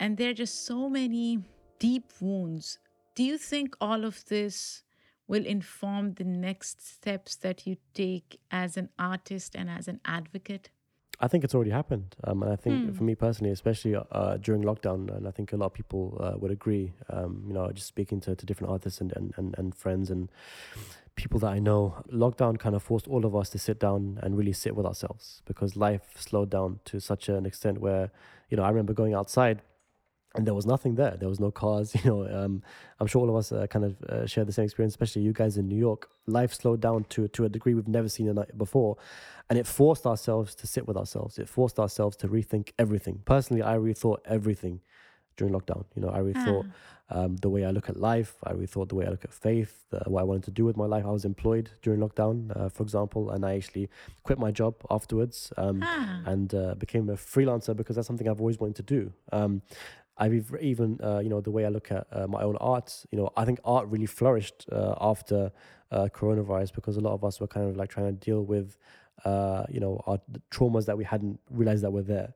and 0.00 0.16
there 0.16 0.30
are 0.30 0.34
just 0.34 0.66
so 0.66 0.88
many 0.88 1.38
deep 1.78 2.12
wounds. 2.20 2.78
Do 3.14 3.22
you 3.22 3.38
think 3.38 3.76
all 3.80 4.04
of 4.04 4.24
this 4.26 4.82
will 5.28 5.44
inform 5.44 6.14
the 6.14 6.24
next 6.24 6.86
steps 6.86 7.36
that 7.36 7.66
you 7.66 7.76
take 7.94 8.38
as 8.50 8.76
an 8.76 8.90
artist 8.98 9.56
and 9.56 9.68
as 9.70 9.88
an 9.88 10.00
advocate? 10.04 10.70
I 11.18 11.28
think 11.28 11.44
it's 11.44 11.54
already 11.54 11.70
happened, 11.70 12.14
um, 12.24 12.42
and 12.42 12.52
I 12.52 12.56
think 12.56 12.84
Hmm. 12.84 12.92
for 12.92 13.04
me 13.04 13.14
personally, 13.14 13.50
especially 13.50 13.96
uh, 13.96 14.36
during 14.36 14.62
lockdown, 14.62 15.16
and 15.16 15.26
I 15.26 15.30
think 15.30 15.54
a 15.54 15.56
lot 15.56 15.66
of 15.66 15.72
people 15.72 16.18
uh, 16.20 16.36
would 16.36 16.50
agree. 16.50 16.92
Um, 17.08 17.42
you 17.46 17.54
know, 17.54 17.72
just 17.72 17.86
speaking 17.86 18.20
to, 18.20 18.36
to 18.36 18.44
different 18.44 18.70
artists 18.70 19.00
and, 19.00 19.12
and, 19.16 19.32
and, 19.38 19.54
and 19.56 19.74
friends 19.74 20.10
and 20.10 20.28
people 21.16 21.40
that 21.40 21.48
I 21.48 21.58
know, 21.58 22.04
lockdown 22.12 22.58
kind 22.58 22.76
of 22.76 22.82
forced 22.82 23.08
all 23.08 23.24
of 23.24 23.34
us 23.34 23.48
to 23.50 23.58
sit 23.58 23.80
down 23.80 24.18
and 24.22 24.36
really 24.36 24.52
sit 24.52 24.76
with 24.76 24.86
ourselves 24.86 25.42
because 25.46 25.74
life 25.74 26.02
slowed 26.16 26.50
down 26.50 26.80
to 26.84 27.00
such 27.00 27.28
an 27.28 27.46
extent 27.46 27.80
where, 27.80 28.12
you 28.50 28.56
know, 28.56 28.62
I 28.62 28.68
remember 28.68 28.92
going 28.92 29.14
outside 29.14 29.62
and 30.36 30.46
there 30.46 30.54
was 30.54 30.66
nothing 30.66 30.96
there. 30.96 31.16
There 31.18 31.28
was 31.28 31.40
no 31.40 31.50
cars. 31.50 31.94
You 32.04 32.10
know, 32.10 32.44
um, 32.44 32.62
I'm 33.00 33.06
sure 33.06 33.22
all 33.22 33.30
of 33.30 33.36
us 33.36 33.50
uh, 33.50 33.66
kind 33.66 33.84
of 33.84 34.02
uh, 34.02 34.26
share 34.26 34.44
the 34.44 34.52
same 34.52 34.66
experience, 34.66 34.92
especially 34.92 35.22
you 35.22 35.32
guys 35.32 35.56
in 35.56 35.66
New 35.66 35.78
York. 35.78 36.08
Life 36.26 36.52
slowed 36.52 36.80
down 36.80 37.04
to 37.10 37.26
to 37.28 37.44
a 37.46 37.48
degree 37.48 37.74
we've 37.74 37.88
never 37.88 38.08
seen 38.08 38.28
it 38.28 38.58
before, 38.58 38.96
and 39.48 39.58
it 39.58 39.66
forced 39.66 40.06
ourselves 40.06 40.54
to 40.56 40.66
sit 40.66 40.86
with 40.86 40.96
ourselves. 40.96 41.38
It 41.38 41.48
forced 41.48 41.78
ourselves 41.80 42.16
to 42.18 42.28
rethink 42.28 42.72
everything. 42.78 43.22
Personally, 43.24 43.62
I 43.62 43.76
rethought 43.76 44.18
everything 44.26 44.80
during 45.36 45.54
lockdown. 45.54 45.84
You 45.94 46.02
know, 46.02 46.10
I 46.10 46.18
rethought 46.18 46.70
um, 47.10 47.36
the 47.36 47.48
way 47.48 47.64
I 47.64 47.70
look 47.70 47.88
at 47.88 47.96
life. 47.96 48.34
I 48.44 48.52
rethought 48.52 48.88
the 48.88 48.94
way 48.96 49.06
I 49.06 49.10
look 49.10 49.24
at 49.24 49.32
faith, 49.32 49.84
uh, 49.92 50.00
what 50.06 50.20
I 50.20 50.24
wanted 50.24 50.44
to 50.44 50.50
do 50.50 50.64
with 50.64 50.76
my 50.76 50.86
life. 50.86 51.04
I 51.06 51.10
was 51.10 51.24
employed 51.24 51.70
during 51.82 52.00
lockdown, 52.00 52.50
uh, 52.56 52.68
for 52.68 52.82
example, 52.82 53.30
and 53.30 53.44
I 53.44 53.54
actually 53.56 53.88
quit 54.24 54.38
my 54.38 54.50
job 54.50 54.74
afterwards. 54.90 55.52
Um, 55.56 55.82
Ah. 55.82 56.22
and 56.26 56.54
uh, 56.54 56.74
became 56.74 57.08
a 57.08 57.14
freelancer 57.16 57.76
because 57.76 57.94
that's 57.96 58.08
something 58.08 58.28
I've 58.28 58.40
always 58.40 58.58
wanted 58.58 58.76
to 58.76 58.82
do. 58.82 59.12
Um, 59.32 59.62
I've 60.18 60.54
even, 60.60 60.98
uh, 61.02 61.18
you 61.18 61.28
know, 61.28 61.40
the 61.42 61.50
way 61.50 61.64
I 61.66 61.68
look 61.68 61.92
at 61.92 62.06
uh, 62.10 62.26
my 62.26 62.42
own 62.42 62.56
art, 62.56 63.04
you 63.10 63.18
know, 63.18 63.30
I 63.36 63.44
think 63.44 63.60
art 63.64 63.86
really 63.88 64.06
flourished 64.06 64.66
uh, 64.72 64.94
after 65.00 65.52
uh, 65.90 66.08
coronavirus 66.12 66.72
because 66.74 66.96
a 66.96 67.00
lot 67.00 67.12
of 67.12 67.22
us 67.22 67.38
were 67.40 67.46
kind 67.46 67.68
of 67.68 67.76
like 67.76 67.90
trying 67.90 68.06
to 68.06 68.12
deal 68.24 68.42
with, 68.42 68.76
uh, 69.24 69.64
you 69.68 69.78
know, 69.78 70.02
our 70.06 70.18
traumas 70.50 70.86
that 70.86 70.96
we 70.96 71.04
hadn't 71.04 71.38
realized 71.50 71.82
that 71.84 71.90
were 71.92 72.02
there. 72.02 72.32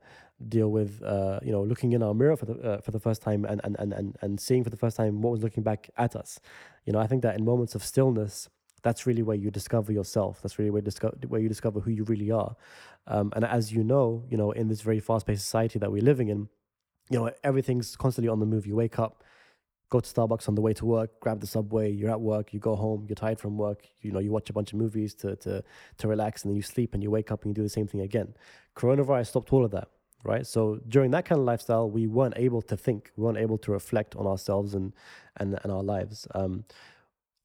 Deal 0.49 0.71
with, 0.71 1.03
uh, 1.03 1.39
you 1.43 1.53
know, 1.53 1.63
looking 1.63 1.93
in 1.93 2.03
our 2.03 2.15
mirror 2.15 2.35
for 2.35 2.47
the 2.47 2.55
uh, 2.55 2.81
for 2.81 2.93
the 2.93 2.99
first 2.99 3.21
time 3.21 3.45
and, 3.45 3.61
and 3.63 3.77
and 3.79 3.93
and 3.93 4.17
and 4.23 4.41
seeing 4.41 4.65
for 4.65 4.71
the 4.71 4.77
first 4.77 4.97
time 4.97 5.21
what 5.21 5.33
was 5.33 5.43
looking 5.43 5.63
back 5.63 5.91
at 5.99 6.17
us. 6.17 6.41
You 6.87 6.95
know, 6.95 6.99
I 6.99 7.07
think 7.07 7.21
that 7.23 7.37
in 7.39 7.45
moments 7.45 7.75
of 7.75 7.85
stillness, 7.85 8.49
that's 8.83 9.07
really 9.07 9.23
where 9.23 9.37
you 9.37 9.51
discover 9.51 9.93
yourself. 9.93 10.41
That's 10.41 10.59
really 10.59 10.71
where 10.71 10.81
discover 10.81 11.15
where 11.29 11.43
you 11.43 11.49
discover 11.49 11.81
who 11.81 11.91
you 11.91 12.05
really 12.05 12.31
are. 12.31 12.57
Um, 13.07 13.33
and 13.37 13.45
as 13.45 13.71
you 13.71 13.85
know, 13.85 14.25
you 14.31 14.39
know, 14.39 14.51
in 14.53 14.69
this 14.69 14.81
very 14.81 14.99
fast-paced 14.99 15.43
society 15.43 15.79
that 15.79 15.93
we're 15.93 16.03
living 16.03 16.29
in, 16.29 16.49
you 17.11 17.19
know, 17.19 17.31
everything's 17.45 17.95
constantly 17.97 18.31
on 18.31 18.41
the 18.41 18.47
move. 18.47 18.67
You 18.67 18.77
wake 18.77 18.99
up, 18.99 19.23
go 19.91 20.01
to 20.01 20.09
Starbucks 20.09 20.49
on 20.49 20.55
the 20.55 20.63
way 20.63 20.73
to 20.73 20.87
work, 20.87 21.21
grab 21.21 21.41
the 21.41 21.47
subway. 21.47 21.93
You're 21.93 22.11
at 22.11 22.21
work. 22.23 22.55
You 22.55 22.61
go 22.61 22.77
home. 22.77 23.05
You're 23.09 23.17
tired 23.17 23.39
from 23.39 23.59
work. 23.59 23.87
You 24.01 24.13
know, 24.13 24.21
you 24.21 24.31
watch 24.31 24.49
a 24.49 24.55
bunch 24.55 24.73
of 24.73 24.79
movies 24.79 25.15
to 25.17 25.37
to 25.37 25.63
to 25.99 26.09
relax, 26.09 26.45
and 26.45 26.51
then 26.51 26.57
you 26.57 26.63
sleep, 26.63 26.95
and 26.95 27.03
you 27.03 27.11
wake 27.11 27.31
up 27.31 27.43
and 27.43 27.51
you 27.51 27.55
do 27.55 27.63
the 27.63 27.69
same 27.69 27.87
thing 27.87 28.01
again. 28.01 28.35
Coronavirus 28.75 29.27
stopped 29.27 29.53
all 29.53 29.67
of 29.67 29.73
that. 29.73 29.89
Right. 30.23 30.47
So 30.47 30.81
during 30.87 31.13
that 31.13 31.25
kind 31.25 31.39
of 31.39 31.47
lifestyle, 31.47 31.91
we 31.91 32.07
weren't 32.07 32.35
able 32.37 32.61
to 32.63 32.77
think. 32.77 33.11
We 33.17 33.25
weren't 33.25 33.39
able 33.39 33.57
to 33.59 33.73
reflect 33.73 34.15
on 34.17 34.27
ourselves 34.27 34.75
and 34.75 34.93
and, 35.39 35.59
and 35.63 35.73
our 35.73 35.83
lives. 35.83 36.29
Um, 36.35 36.65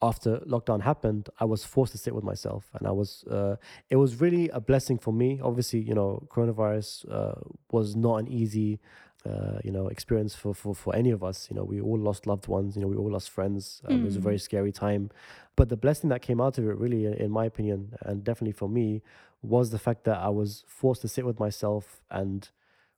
after 0.02 0.40
lockdown 0.40 0.82
happened, 0.82 1.30
I 1.40 1.46
was 1.46 1.64
forced 1.64 1.94
to 1.94 1.98
sit 1.98 2.14
with 2.14 2.26
myself, 2.26 2.66
and 2.74 2.86
I 2.86 2.92
was. 2.92 3.24
Uh, 3.24 3.56
it 3.90 3.96
was 3.96 4.20
really 4.20 4.50
a 4.50 4.60
blessing 4.60 4.98
for 4.98 5.14
me. 5.14 5.40
Obviously, 5.42 5.80
you 5.80 5.94
know, 5.94 6.28
coronavirus 6.30 7.10
uh, 7.10 7.40
was 7.72 7.96
not 7.96 8.18
an 8.18 8.28
easy, 8.28 8.80
uh, 9.26 9.60
you 9.64 9.72
know, 9.72 9.88
experience 9.88 10.36
for, 10.36 10.54
for 10.54 10.76
for 10.76 10.94
any 10.94 11.12
of 11.12 11.24
us. 11.24 11.48
You 11.50 11.56
know, 11.56 11.64
we 11.64 11.80
all 11.80 11.98
lost 11.98 12.28
loved 12.28 12.48
ones. 12.48 12.76
You 12.76 12.82
know, 12.82 12.90
we 12.90 12.98
all 12.98 13.12
lost 13.12 13.30
friends. 13.30 13.82
Um, 13.86 14.02
It 14.02 14.04
was 14.04 14.16
a 14.18 14.20
very 14.20 14.38
scary 14.38 14.74
time, 14.74 15.12
but 15.56 15.70
the 15.70 15.78
blessing 15.78 16.10
that 16.10 16.22
came 16.22 16.42
out 16.42 16.58
of 16.58 16.66
it, 16.68 16.78
really, 16.78 17.06
in 17.06 17.32
my 17.32 17.46
opinion, 17.46 17.96
and 18.02 18.22
definitely 18.22 18.52
for 18.52 18.68
me, 18.68 19.02
was 19.42 19.70
the 19.70 19.80
fact 19.80 20.04
that 20.04 20.18
I 20.18 20.30
was 20.30 20.66
forced 20.68 21.02
to 21.04 21.08
sit 21.08 21.26
with 21.26 21.40
myself 21.40 22.02
and 22.10 22.50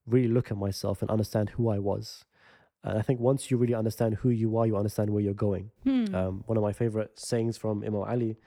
really 0.08 0.28
look 0.28 0.52
at 0.52 0.58
myself 0.58 1.02
and 1.02 1.12
understand 1.12 1.50
who 1.52 1.70
I 1.70 1.80
was. 1.80 2.26
And 2.84 2.98
I 2.98 3.02
think 3.02 3.20
once 3.20 3.52
you 3.52 3.58
really 3.58 3.74
understand 3.74 4.16
who 4.16 4.30
you 4.30 4.58
are, 4.58 4.66
you 4.66 4.78
understand 4.78 5.10
where 5.10 5.22
you're 5.22 5.34
going. 5.34 5.72
Hmm. 5.84 6.16
Um, 6.16 6.44
one 6.46 6.58
of 6.58 6.64
my 6.64 6.74
favorite 6.74 7.20
sayings 7.20 7.58
from 7.58 7.84
Imam 7.84 8.02
Ali, 8.02 8.38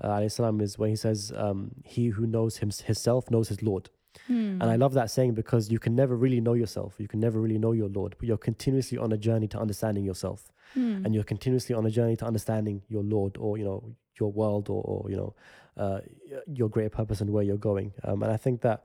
uh, 0.00 0.28
salam, 0.28 0.60
is 0.60 0.78
when 0.78 0.90
he 0.90 0.96
says, 0.96 1.32
um, 1.36 1.72
"He 1.84 2.08
who 2.08 2.26
knows 2.26 2.58
him, 2.58 2.70
himself 2.70 3.30
knows 3.30 3.48
his 3.48 3.62
Lord." 3.62 3.90
Hmm. 4.26 4.62
And 4.62 4.64
I 4.64 4.76
love 4.76 4.94
that 4.94 5.10
saying 5.10 5.34
because 5.34 5.70
you 5.70 5.78
can 5.78 5.94
never 5.94 6.16
really 6.16 6.40
know 6.40 6.54
yourself. 6.54 6.94
You 6.98 7.08
can 7.08 7.20
never 7.20 7.38
really 7.38 7.58
know 7.58 7.72
your 7.72 7.88
Lord, 7.88 8.14
but 8.18 8.26
you're 8.26 8.38
continuously 8.38 8.96
on 8.96 9.12
a 9.12 9.18
journey 9.18 9.48
to 9.48 9.58
understanding 9.58 10.04
yourself, 10.04 10.50
Hmm. 10.72 11.04
and 11.04 11.14
you're 11.14 11.24
continuously 11.24 11.74
on 11.74 11.84
a 11.84 11.90
journey 11.90 12.16
to 12.16 12.24
understanding 12.24 12.82
your 12.88 13.02
Lord, 13.02 13.36
or 13.36 13.58
you 13.58 13.64
know 13.64 13.94
your 14.18 14.32
world, 14.32 14.70
or, 14.70 14.82
or 14.82 15.10
you 15.10 15.16
know 15.16 15.34
uh, 15.76 16.00
your 16.46 16.70
greater 16.70 16.88
purpose 16.88 17.20
and 17.20 17.30
where 17.30 17.42
you're 17.42 17.58
going. 17.58 17.92
Um, 18.04 18.22
and 18.22 18.32
I 18.32 18.38
think 18.38 18.62
that 18.62 18.84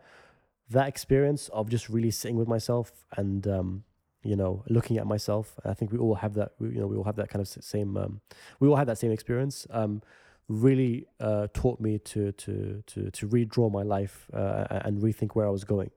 that 0.71 0.87
experience 0.87 1.49
of 1.49 1.69
just 1.69 1.89
really 1.89 2.11
sitting 2.11 2.37
with 2.37 2.47
myself 2.47 2.91
and 3.17 3.47
um, 3.47 3.83
you 4.23 4.35
know 4.35 4.63
looking 4.69 4.97
at 4.97 5.07
myself, 5.07 5.59
I 5.65 5.73
think 5.73 5.91
we 5.91 5.97
all 5.97 6.15
have 6.15 6.33
that. 6.35 6.53
We, 6.59 6.69
you 6.69 6.79
know, 6.79 6.87
we 6.87 6.95
all 6.95 7.03
have 7.03 7.15
that 7.17 7.29
kind 7.29 7.41
of 7.41 7.47
same. 7.47 7.97
Um, 7.97 8.21
we 8.59 8.67
all 8.67 8.75
have 8.75 8.87
that 8.87 8.97
same 8.97 9.11
experience. 9.11 9.67
Um, 9.69 10.01
really 10.47 11.05
uh, 11.19 11.47
taught 11.53 11.79
me 11.79 11.99
to 11.99 12.31
to 12.33 12.83
to 12.87 13.11
to 13.11 13.27
redraw 13.27 13.71
my 13.71 13.83
life 13.83 14.27
uh, 14.33 14.65
and 14.85 15.01
rethink 15.01 15.31
where 15.35 15.47
I 15.47 15.49
was 15.49 15.63
going. 15.63 15.91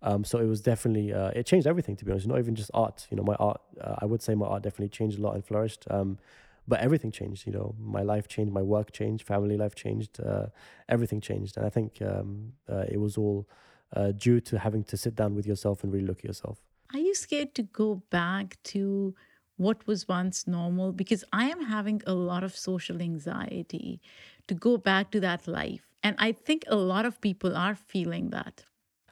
Um, 0.00 0.22
so 0.24 0.38
it 0.38 0.46
was 0.46 0.60
definitely 0.60 1.12
uh, 1.12 1.30
it 1.34 1.44
changed 1.46 1.66
everything 1.66 1.96
to 1.96 2.04
be 2.04 2.12
honest. 2.12 2.26
Not 2.26 2.38
even 2.38 2.54
just 2.54 2.70
art. 2.74 3.06
You 3.10 3.16
know, 3.16 3.22
my 3.22 3.34
art. 3.34 3.60
Uh, 3.80 3.96
I 3.98 4.04
would 4.06 4.22
say 4.22 4.34
my 4.34 4.46
art 4.46 4.62
definitely 4.62 4.90
changed 4.90 5.18
a 5.18 5.22
lot 5.22 5.34
and 5.34 5.44
flourished. 5.44 5.84
Um, 5.90 6.18
but 6.66 6.80
everything 6.80 7.10
changed. 7.10 7.46
You 7.46 7.52
know, 7.52 7.74
my 7.80 8.02
life 8.02 8.28
changed, 8.28 8.52
my 8.52 8.62
work 8.62 8.92
changed, 8.92 9.26
family 9.26 9.56
life 9.56 9.74
changed, 9.74 10.20
uh, 10.20 10.46
everything 10.88 11.20
changed, 11.20 11.56
and 11.56 11.64
I 11.64 11.70
think 11.70 12.02
um, 12.02 12.52
uh, 12.70 12.84
it 12.88 13.00
was 13.00 13.16
all 13.16 13.48
uh, 13.94 14.12
due 14.12 14.40
to 14.40 14.58
having 14.58 14.84
to 14.84 14.96
sit 14.96 15.14
down 15.14 15.34
with 15.34 15.46
yourself 15.46 15.82
and 15.82 15.92
really 15.92 16.06
look 16.06 16.18
at 16.18 16.24
yourself. 16.24 16.58
Are 16.92 16.98
you 16.98 17.14
scared 17.14 17.54
to 17.54 17.62
go 17.62 18.02
back 18.10 18.56
to 18.64 19.14
what 19.56 19.86
was 19.86 20.08
once 20.08 20.46
normal? 20.46 20.92
Because 20.92 21.24
I 21.32 21.50
am 21.50 21.64
having 21.64 22.02
a 22.06 22.14
lot 22.14 22.44
of 22.44 22.56
social 22.56 23.00
anxiety 23.02 24.00
to 24.46 24.54
go 24.54 24.76
back 24.76 25.10
to 25.10 25.20
that 25.20 25.46
life. 25.46 25.88
And 26.02 26.16
I 26.18 26.32
think 26.32 26.64
a 26.68 26.76
lot 26.76 27.04
of 27.04 27.20
people 27.20 27.56
are 27.56 27.74
feeling 27.74 28.30
that. 28.30 28.64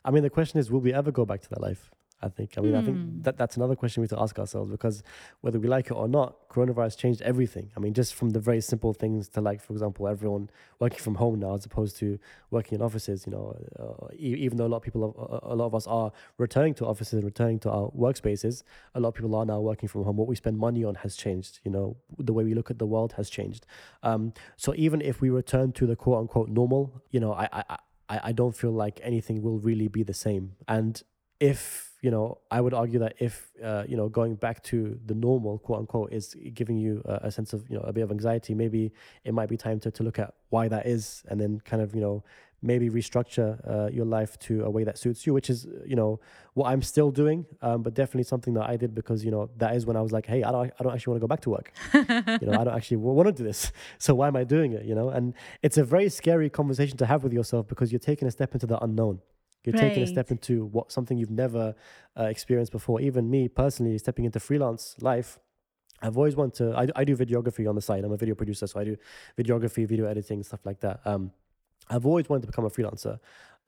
I 0.05 0.11
mean, 0.11 0.23
the 0.23 0.31
question 0.31 0.61
is, 0.61 0.71
will 0.71 0.81
we 0.81 0.93
ever 0.93 1.11
go 1.11 1.27
back 1.27 1.43
to 1.43 1.49
that 1.51 1.61
life? 1.61 1.91
I 2.23 2.29
think. 2.29 2.57
I 2.57 2.63
mean, 2.63 2.75
I 2.75 2.81
think 2.81 2.97
Hmm. 2.99 3.23
that 3.23 3.37
that's 3.37 3.57
another 3.57 3.77
question 3.77 4.01
we 4.01 4.05
have 4.05 4.17
to 4.19 4.23
ask 4.23 4.39
ourselves 4.39 4.71
because 4.71 5.03
whether 5.43 5.59
we 5.61 5.69
like 5.69 5.87
it 5.89 5.93
or 5.93 6.09
not, 6.09 6.49
coronavirus 6.49 6.97
changed 6.97 7.21
everything. 7.23 7.71
I 7.77 7.81
mean, 7.81 7.93
just 7.93 8.15
from 8.15 8.31
the 8.31 8.41
very 8.41 8.63
simple 8.63 8.95
things 8.95 9.29
to 9.31 9.43
like, 9.43 9.61
for 9.61 9.75
example, 9.75 10.09
everyone 10.09 10.49
working 10.79 10.99
from 10.99 11.17
home 11.17 11.39
now 11.39 11.55
as 11.55 11.67
opposed 11.67 11.97
to 11.99 12.19
working 12.51 12.77
in 12.79 12.83
offices. 12.83 13.27
You 13.27 13.33
know, 13.33 13.57
uh, 13.79 14.09
even 14.17 14.57
though 14.57 14.67
a 14.67 14.73
lot 14.73 14.79
of 14.79 14.83
people, 14.83 15.41
a 15.43 15.55
lot 15.55 15.67
of 15.67 15.75
us 15.75 15.87
are 15.87 16.11
returning 16.39 16.73
to 16.75 16.87
offices 16.87 17.15
and 17.15 17.25
returning 17.25 17.59
to 17.61 17.71
our 17.71 17.91
workspaces, 17.91 18.63
a 18.95 19.01
lot 19.01 19.09
of 19.09 19.15
people 19.15 19.35
are 19.35 19.45
now 19.45 19.61
working 19.61 19.89
from 19.89 20.05
home. 20.05 20.17
What 20.17 20.27
we 20.29 20.37
spend 20.37 20.57
money 20.59 20.85
on 20.85 20.95
has 20.97 21.17
changed. 21.17 21.61
You 21.65 21.71
know, 21.71 21.97
the 22.19 22.33
way 22.33 22.45
we 22.45 22.55
look 22.55 22.71
at 22.71 22.79
the 22.79 22.87
world 22.87 23.13
has 23.15 23.29
changed. 23.29 23.67
Um, 24.03 24.33
so 24.57 24.73
even 24.77 25.03
if 25.03 25.21
we 25.21 25.29
return 25.29 25.73
to 25.73 25.87
the 25.87 25.97
quote 25.97 26.19
unquote 26.21 26.49
normal, 26.49 27.03
you 27.11 27.21
know, 27.21 27.33
I, 27.35 27.49
I, 27.53 27.79
I, 28.09 28.21
I 28.25 28.33
don't 28.33 28.57
feel 28.57 28.73
like 28.73 29.01
anything 29.03 29.43
will 29.43 29.59
really 29.59 29.89
be 29.89 30.03
the 30.03 30.15
same. 30.15 30.57
And 30.67 31.03
if 31.41 31.96
you 32.07 32.13
know, 32.13 32.39
I 32.53 32.61
would 32.61 32.73
argue 32.73 33.01
that 33.01 33.15
if 33.19 33.51
uh, 33.61 33.83
you 33.89 33.97
know 33.97 34.09
going 34.09 34.37
back 34.37 34.63
to 34.71 34.97
the 35.07 35.15
normal 35.29 35.59
quote 35.59 35.81
unquote 35.81 36.13
is 36.13 36.37
giving 36.55 36.79
you 36.79 37.03
a, 37.05 37.15
a 37.29 37.31
sense 37.33 37.53
of 37.53 37.69
you 37.69 37.77
know 37.77 37.83
a 37.83 37.93
bit 37.93 38.03
of 38.03 38.13
anxiety, 38.13 38.55
maybe 38.55 38.93
it 39.25 39.35
might 39.35 39.49
be 39.49 39.57
time 39.57 39.81
to 39.81 39.91
to 39.91 40.05
look 40.05 40.21
at 40.21 40.33
why 40.51 40.69
that 40.69 40.87
is, 40.87 41.25
and 41.29 41.41
then 41.41 41.61
kind 41.65 41.83
of 41.83 41.97
you 41.97 42.01
know 42.01 42.23
maybe 42.63 42.89
restructure 42.89 43.51
uh, 43.69 43.89
your 43.91 44.07
life 44.07 44.39
to 44.39 44.63
a 44.65 44.71
way 44.71 44.85
that 44.85 44.97
suits 44.99 45.27
you, 45.27 45.35
which 45.35 45.51
is 45.51 45.67
you 45.85 45.97
know 45.97 46.21
what 46.55 46.69
I'm 46.71 46.81
still 46.81 47.11
doing, 47.11 47.45
um, 47.61 47.83
but 47.83 47.93
definitely 47.95 48.23
something 48.23 48.55
that 48.55 48.71
I 48.71 48.77
did 48.77 48.95
because 48.95 49.25
you 49.25 49.33
know 49.33 49.51
that 49.57 49.75
is 49.75 49.85
when 49.85 49.97
I 49.97 50.01
was 50.01 50.13
like, 50.13 50.27
hey, 50.27 50.45
I 50.45 50.53
don't 50.53 50.73
I 50.79 50.85
don't 50.85 50.95
actually 50.95 51.11
want 51.11 51.23
to 51.23 51.27
go 51.27 51.33
back 51.35 51.41
to 51.47 51.51
work. 51.51 51.73
you 52.43 52.47
know, 52.47 52.57
I 52.61 52.63
don't 52.63 52.77
actually 52.77 52.99
want 52.99 53.27
to 53.27 53.33
do 53.33 53.43
this. 53.43 53.73
So 53.99 54.15
why 54.15 54.29
am 54.29 54.37
I 54.37 54.45
doing 54.45 54.75
it? 54.75 54.85
You 54.85 54.95
know, 54.95 55.09
and 55.09 55.35
it's 55.61 55.77
a 55.77 55.83
very 55.83 56.09
scary 56.09 56.51
conversation 56.51 56.97
to 56.99 57.07
have 57.07 57.25
with 57.25 57.33
yourself 57.33 57.67
because 57.67 57.91
you're 57.91 58.07
taking 58.13 58.29
a 58.29 58.31
step 58.31 58.55
into 58.55 58.69
the 58.69 58.79
unknown. 58.85 59.19
You're 59.67 59.79
taking 59.79 60.05
a 60.05 60.07
step 60.07 60.31
into 60.31 60.65
what 60.67 60.93
something 60.93 61.19
you've 61.19 61.31
never 61.31 61.75
uh, 62.19 62.25
experienced 62.25 62.73
before. 62.73 63.01
Even 63.01 63.29
me 63.29 63.49
personally, 63.49 63.99
stepping 63.99 64.25
into 64.25 64.41
freelance 64.41 64.95
life, 65.01 65.39
I've 66.01 66.17
always 66.17 66.37
wanted 66.37 66.55
to. 66.55 66.79
I, 66.79 67.01
I 67.01 67.05
do 67.05 67.17
videography 67.17 67.69
on 67.69 67.75
the 67.75 67.83
side. 67.83 68.05
I'm 68.05 68.13
a 68.13 68.17
video 68.17 68.35
producer, 68.35 68.67
so 68.67 68.79
I 68.81 68.85
do 68.85 68.97
videography, 69.37 69.87
video 69.87 70.07
editing, 70.07 70.43
stuff 70.45 70.61
like 70.65 70.81
that. 70.81 71.01
Um, 71.05 71.33
I've 71.91 72.07
always 72.07 72.29
wanted 72.29 72.43
to 72.43 72.47
become 72.47 72.65
a 72.65 72.71
freelancer, 72.71 73.19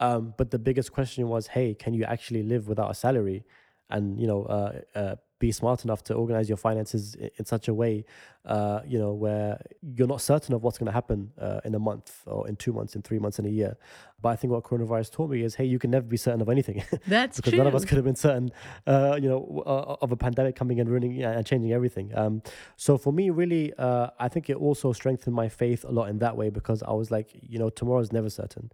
um, 0.00 0.34
but 0.36 0.50
the 0.50 0.58
biggest 0.58 0.92
question 0.92 1.28
was, 1.28 1.48
hey, 1.48 1.74
can 1.74 1.94
you 1.94 2.04
actually 2.04 2.42
live 2.42 2.68
without 2.68 2.90
a 2.90 2.94
salary? 2.94 3.44
And 3.90 4.20
you 4.20 4.26
know, 4.26 4.42
uh, 4.44 4.80
uh, 4.94 5.16
be 5.38 5.52
smart 5.52 5.84
enough 5.84 6.02
to 6.04 6.14
organize 6.14 6.48
your 6.48 6.56
finances 6.56 7.14
in, 7.14 7.44
such 7.44 7.68
a 7.68 7.74
way, 7.74 8.04
uh, 8.44 8.80
you 8.86 8.98
know, 8.98 9.12
where 9.12 9.60
you're 9.82 10.08
not 10.08 10.20
certain 10.20 10.54
of 10.54 10.62
what's 10.62 10.78
going 10.78 10.86
to 10.86 10.92
happen 10.92 11.30
uh, 11.40 11.60
in 11.64 11.74
a 11.74 11.78
month 11.78 12.22
or 12.26 12.48
in 12.48 12.56
two 12.56 12.72
months, 12.72 12.96
in 12.96 13.02
three 13.02 13.18
months, 13.18 13.38
in 13.38 13.46
a 13.46 13.48
year. 13.48 13.76
But 14.20 14.30
I 14.30 14.36
think 14.36 14.52
what 14.52 14.64
coronavirus 14.64 15.12
taught 15.12 15.30
me 15.30 15.42
is, 15.42 15.54
hey, 15.54 15.64
you 15.64 15.78
can 15.78 15.90
never 15.90 16.06
be 16.06 16.16
certain 16.16 16.40
of 16.40 16.48
anything. 16.48 16.82
That's 17.06 17.36
because 17.36 17.52
true. 17.52 17.58
none 17.58 17.68
of 17.68 17.74
us 17.74 17.84
could 17.84 17.96
have 17.96 18.04
been 18.04 18.16
certain, 18.16 18.50
uh, 18.86 19.16
you 19.20 19.28
know, 19.28 19.62
uh, 19.64 19.96
of 20.02 20.10
a 20.10 20.16
pandemic 20.16 20.56
coming 20.56 20.80
and 20.80 20.88
ruining 20.90 21.22
and 21.22 21.46
changing 21.46 21.72
everything. 21.72 22.16
Um, 22.16 22.42
so 22.76 22.98
for 22.98 23.12
me, 23.12 23.30
really, 23.30 23.72
uh, 23.78 24.08
I 24.18 24.28
think 24.28 24.50
it 24.50 24.56
also 24.56 24.92
strengthened 24.92 25.36
my 25.36 25.48
faith 25.48 25.84
a 25.84 25.92
lot 25.92 26.08
in 26.08 26.18
that 26.18 26.36
way 26.36 26.50
because 26.50 26.82
I 26.82 26.92
was 26.92 27.10
like, 27.10 27.30
you 27.42 27.58
know, 27.58 27.70
tomorrow's 27.70 28.12
never 28.12 28.28
certain. 28.28 28.72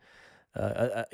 Uh, 0.56 1.04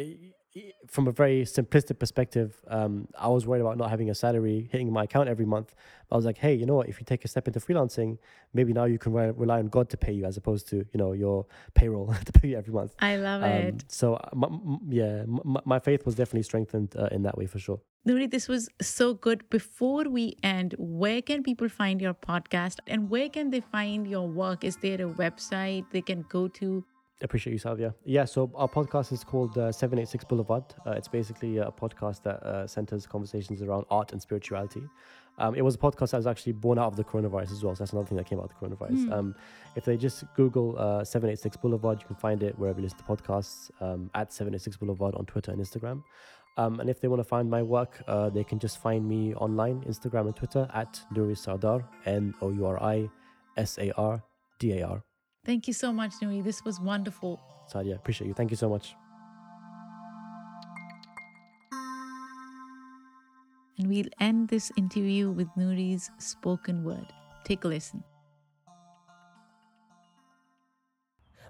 from 0.89 1.07
a 1.07 1.13
very 1.13 1.45
simplistic 1.45 1.99
perspective, 1.99 2.61
um, 2.69 3.07
I 3.17 3.29
was 3.29 3.47
worried 3.47 3.61
about 3.61 3.79
not 3.79 3.89
having 3.91 4.11
a 4.11 4.15
salary 4.15 4.69
hitting 4.73 4.93
my 4.93 5.05
account 5.05 5.29
every 5.29 5.47
month. 5.47 5.75
But 6.09 6.17
I 6.17 6.19
was 6.19 6.25
like, 6.27 6.39
hey, 6.39 6.55
you 6.55 6.67
know 6.67 6.75
what? 6.75 6.89
If 6.89 6.99
you 6.99 7.05
take 7.07 7.25
a 7.25 7.29
step 7.29 7.47
into 7.47 7.61
freelancing, 7.61 8.19
maybe 8.53 8.73
now 8.73 8.85
you 8.85 8.99
can 8.99 9.13
re- 9.13 9.31
rely 9.31 9.59
on 9.61 9.69
God 9.69 9.89
to 9.91 9.97
pay 9.97 10.13
you 10.13 10.25
as 10.25 10.37
opposed 10.37 10.69
to 10.71 10.77
you 10.77 10.99
know 10.99 11.13
your 11.13 11.47
payroll 11.75 12.13
to 12.25 12.33
pay 12.33 12.49
you 12.49 12.59
every 12.59 12.73
month. 12.75 12.95
I 12.99 13.17
love 13.17 13.43
Um, 13.43 13.51
it. 13.51 13.85
so 13.89 14.15
uh, 14.15 14.29
m- 14.33 14.45
m- 14.45 14.81
yeah, 14.91 15.23
m- 15.23 15.41
m- 15.47 15.63
my 15.65 15.79
faith 15.79 16.05
was 16.05 16.15
definitely 16.17 16.43
strengthened 16.43 16.95
uh, 16.97 17.09
in 17.13 17.23
that 17.23 17.39
way 17.39 17.47
for 17.47 17.59
sure. 17.61 17.81
Nouri, 18.09 18.29
this 18.31 18.49
was 18.49 18.69
so 18.81 19.13
good. 19.15 19.49
Before 19.51 20.05
we 20.09 20.35
end, 20.43 20.75
where 20.79 21.21
can 21.21 21.43
people 21.43 21.69
find 21.69 22.01
your 22.01 22.15
podcast 22.15 22.77
and 22.87 23.11
where 23.11 23.29
can 23.29 23.51
they 23.51 23.61
find 23.61 24.07
your 24.07 24.27
work? 24.27 24.65
Is 24.65 24.77
there 24.79 25.01
a 25.07 25.11
website 25.25 25.85
they 25.93 26.01
can 26.01 26.25
go 26.29 26.49
to? 26.49 26.85
Appreciate 27.23 27.53
you, 27.53 27.59
Saadia. 27.59 27.95
Yeah, 28.05 28.25
so 28.25 28.51
our 28.55 28.69
podcast 28.69 29.13
is 29.13 29.25
called 29.25 29.57
uh, 29.59 29.71
786 29.71 30.25
Boulevard. 30.25 30.65
Uh, 30.87 30.93
it's 30.93 31.09
basically 31.09 31.59
a 31.59 31.71
podcast 31.71 32.23
that 32.23 32.43
uh, 32.43 32.67
centers 32.67 33.07
conversations 33.07 33.61
around 33.61 33.85
art 33.91 34.13
and 34.13 34.23
spirituality. 34.23 34.83
Um, 35.39 35.55
it 35.55 35.63
was 35.63 35.75
a 35.75 35.79
podcast 35.79 36.11
that 36.11 36.19
was 36.19 36.27
actually 36.27 36.53
born 36.53 36.79
out 36.79 36.87
of 36.87 36.97
the 36.97 37.05
coronavirus 37.05 37.53
as 37.53 37.63
well. 37.63 37.75
So 37.75 37.85
that's 37.85 37.93
another 37.93 38.07
thing 38.07 38.17
that 38.17 38.27
came 38.27 38.39
out 38.39 38.45
of 38.45 38.51
the 38.51 38.67
coronavirus. 38.67 39.13
Um, 39.13 39.35
if 39.77 39.85
they 39.85 39.97
just 39.97 40.25
Google 40.35 40.79
uh, 40.79 41.05
786 41.05 41.57
Boulevard, 41.59 42.01
you 42.01 42.07
can 42.07 42.17
find 42.17 42.43
it 42.43 42.59
wherever 42.59 42.79
you 42.79 42.85
listen 42.85 42.99
to 42.99 43.05
podcasts 43.05 43.71
um, 43.81 44.11
at 44.15 44.33
786 44.33 44.79
Boulevard 44.79 45.15
on 45.15 45.27
Twitter 45.27 45.53
and 45.53 45.61
Instagram. 45.61 46.03
Um, 46.57 46.81
and 46.81 46.91
if 46.91 47.01
they 47.01 47.09
want 47.09 47.21
to 47.21 47.25
find 47.25 47.49
my 47.49 47.63
work, 47.63 48.03
uh, 48.07 48.29
they 48.29 48.45
can 48.45 48.59
just 48.59 48.83
find 48.83 49.07
me 49.07 49.35
online, 49.35 49.83
Instagram 49.89 50.27
and 50.27 50.37
Twitter 50.37 50.69
at 50.75 51.01
Nouri 51.15 51.37
Sardar, 51.37 51.85
N 52.07 52.35
O 52.43 52.51
U 52.51 52.67
R 52.67 52.83
I 52.83 53.09
S 53.57 53.79
A 53.79 53.93
R 53.93 54.23
D 54.59 54.79
A 54.79 54.87
R. 54.87 55.05
Thank 55.45 55.67
you 55.67 55.73
so 55.73 55.93
much, 55.93 56.13
Nouri. 56.23 56.45
This 56.45 56.65
was 56.65 56.79
wonderful. 56.79 57.41
Saadia, 57.73 57.97
appreciate 57.97 58.29
you. 58.29 58.35
Thank 58.35 58.51
you 58.51 58.57
so 58.57 58.69
much. 58.69 58.95
And 63.79 63.89
we'll 63.89 64.11
end 64.21 64.49
this 64.49 64.71
interview 64.77 65.31
with 65.31 65.49
Nouri's 65.57 66.11
spoken 66.19 66.85
word. 66.85 67.07
Take 67.45 67.65
a 67.65 67.69
listen. 67.69 68.05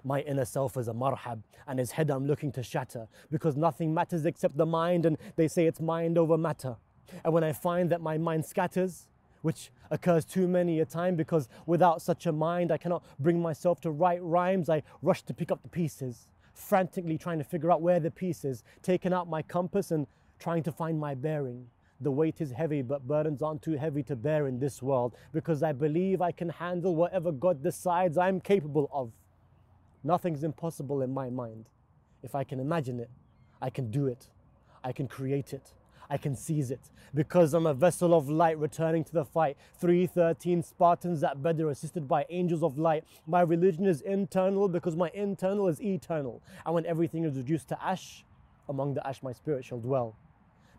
My 0.03 0.21
inner 0.21 0.45
self 0.45 0.77
is 0.77 0.87
a 0.87 0.93
marhab, 0.93 1.43
and 1.67 1.77
his 1.77 1.91
head 1.91 2.09
I'm 2.09 2.25
looking 2.25 2.51
to 2.53 2.63
shatter, 2.63 3.07
because 3.29 3.57
nothing 3.57 3.93
matters 3.93 4.25
except 4.25 4.57
the 4.57 4.65
mind, 4.65 5.05
and 5.05 5.17
they 5.35 5.47
say 5.49 5.67
it's 5.67 5.81
mind 5.81 6.17
over 6.17 6.37
matter. 6.37 6.77
And 7.25 7.33
when 7.33 7.43
I 7.43 7.51
find 7.51 7.89
that 7.89 8.01
my 8.01 8.17
mind 8.17 8.45
scatters, 8.45 9.09
which 9.41 9.71
occurs 9.89 10.25
too 10.25 10.47
many 10.47 10.79
a 10.79 10.85
time, 10.85 11.15
because 11.15 11.49
without 11.65 12.01
such 12.01 12.25
a 12.25 12.31
mind 12.31 12.71
I 12.71 12.77
cannot 12.77 13.03
bring 13.19 13.41
myself 13.41 13.81
to 13.81 13.91
write 13.91 14.23
rhymes, 14.23 14.69
I 14.69 14.83
rush 15.01 15.23
to 15.23 15.33
pick 15.33 15.51
up 15.51 15.61
the 15.63 15.69
pieces, 15.69 16.27
frantically 16.53 17.17
trying 17.17 17.39
to 17.39 17.43
figure 17.43 17.71
out 17.71 17.81
where 17.81 17.99
the 17.99 18.11
piece 18.11 18.45
is, 18.45 18.63
taking 18.81 19.13
out 19.13 19.29
my 19.29 19.41
compass 19.41 19.91
and 19.91 20.07
trying 20.39 20.63
to 20.63 20.71
find 20.71 20.99
my 20.99 21.15
bearing. 21.15 21.67
The 21.99 22.11
weight 22.11 22.41
is 22.41 22.51
heavy, 22.51 22.81
but 22.81 23.07
burdens 23.07 23.43
aren't 23.43 23.61
too 23.61 23.77
heavy 23.77 24.01
to 24.03 24.15
bear 24.15 24.47
in 24.47 24.59
this 24.59 24.81
world, 24.81 25.13
because 25.33 25.61
I 25.61 25.71
believe 25.71 26.21
I 26.21 26.31
can 26.31 26.49
handle 26.49 26.95
whatever 26.95 27.31
God 27.31 27.61
decides 27.61 28.17
I'm 28.17 28.41
capable 28.41 28.89
of. 28.91 29.11
Nothing's 30.03 30.43
impossible 30.43 31.03
in 31.03 31.13
my 31.13 31.29
mind. 31.29 31.69
If 32.23 32.33
I 32.33 32.43
can 32.43 32.59
imagine 32.59 32.99
it, 32.99 33.09
I 33.61 33.69
can 33.69 33.91
do 33.91 34.07
it. 34.07 34.29
I 34.83 34.91
can 34.91 35.07
create 35.07 35.53
it. 35.53 35.73
I 36.11 36.17
can 36.17 36.35
seize 36.35 36.71
it. 36.71 36.91
Because 37.15 37.53
I'm 37.53 37.65
a 37.65 37.73
vessel 37.73 38.13
of 38.13 38.29
light 38.29 38.59
returning 38.59 39.05
to 39.05 39.13
the 39.13 39.23
fight. 39.23 39.55
313 39.79 40.61
Spartans 40.61 41.23
at 41.23 41.41
Badr 41.41 41.69
assisted 41.69 42.05
by 42.05 42.25
angels 42.29 42.63
of 42.63 42.77
light. 42.77 43.05
My 43.25 43.41
religion 43.41 43.85
is 43.85 44.01
internal 44.01 44.67
because 44.67 44.97
my 44.97 45.09
internal 45.13 45.69
is 45.69 45.81
eternal. 45.81 46.43
And 46.65 46.75
when 46.75 46.85
everything 46.85 47.23
is 47.23 47.37
reduced 47.37 47.69
to 47.69 47.81
ash, 47.83 48.25
among 48.67 48.93
the 48.93 49.07
ash 49.07 49.23
my 49.23 49.31
spirit 49.31 49.63
shall 49.63 49.79
dwell. 49.79 50.17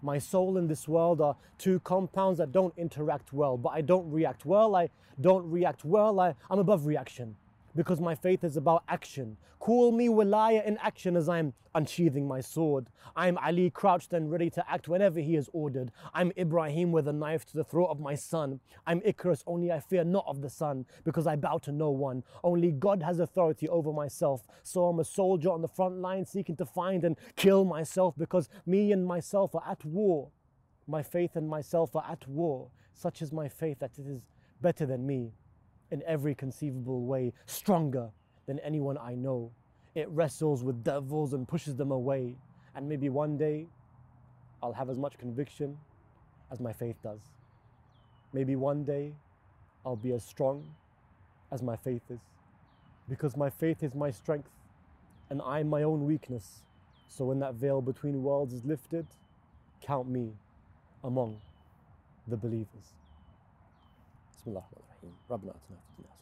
My 0.02 0.18
soul 0.18 0.58
and 0.58 0.68
this 0.68 0.86
world 0.86 1.22
are 1.22 1.36
two 1.56 1.80
compounds 1.80 2.38
that 2.38 2.52
don't 2.52 2.74
interact 2.76 3.32
well, 3.32 3.56
but 3.56 3.70
I 3.70 3.80
don't 3.80 4.10
react 4.10 4.44
well. 4.44 4.76
I 4.76 4.90
don't 5.18 5.50
react 5.50 5.82
well. 5.82 6.20
I, 6.20 6.34
I'm 6.50 6.58
above 6.58 6.84
reaction 6.84 7.36
because 7.74 8.00
my 8.00 8.14
faith 8.14 8.44
is 8.44 8.56
about 8.56 8.84
action. 8.88 9.36
Call 9.58 9.92
me 9.92 10.08
Walaya 10.08 10.64
in 10.66 10.76
action 10.78 11.16
as 11.16 11.28
I'm 11.28 11.54
unsheathing 11.74 12.26
my 12.26 12.40
sword. 12.40 12.88
I'm 13.14 13.38
Ali 13.38 13.70
crouched 13.70 14.12
and 14.12 14.30
ready 14.30 14.50
to 14.50 14.70
act 14.70 14.88
whenever 14.88 15.20
he 15.20 15.36
is 15.36 15.48
ordered. 15.52 15.92
I'm 16.12 16.32
Ibrahim 16.36 16.92
with 16.92 17.06
a 17.06 17.12
knife 17.12 17.44
to 17.46 17.56
the 17.56 17.64
throat 17.64 17.86
of 17.86 18.00
my 18.00 18.14
son. 18.14 18.60
I'm 18.86 19.00
Icarus, 19.04 19.44
only 19.46 19.70
I 19.70 19.80
fear 19.80 20.04
not 20.04 20.24
of 20.26 20.42
the 20.42 20.50
sun 20.50 20.86
because 21.04 21.26
I 21.26 21.36
bow 21.36 21.58
to 21.58 21.72
no 21.72 21.90
one. 21.90 22.24
Only 22.42 22.72
God 22.72 23.02
has 23.02 23.20
authority 23.20 23.68
over 23.68 23.92
myself. 23.92 24.42
So 24.62 24.86
I'm 24.86 24.98
a 24.98 25.04
soldier 25.04 25.50
on 25.50 25.62
the 25.62 25.68
front 25.68 26.00
line 26.00 26.26
seeking 26.26 26.56
to 26.56 26.66
find 26.66 27.04
and 27.04 27.16
kill 27.36 27.64
myself 27.64 28.14
because 28.18 28.48
me 28.66 28.92
and 28.92 29.06
myself 29.06 29.54
are 29.54 29.64
at 29.68 29.84
war. 29.84 30.30
My 30.86 31.02
faith 31.02 31.36
and 31.36 31.48
myself 31.48 31.94
are 31.94 32.04
at 32.10 32.26
war. 32.26 32.70
Such 32.94 33.22
is 33.22 33.32
my 33.32 33.48
faith 33.48 33.78
that 33.78 33.98
it 33.98 34.06
is 34.06 34.26
better 34.60 34.86
than 34.86 35.06
me 35.06 35.32
in 35.92 36.02
every 36.06 36.34
conceivable 36.34 37.04
way, 37.04 37.32
stronger 37.46 38.10
than 38.46 38.58
anyone 38.60 38.98
I 38.98 39.14
know. 39.14 39.52
It 39.94 40.08
wrestles 40.08 40.64
with 40.64 40.82
devils 40.82 41.34
and 41.34 41.46
pushes 41.46 41.76
them 41.76 41.92
away. 41.92 42.34
And 42.74 42.88
maybe 42.88 43.10
one 43.10 43.36
day 43.36 43.66
I'll 44.62 44.72
have 44.72 44.88
as 44.88 44.98
much 44.98 45.18
conviction 45.18 45.76
as 46.50 46.58
my 46.58 46.72
faith 46.72 46.96
does. 47.04 47.20
Maybe 48.32 48.56
one 48.56 48.84
day 48.84 49.12
I'll 49.84 49.94
be 49.94 50.12
as 50.12 50.24
strong 50.24 50.66
as 51.52 51.62
my 51.62 51.76
faith 51.76 52.02
is. 52.08 52.20
Because 53.08 53.36
my 53.36 53.50
faith 53.50 53.82
is 53.82 53.94
my 53.94 54.10
strength 54.10 54.48
and 55.28 55.42
I'm 55.42 55.68
my 55.68 55.82
own 55.82 56.06
weakness. 56.06 56.62
So 57.08 57.26
when 57.26 57.38
that 57.40 57.54
veil 57.54 57.82
between 57.82 58.22
worlds 58.22 58.54
is 58.54 58.64
lifted, 58.64 59.06
count 59.82 60.08
me 60.08 60.30
among 61.04 61.38
the 62.28 62.36
believers. 62.36 62.94
Bismillah 64.32 64.64
problem 65.26 65.54
att 65.54 65.68
den 65.68 65.76
här 65.76 66.21